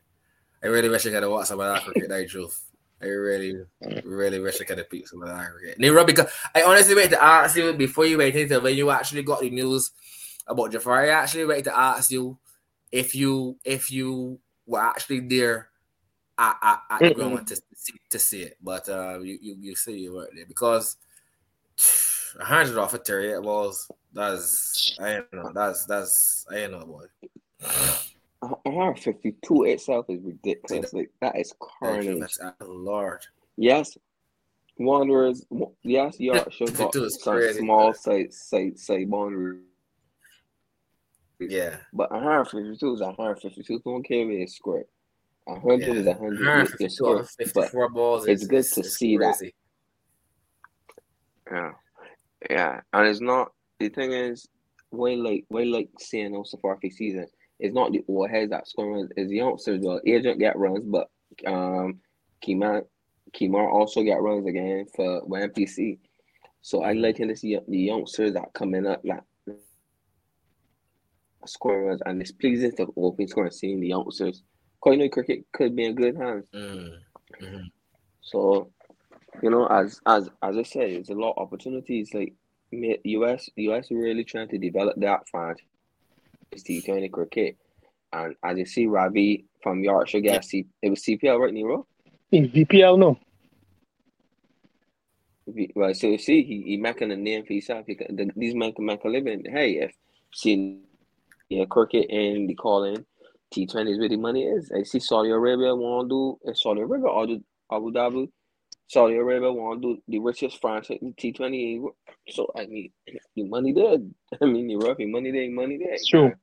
I 0.64 0.68
really 0.68 0.90
wish 0.90 1.06
I 1.06 1.12
could 1.12 1.24
have 1.24 1.32
watched 1.32 1.50
some 1.50 1.60
of 1.60 1.74
that 1.74 1.84
cricket. 1.84 2.10
That 2.10 2.30
truth. 2.30 2.71
I 3.02 3.08
really, 3.08 3.56
really 4.04 4.40
wish 4.40 4.62
I 4.62 4.66
could 4.66 4.78
have 4.78 4.90
picked 4.90 5.10
some 5.10 5.22
of 5.24 5.30
that 5.30 5.38
aggregate. 5.38 5.80
Nero, 5.80 6.06
because 6.06 6.28
I 6.54 6.64
honestly 6.64 6.96
wait 6.96 7.10
to 7.10 7.24
ask 7.24 7.56
you 7.56 7.74
before 7.74 8.06
you 8.06 8.18
wait 8.18 8.36
until 8.36 8.62
when 8.62 8.76
you 8.76 8.92
actually 8.92 9.24
got 9.24 9.42
the 9.42 9.50
news 9.50 9.92
about 10.48 10.72
Jabari. 10.72 11.06
I 11.06 11.22
actually 11.22 11.46
wait 11.46 11.64
to 11.66 11.78
ask 11.78 12.12
you 12.12 12.38
if 12.92 13.16
you 13.16 13.58
if 13.64 13.92
you 13.92 14.40
were 14.66 14.82
actually 14.82 15.22
there 15.22 15.70
at, 16.38 16.58
at, 16.62 16.80
at 16.90 17.00
the 17.00 17.14
ground 17.16 17.48
to 17.48 17.56
see, 17.56 17.94
to 18.10 18.20
see 18.20 18.42
it, 18.44 18.58
but 18.62 18.88
uh, 18.90 19.20
you 19.20 19.38
you 19.42 19.56
you 19.60 19.76
say 19.76 19.94
you 19.94 20.14
weren't 20.14 20.36
there 20.36 20.46
because 20.46 20.98
a 22.40 22.46
hundred 22.46 22.78
off 22.78 22.94
a 22.94 23.00
Terry 23.00 23.32
it 23.32 23.42
was 23.42 23.90
that's 24.14 24.98
I 25.00 25.14
don't 25.14 25.34
know 25.34 25.52
that's 25.54 25.86
that's 25.86 26.46
I 26.52 26.68
don't 26.68 26.72
know 26.72 26.86
boy. 26.86 27.06
152 28.42 29.64
itself 29.66 30.08
is 30.10 30.20
ridiculous. 30.24 30.94
Like 30.94 31.12
that 31.22 31.38
is 31.38 31.54
carnage. 31.80 32.20
That's 32.20 32.40
Lord. 32.62 33.22
Yes, 33.56 33.98
Wanderers. 34.78 35.46
Yes, 35.84 36.20
Yorkshire 36.20 36.66
got 36.66 36.94
some 36.94 37.10
crazy, 37.24 37.60
small 37.60 37.94
site 37.94 38.34
site 38.34 38.80
site 38.80 39.10
boundaries. 39.10 39.62
Yeah, 41.40 41.78
but 41.94 42.12
152 42.12 42.94
is 42.94 43.02
152. 43.02 43.80
Don't 43.80 44.04
care 44.04 44.32
if 44.32 44.42
it's 44.42 44.56
square. 44.56 44.86
100 45.46 45.88
yeah. 45.88 45.94
is 45.94 46.06
100. 46.06 46.76
It's 46.80 46.96
square. 46.96 47.24
54 47.24 47.90
balls. 47.90 48.28
It's 48.28 48.46
good 48.46 48.64
to 48.64 48.84
see 48.84 49.18
crazy. 49.18 49.54
that. 51.48 51.52
Yeah, 51.52 51.72
yeah, 52.50 52.82
and 52.94 53.08
it's 53.08 53.22
not. 53.22 53.52
The 53.80 53.90
thing 53.90 54.14
is, 54.14 54.48
way 54.92 55.16
like 55.16 55.46
way 55.50 55.66
like 55.66 55.90
seeing 56.00 56.34
no 56.34 56.44
Safari 56.44 56.90
season 56.90 57.28
it's 57.62 57.76
not 57.76 57.92
the 57.92 58.04
old 58.08 58.30
heads 58.30 58.50
that 58.50 58.68
score 58.68 58.92
runs, 58.92 59.12
it's 59.16 59.30
the 59.30 59.36
youngsters. 59.36 59.82
Well, 59.82 60.02
Agent 60.06 60.40
get 60.40 60.58
runs, 60.58 60.84
but 60.84 61.10
um, 61.46 62.00
Kimar, 62.44 62.86
Kimar 63.34 63.72
also 63.72 64.04
got 64.04 64.22
runs 64.22 64.48
again 64.48 64.88
for 64.96 65.22
MPC. 65.28 66.00
So 66.62 66.84
I 66.84 66.94
like 66.94 67.18
to 67.18 67.36
see 67.36 67.58
the 67.68 67.78
youngsters 67.78 68.34
that 68.34 68.54
coming 68.54 68.88
up 68.88 69.02
like 69.04 69.22
scoring 71.46 71.88
runs, 71.88 72.02
and 72.06 72.20
it's 72.20 72.32
pleasing 72.32 72.76
to 72.78 72.92
open 72.98 73.28
scoring 73.28 73.52
seeing 73.52 73.80
the 73.80 73.90
youngsters. 73.90 74.42
Cause 74.82 74.94
you 74.94 74.98
know 74.98 75.10
cricket 75.10 75.46
could 75.54 75.76
be 75.76 75.86
in 75.86 75.96
good 75.96 76.18
hands. 76.18 76.48
Mm. 76.54 76.98
Mm-hmm. 77.40 77.64
So, 78.22 78.72
you 79.44 79.52
know, 79.52 79.68
as 79.68 80.02
as 80.08 80.30
as 80.42 80.58
I 80.58 80.64
said, 80.64 80.90
it's 80.90 81.10
a 81.10 81.14
lot 81.14 81.34
of 81.38 81.44
opportunities. 81.44 82.12
Like 82.16 82.34
US, 82.72 83.50
US 83.56 83.92
really 83.92 84.24
trying 84.24 84.50
to 84.50 84.58
develop 84.58 84.96
that 84.98 85.30
franchise 85.30 85.64
T20 86.56 87.12
cricket. 87.12 87.58
And 88.14 88.36
as 88.44 88.58
you 88.58 88.66
see, 88.66 88.88
Ravi 88.88 89.46
from 89.64 89.84
Yorkshire 89.84 90.20
get 90.20 90.44
C- 90.44 90.68
it 90.82 90.90
was 90.90 91.02
CPL, 91.02 91.40
right, 91.40 91.54
Nero? 91.54 91.88
In 92.32 92.50
VPL, 92.50 92.98
no. 92.98 93.18
Well, 95.76 95.94
so 95.94 96.08
you 96.08 96.18
see, 96.18 96.44
he, 96.44 96.62
he 96.62 96.78
making 96.78 97.12
a 97.12 97.18
name 97.18 97.46
for 97.46 97.54
himself. 97.54 97.86
He, 97.88 97.96
the, 97.96 98.30
these 98.36 98.56
men 98.56 98.74
can 98.74 98.86
make 98.86 99.04
a 99.04 99.08
living. 99.08 99.44
Hey, 99.50 99.80
if 99.80 99.92
see 100.34 100.80
yeah, 101.50 101.66
cricket 101.66 102.10
and 102.10 102.50
the 102.50 102.56
calling 102.56 103.06
T20 103.54 103.92
is 103.92 104.00
where 104.00 104.10
the 104.10 104.18
money 104.18 104.44
is. 104.44 104.72
I 104.72 104.84
see 104.84 105.00
Saudi 105.00 105.30
Arabia 105.30 105.76
want 105.76 106.10
to 106.10 106.38
do 106.46 106.50
eh, 106.50 106.54
Saudi 106.56 106.82
Arabia 106.82 107.08
or 107.08 107.28
do 107.28 107.44
Abu 107.72 107.92
Dhabi. 107.92 108.30
Saudi 108.88 109.16
Arabia 109.16 109.52
want 109.52 109.82
to 109.82 109.96
do 109.96 110.02
the 110.08 110.20
richest 110.20 110.62
franchise 110.62 111.00
T20. 111.02 111.82
So 112.30 112.52
I 112.56 112.66
mean, 112.66 112.92
the 113.36 113.44
money 113.44 113.74
there. 113.74 113.98
I 114.42 114.46
mean, 114.46 114.68
the 114.68 114.76
rough 114.76 114.98
money 115.00 115.32
there, 115.32 115.50
money 115.52 115.78
there. 115.78 115.94
It's 115.94 116.08
true. 116.08 116.34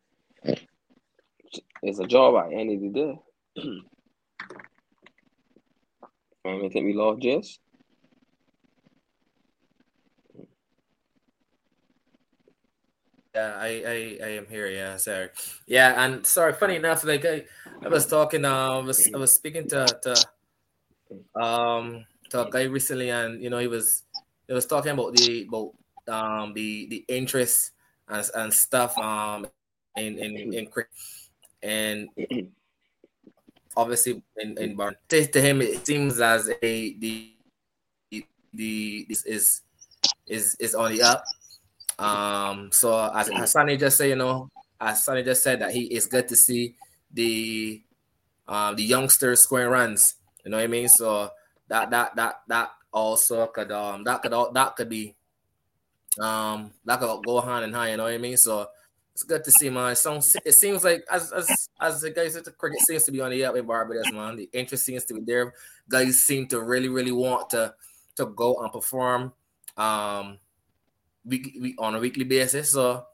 It's 1.82 1.98
a 1.98 2.06
job 2.06 2.34
I 2.34 2.62
need 2.62 2.80
to 2.80 2.90
do. 2.90 3.18
I 6.46 6.68
think 6.68 6.86
we 6.86 6.92
lost 6.94 7.20
Jess. 7.22 7.58
Yeah, 13.34 13.54
I, 13.56 13.68
I, 13.68 14.18
I 14.24 14.28
am 14.40 14.46
here. 14.48 14.68
Yeah, 14.68 14.96
sorry. 14.96 15.28
Yeah, 15.66 16.02
and 16.04 16.26
sorry. 16.26 16.54
Funny 16.54 16.76
enough, 16.76 17.04
like 17.04 17.24
I, 17.24 17.44
I 17.84 17.88
was 17.88 18.06
talking. 18.06 18.44
Uh, 18.44 18.78
I 18.78 18.78
was 18.78 19.08
I 19.14 19.18
was 19.18 19.34
speaking 19.34 19.68
to 19.68 19.86
to 20.02 21.40
um 21.40 22.06
to 22.30 22.46
a 22.46 22.50
guy 22.50 22.64
recently, 22.64 23.10
and 23.10 23.42
you 23.42 23.50
know 23.50 23.58
he 23.58 23.68
was 23.68 24.02
he 24.48 24.54
was 24.54 24.66
talking 24.66 24.92
about 24.92 25.14
the 25.14 25.46
about 25.46 25.72
um 26.08 26.52
the 26.54 26.86
the 26.88 27.04
interest 27.08 27.72
and, 28.08 28.28
and 28.34 28.52
stuff 28.52 28.96
um 28.98 29.46
in 29.96 30.18
in 30.18 30.52
in 30.52 30.68
and 31.62 32.08
obviously 33.76 34.22
in 34.38 34.58
in 34.58 34.74
Barn 34.74 34.96
to 35.08 35.40
him 35.40 35.62
it 35.62 35.86
seems 35.86 36.20
as 36.20 36.50
a 36.62 36.98
the 36.98 37.34
the 38.52 39.06
this 39.08 39.24
is 39.24 39.62
is 40.26 40.56
is 40.58 40.74
on 40.74 40.92
the 40.92 41.02
up. 41.02 41.24
Um, 41.98 42.70
so 42.72 43.10
as, 43.14 43.28
as 43.30 43.54
just 43.78 43.96
said, 43.96 44.10
you 44.10 44.16
know, 44.16 44.50
as 44.80 45.04
Sonny 45.04 45.22
just 45.22 45.42
said 45.42 45.60
that 45.60 45.72
he 45.72 45.84
is 45.84 46.06
good 46.06 46.28
to 46.28 46.36
see 46.36 46.74
the 47.12 47.82
um 48.46 48.76
the 48.76 48.84
youngsters 48.84 49.40
scoring 49.40 49.68
runs. 49.68 50.16
You 50.44 50.50
know 50.50 50.58
what 50.58 50.64
I 50.64 50.68
mean? 50.68 50.88
So 50.88 51.30
that 51.68 51.90
that 51.90 52.16
that 52.16 52.40
that 52.48 52.70
also 52.92 53.46
could 53.46 53.70
um 53.72 54.04
that 54.04 54.22
could 54.22 54.32
all 54.32 54.52
that 54.52 54.76
could 54.76 54.88
be 54.88 55.14
um 56.20 56.72
that 56.84 56.98
could 57.00 57.24
go 57.24 57.40
hand 57.40 57.64
in 57.64 57.72
hand. 57.72 57.90
You 57.90 57.96
know 57.98 58.04
what 58.04 58.12
I 58.12 58.18
mean? 58.18 58.36
So 58.36 58.68
it's 59.18 59.24
good 59.24 59.42
to 59.44 59.50
see, 59.50 59.68
man. 59.68 59.96
So 59.96 60.20
it 60.44 60.52
seems 60.52 60.84
like 60.84 61.04
as 61.10 61.32
as 61.32 61.68
as 61.80 62.00
the 62.00 62.10
guys 62.10 62.36
at 62.36 62.44
the 62.44 62.52
cricket 62.52 62.80
seems 62.80 63.02
to 63.04 63.12
be 63.12 63.20
on 63.20 63.30
the 63.30 63.44
up 63.44 63.56
in 63.56 63.66
Barbados, 63.66 64.12
man. 64.12 64.36
The 64.36 64.48
interest 64.52 64.84
seems 64.84 65.04
to 65.06 65.14
be 65.14 65.20
there. 65.20 65.52
Guys 65.88 66.20
seem 66.20 66.46
to 66.48 66.60
really, 66.62 66.88
really 66.88 67.10
want 67.10 67.50
to 67.50 67.74
to 68.14 68.26
go 68.26 68.62
and 68.62 68.72
perform 68.72 69.32
um 69.76 70.38
week, 71.24 71.56
week 71.60 71.74
on 71.80 71.96
a 71.96 71.98
weekly 71.98 72.24
basis. 72.24 72.70
So 72.72 73.04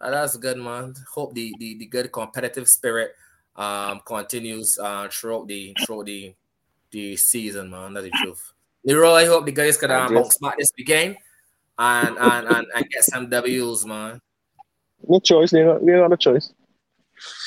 uh, 0.00 0.10
that's 0.10 0.36
good, 0.36 0.56
man. 0.56 0.94
Hope 1.12 1.34
the, 1.34 1.52
the 1.58 1.78
the 1.78 1.86
good 1.86 2.12
competitive 2.12 2.68
spirit 2.68 3.12
um 3.56 4.02
continues 4.06 4.78
uh 4.80 5.08
throughout 5.10 5.48
the 5.48 5.74
throughout 5.84 6.06
the 6.06 6.34
the 6.92 7.16
season, 7.16 7.70
man. 7.70 7.92
That's 7.92 8.06
the 8.06 8.12
truth. 8.22 8.53
Leroy, 8.84 9.12
I 9.12 9.26
hope 9.26 9.46
the 9.46 9.52
guys 9.52 9.76
can 9.76 9.90
um, 9.90 10.14
bounce 10.14 10.36
back 10.38 10.58
this 10.58 10.70
weekend 10.76 11.16
and, 11.78 12.18
and, 12.18 12.48
and, 12.48 12.66
and 12.74 12.90
get 12.90 13.04
some 13.04 13.28
W's, 13.30 13.86
man. 13.86 14.20
No 15.06 15.20
choice. 15.20 15.50
They 15.50 15.62
don't, 15.62 15.84
they 15.84 15.92
don't 15.92 16.02
have 16.02 16.12
a 16.12 16.16
choice. 16.16 16.52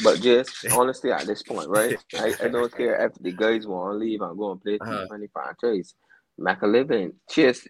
But 0.03 0.21
just 0.21 0.65
honestly, 0.71 1.11
at 1.11 1.25
this 1.27 1.43
point, 1.43 1.69
right? 1.69 1.97
I, 2.15 2.33
I 2.43 2.47
don't 2.47 2.75
care 2.75 3.05
if 3.05 3.13
the 3.21 3.31
guys 3.31 3.67
want 3.67 3.93
to 3.93 3.97
leave 3.97 4.21
and 4.21 4.37
go 4.37 4.51
and 4.51 4.61
play 4.61 4.77
uh-huh. 4.79 5.07
T20 5.11 5.27
franchise. 5.31 5.93
Make 6.39 6.61
a 6.61 6.67
living. 6.67 7.13
Cheers. 7.29 7.67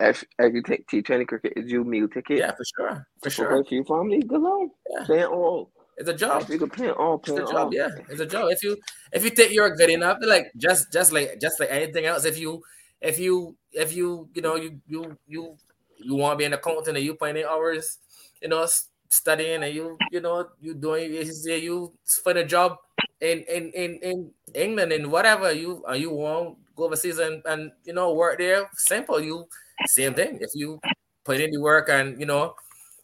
If, 0.00 0.24
if 0.38 0.54
you 0.54 0.62
take 0.62 0.86
T20 0.86 1.26
cricket, 1.26 1.52
it's 1.56 1.70
your 1.70 1.84
meal 1.84 2.08
ticket. 2.08 2.38
Yeah, 2.38 2.52
for 2.52 2.64
sure. 2.64 3.06
For 3.22 3.30
sure. 3.30 3.60
If 3.60 3.72
your 3.72 3.84
family, 3.84 4.22
good 4.22 4.40
on. 4.40 4.70
Yeah. 4.90 5.04
Play 5.04 5.20
it 5.20 5.28
all. 5.28 5.72
It's 5.96 6.08
a 6.08 6.14
job. 6.14 6.42
If 6.42 6.48
you 6.48 6.58
can 6.58 6.70
play 6.70 6.86
it 6.86 6.96
all, 6.96 7.18
play 7.18 7.36
it's 7.36 7.50
a 7.50 7.52
job. 7.52 7.66
All. 7.66 7.74
Yeah, 7.74 7.90
it's 8.08 8.20
a 8.20 8.26
job. 8.26 8.50
If 8.50 8.62
you 8.62 8.76
if 9.12 9.22
you 9.22 9.30
think 9.30 9.52
you're 9.52 9.76
good 9.76 9.90
enough, 9.90 10.16
like 10.22 10.50
just 10.56 10.90
just 10.92 11.12
like 11.12 11.38
just 11.40 11.60
like 11.60 11.70
anything 11.70 12.06
else, 12.06 12.24
if 12.24 12.38
you 12.38 12.62
if 13.00 13.18
you 13.18 13.56
if 13.72 13.94
you 13.94 14.28
you 14.34 14.42
know 14.42 14.56
you 14.56 14.80
you 14.86 15.16
you 15.26 15.56
you 15.98 16.14
want 16.14 16.34
to 16.34 16.38
be 16.38 16.44
an 16.44 16.54
accountant 16.54 16.96
and 16.96 17.04
you 17.04 17.14
putting 17.14 17.36
in 17.36 17.44
hours, 17.44 17.98
you 18.40 18.48
know, 18.48 18.66
studying 19.08 19.62
and 19.62 19.74
you 19.74 19.98
you 20.10 20.20
know 20.20 20.48
you 20.60 20.74
doing 20.74 21.12
you 21.12 21.92
for 22.22 22.32
the 22.32 22.44
job 22.44 22.76
in 23.20 23.40
in 23.48 23.70
in 23.72 23.98
in 24.02 24.30
England 24.54 24.92
and 24.92 25.10
whatever 25.10 25.52
you 25.52 25.84
uh, 25.88 25.92
you 25.92 26.10
want 26.10 26.56
go 26.76 26.84
overseas 26.84 27.18
and 27.18 27.42
and 27.46 27.72
you 27.84 27.92
know 27.92 28.14
work 28.14 28.38
there. 28.38 28.68
Simple, 28.74 29.20
you 29.20 29.46
same 29.86 30.14
thing. 30.14 30.38
If 30.40 30.50
you 30.54 30.80
put 31.24 31.40
in 31.40 31.50
the 31.50 31.60
work 31.60 31.88
and 31.88 32.18
you 32.18 32.26
know 32.26 32.54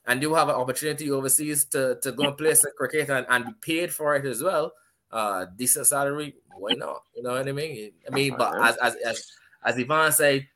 and 0.06 0.22
you 0.22 0.32
have 0.34 0.48
an 0.48 0.54
opportunity 0.54 1.10
overseas 1.10 1.64
to, 1.66 1.98
to 2.00 2.12
go 2.12 2.28
and 2.28 2.38
play 2.38 2.54
some 2.54 2.70
cricket 2.78 3.10
and, 3.10 3.26
and 3.28 3.46
be 3.46 3.52
paid 3.60 3.92
for 3.92 4.14
it 4.14 4.24
as 4.24 4.42
well, 4.42 4.72
uh 5.10 5.46
decent 5.56 5.86
salary, 5.86 6.36
why 6.56 6.72
not? 6.74 7.02
You 7.14 7.22
know 7.22 7.32
what 7.32 7.48
I 7.48 7.52
mean? 7.52 7.92
I 8.06 8.14
mean, 8.14 8.36
but 8.38 8.54
as 8.62 8.76
as 8.76 8.94
as 9.04 9.32
as 9.64 9.78
Yvan 9.78 10.12
said, 10.12 10.46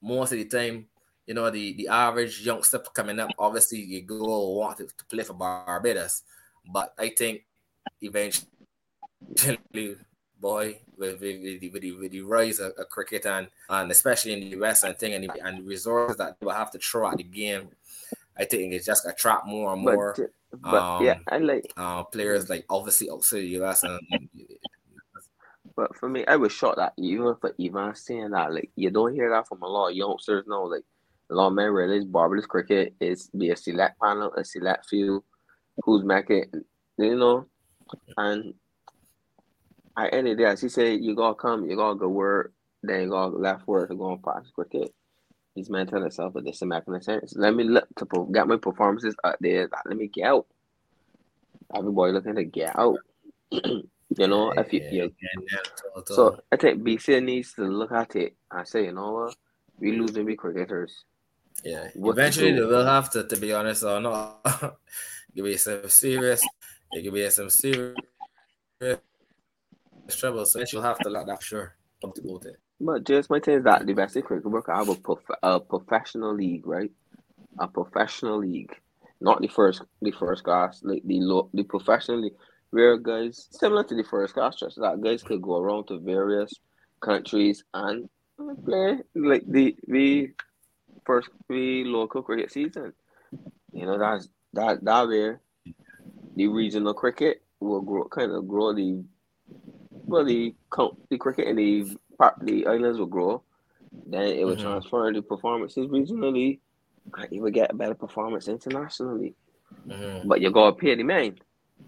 most 0.00 0.32
of 0.32 0.38
the 0.38 0.44
time, 0.44 0.86
you 1.26 1.34
know, 1.34 1.50
the, 1.50 1.74
the 1.74 1.88
average 1.88 2.40
youngster 2.40 2.78
coming 2.94 3.20
up, 3.20 3.30
obviously 3.38 3.80
you 3.80 4.02
go 4.02 4.50
want 4.50 4.78
to, 4.78 4.86
to 4.86 5.04
play 5.04 5.24
for 5.24 5.34
Barbados. 5.34 6.22
But 6.72 6.94
I 6.98 7.10
think 7.10 7.44
eventually, 8.00 8.46
boy, 10.40 10.78
with, 10.96 11.20
with, 11.20 11.42
with, 11.42 11.60
the, 11.60 11.70
with, 11.70 11.82
the, 11.82 11.92
with 11.92 12.12
the 12.12 12.22
rise 12.22 12.60
of, 12.60 12.72
of, 12.78 12.88
cricket 12.88 13.26
and, 13.26 13.48
and 13.68 13.90
especially 13.90 14.32
in 14.32 14.40
the 14.40 14.64
US 14.64 14.84
and 14.84 14.96
thing 14.96 15.14
and 15.14 15.24
the, 15.24 15.46
and 15.46 15.58
the 15.58 15.62
resources 15.62 16.16
that 16.16 16.38
they 16.40 16.46
will 16.46 16.52
have 16.52 16.70
to 16.72 16.78
throw 16.78 17.10
at 17.10 17.18
the 17.18 17.24
game, 17.24 17.68
I 18.38 18.44
think 18.44 18.72
it's 18.72 18.86
just 18.86 19.06
attract 19.06 19.46
more 19.46 19.72
and 19.72 19.82
more. 19.82 20.14
But, 20.16 20.30
but 20.62 20.82
um, 20.82 21.04
yeah, 21.04 21.18
I 21.28 21.38
like 21.38 21.72
uh, 21.76 22.04
players 22.04 22.48
like 22.48 22.64
obviously 22.70 23.10
outside 23.10 23.40
the 23.40 23.62
US 23.62 23.82
and 23.82 24.00
but 25.78 25.96
for 25.96 26.08
me, 26.08 26.26
I 26.26 26.34
was 26.34 26.50
shocked 26.50 26.78
that 26.78 26.94
even 26.98 27.36
for 27.40 27.54
Yvan 27.56 27.96
saying 27.96 28.30
that, 28.30 28.52
like, 28.52 28.68
you 28.74 28.90
don't 28.90 29.14
hear 29.14 29.30
that 29.30 29.46
from 29.46 29.62
a 29.62 29.68
lot 29.68 29.90
of 29.90 29.96
youngsters 29.96 30.44
now. 30.48 30.66
Like, 30.66 30.82
a 31.30 31.34
lot 31.36 31.46
of 31.46 31.52
men 31.52 31.70
realize 31.70 32.04
Barbados 32.04 32.46
cricket 32.46 32.96
is 33.00 33.30
be 33.30 33.50
a 33.50 33.56
select 33.56 33.94
panel, 34.02 34.32
a 34.36 34.44
select 34.44 34.88
few 34.88 35.22
who's 35.84 36.02
making, 36.02 36.46
you 36.98 37.14
know, 37.14 37.46
and 38.16 38.54
at 39.96 40.12
end 40.12 40.26
of 40.26 40.36
the 40.36 40.42
day, 40.42 40.50
as 40.50 40.60
he 40.60 40.68
said, 40.68 40.98
you 41.00 41.14
gotta 41.14 41.36
come, 41.36 41.70
you 41.70 41.76
gotta 41.76 41.94
go 41.94 42.08
work, 42.08 42.52
then 42.82 43.02
you 43.02 43.10
gotta 43.10 43.36
left 43.36 43.68
work 43.68 43.88
to 43.88 43.94
go 43.94 44.14
and 44.14 44.20
practice 44.20 44.50
cricket. 44.50 44.92
These 45.54 45.66
He's 45.66 45.70
mentioning 45.70 46.02
himself 46.02 46.34
with 46.34 46.44
this 46.44 46.56
is 46.56 46.64
making 46.64 47.00
sense. 47.02 47.34
Let 47.36 47.54
me 47.54 47.62
look 47.62 47.86
to 47.98 48.28
get 48.32 48.48
my 48.48 48.56
performances 48.56 49.14
up 49.22 49.36
there. 49.40 49.68
Let 49.86 49.96
me 49.96 50.08
get 50.08 50.24
out. 50.24 50.46
Everybody 51.72 52.14
looking 52.14 52.34
to 52.34 52.42
get 52.42 52.76
out. 52.76 52.98
You 54.16 54.26
know, 54.26 54.52
yeah, 54.54 54.60
if 54.62 54.72
you, 54.72 54.80
yeah, 54.90 55.06
yeah, 55.50 55.58
so 56.06 56.38
I 56.50 56.56
think 56.56 56.82
BC 56.82 57.22
needs 57.22 57.52
to 57.54 57.62
look 57.62 57.92
at 57.92 58.16
it 58.16 58.36
and 58.50 58.66
say, 58.66 58.86
you 58.86 58.92
know 58.92 59.12
what, 59.12 59.36
we 59.78 59.92
losing 59.92 60.24
big 60.24 60.38
cricketers. 60.38 61.04
Yeah, 61.62 61.88
what 61.94 62.12
eventually 62.12 62.52
they 62.52 62.60
will 62.60 62.86
have 62.86 63.10
to. 63.10 63.24
To 63.24 63.36
be 63.36 63.52
honest, 63.52 63.82
or 63.84 64.00
not, 64.00 64.78
give 65.34 65.44
me 65.44 65.56
some 65.56 65.88
serious. 65.88 66.42
It 66.92 67.02
could 67.02 67.12
be 67.12 67.28
some 67.30 67.50
serious 67.50 67.98
trouble. 70.08 70.46
So 70.46 70.62
you'll 70.72 70.82
have 70.82 71.02
to 71.02 71.10
let 71.10 71.26
that 71.26 71.42
sure 71.42 71.74
come 72.00 72.12
to 72.12 72.22
go 72.22 72.38
there. 72.38 72.58
But 72.80 73.04
just 73.04 73.28
my 73.28 73.40
thing 73.40 73.58
is 73.58 73.64
that 73.64 73.86
the 73.86 73.92
best 73.92 74.14
cricket 74.24 74.46
work 74.46 74.68
I 74.68 74.78
have 74.78 74.88
a, 74.88 74.94
prof- 74.94 75.38
a 75.42 75.60
professional 75.60 76.34
league, 76.34 76.66
right? 76.66 76.90
A 77.58 77.66
professional 77.66 78.38
league, 78.38 78.72
not 79.20 79.40
the 79.42 79.48
first 79.48 79.82
the 80.00 80.12
first 80.12 80.44
class, 80.44 80.80
like 80.84 81.02
the 81.04 81.20
low, 81.20 81.50
the 81.52 81.64
professional 81.64 82.20
league 82.20 82.36
where 82.70 82.96
guys 82.98 83.48
similar 83.50 83.84
to 83.84 83.94
the 83.94 84.04
first 84.04 84.34
class 84.34 84.56
trust 84.56 84.78
that 84.80 85.00
guys 85.00 85.22
could 85.22 85.42
go 85.42 85.58
around 85.58 85.86
to 85.86 85.98
various 85.98 86.52
countries 87.00 87.64
and 87.74 88.08
play 88.64 88.98
like 89.14 89.44
the 89.46 89.76
the 89.88 90.30
first 91.04 91.30
the 91.48 91.84
local 91.84 92.22
cricket 92.22 92.52
season. 92.52 92.92
You 93.72 93.86
know 93.86 93.98
that's 93.98 94.28
that 94.54 94.84
that 94.84 95.08
way 95.08 95.36
the 96.36 96.48
regional 96.48 96.94
cricket 96.94 97.42
will 97.60 97.80
grow 97.80 98.04
kind 98.04 98.32
of 98.32 98.46
grow 98.46 98.74
the 98.74 99.04
well 99.90 100.24
the 100.24 100.54
the 101.10 101.18
cricket 101.18 101.48
in 101.48 101.56
the 101.56 101.96
part 102.16 102.34
the 102.42 102.66
islands 102.66 102.98
will 102.98 103.06
grow. 103.06 103.42
Then 104.06 104.28
it 104.28 104.44
will 104.44 104.54
mm-hmm. 104.54 104.62
transfer 104.62 105.12
the 105.12 105.22
performances 105.22 105.86
regionally 105.86 106.60
and 107.16 107.32
you 107.32 107.42
will 107.42 107.50
get 107.50 107.70
a 107.70 107.74
better 107.74 107.94
performance 107.94 108.48
internationally. 108.48 109.34
Mm-hmm. 109.86 110.28
But 110.28 110.40
you 110.40 110.50
gotta 110.50 110.76
pay 110.76 110.94
the 110.94 111.02
man. 111.02 111.38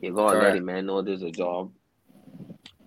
You 0.00 0.14
go 0.14 0.28
already, 0.28 0.60
man. 0.60 0.86
Know 0.86 1.02
there's 1.02 1.22
a 1.22 1.30
job. 1.30 1.72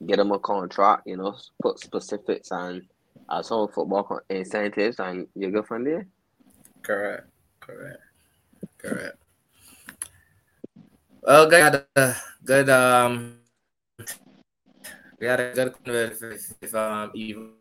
Get 0.06 0.18
them 0.18 0.32
a 0.32 0.40
contract. 0.40 1.04
You 1.06 1.18
know, 1.18 1.38
put 1.62 1.80
specifics 1.80 2.52
and 2.52 2.84
uh, 3.30 3.42
some 3.42 3.68
football 3.70 4.20
incentives, 4.30 5.00
and 5.00 5.28
you're 5.36 5.52
good 5.52 5.66
from 5.66 5.84
there. 5.84 6.08
Correct. 6.82 7.28
Correct. 7.60 8.00
Correct. 8.78 9.18
Well, 11.22 11.50
good. 11.50 11.86
Uh, 11.96 12.14
good. 12.44 12.70
Um, 12.70 13.40
we 15.20 15.28
had 15.28 15.40
a 15.40 15.54
good 15.54 15.74
conversation 15.84 16.56
with 16.62 16.76
um 16.76 17.12
Yvan 17.16 17.54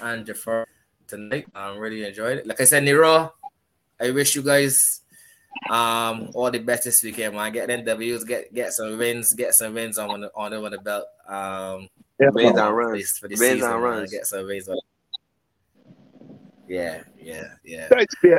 and 0.00 0.24
Jabari 0.24 0.64
tonight. 1.06 1.46
I 1.54 1.68
um, 1.68 1.78
really 1.78 2.04
enjoyed 2.04 2.38
it. 2.38 2.46
Like 2.46 2.60
I 2.60 2.64
said, 2.64 2.84
Nero, 2.84 3.34
I 4.00 4.10
wish 4.12 4.34
you 4.34 4.42
guys 4.42 4.99
um, 5.68 6.30
all 6.34 6.50
the 6.50 6.58
best 6.58 6.84
this 6.84 7.02
weekend, 7.02 7.34
man. 7.34 7.52
Get 7.52 7.68
them 7.68 7.84
W's, 7.84 8.24
get 8.24 8.52
get 8.52 8.72
some 8.72 8.96
wins, 8.96 9.34
get 9.34 9.54
some 9.54 9.74
wins 9.74 9.98
on 9.98 10.20
the 10.20 10.30
on 10.34 10.70
the 10.70 10.78
belt. 10.78 11.06
Um, 11.28 11.88
yeah, 12.18 12.30
wins 12.30 12.58
and 12.58 12.76
runs 12.76 13.18
for 13.18 13.28
the 13.28 13.36
wins 13.36 13.54
season, 13.54 13.72
and 13.72 13.82
runs. 13.82 14.10
Get 14.10 14.26
some 14.26 14.46
wins 14.46 14.68
on. 14.68 14.78
Yeah, 16.68 17.02
yeah, 17.20 17.54
yeah. 17.64 17.88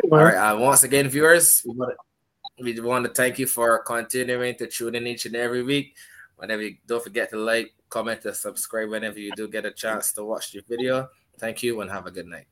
All 0.10 0.18
right. 0.18 0.36
Uh, 0.36 0.58
once 0.58 0.84
again, 0.84 1.10
viewers, 1.10 1.64
we 1.66 1.76
want, 1.76 1.94
to, 2.58 2.64
we 2.64 2.80
want 2.80 3.06
to 3.06 3.12
thank 3.12 3.38
you 3.40 3.46
for 3.46 3.80
continuing 3.84 4.56
to 4.56 4.68
tune 4.68 4.96
in 4.96 5.06
each 5.06 5.26
and 5.26 5.36
every 5.36 5.64
week. 5.64 5.96
Whenever 6.38 6.62
you 6.62 6.78
don't 6.88 7.04
forget 7.04 7.30
to 7.32 7.38
like, 7.38 7.74
comment, 7.90 8.24
and 8.24 8.36
subscribe 8.36 8.90
whenever 8.90 9.20
you 9.20 9.32
do 9.36 9.50
get 9.50 9.66
a 9.66 9.72
chance 9.72 10.14
to 10.14 10.24
watch 10.24 10.54
the 10.54 10.64
video. 10.68 11.10
Thank 11.40 11.62
you 11.62 11.82
and 11.82 11.92
have 11.92 12.08
a 12.08 12.12
good 12.12 12.28
night. 12.28 12.48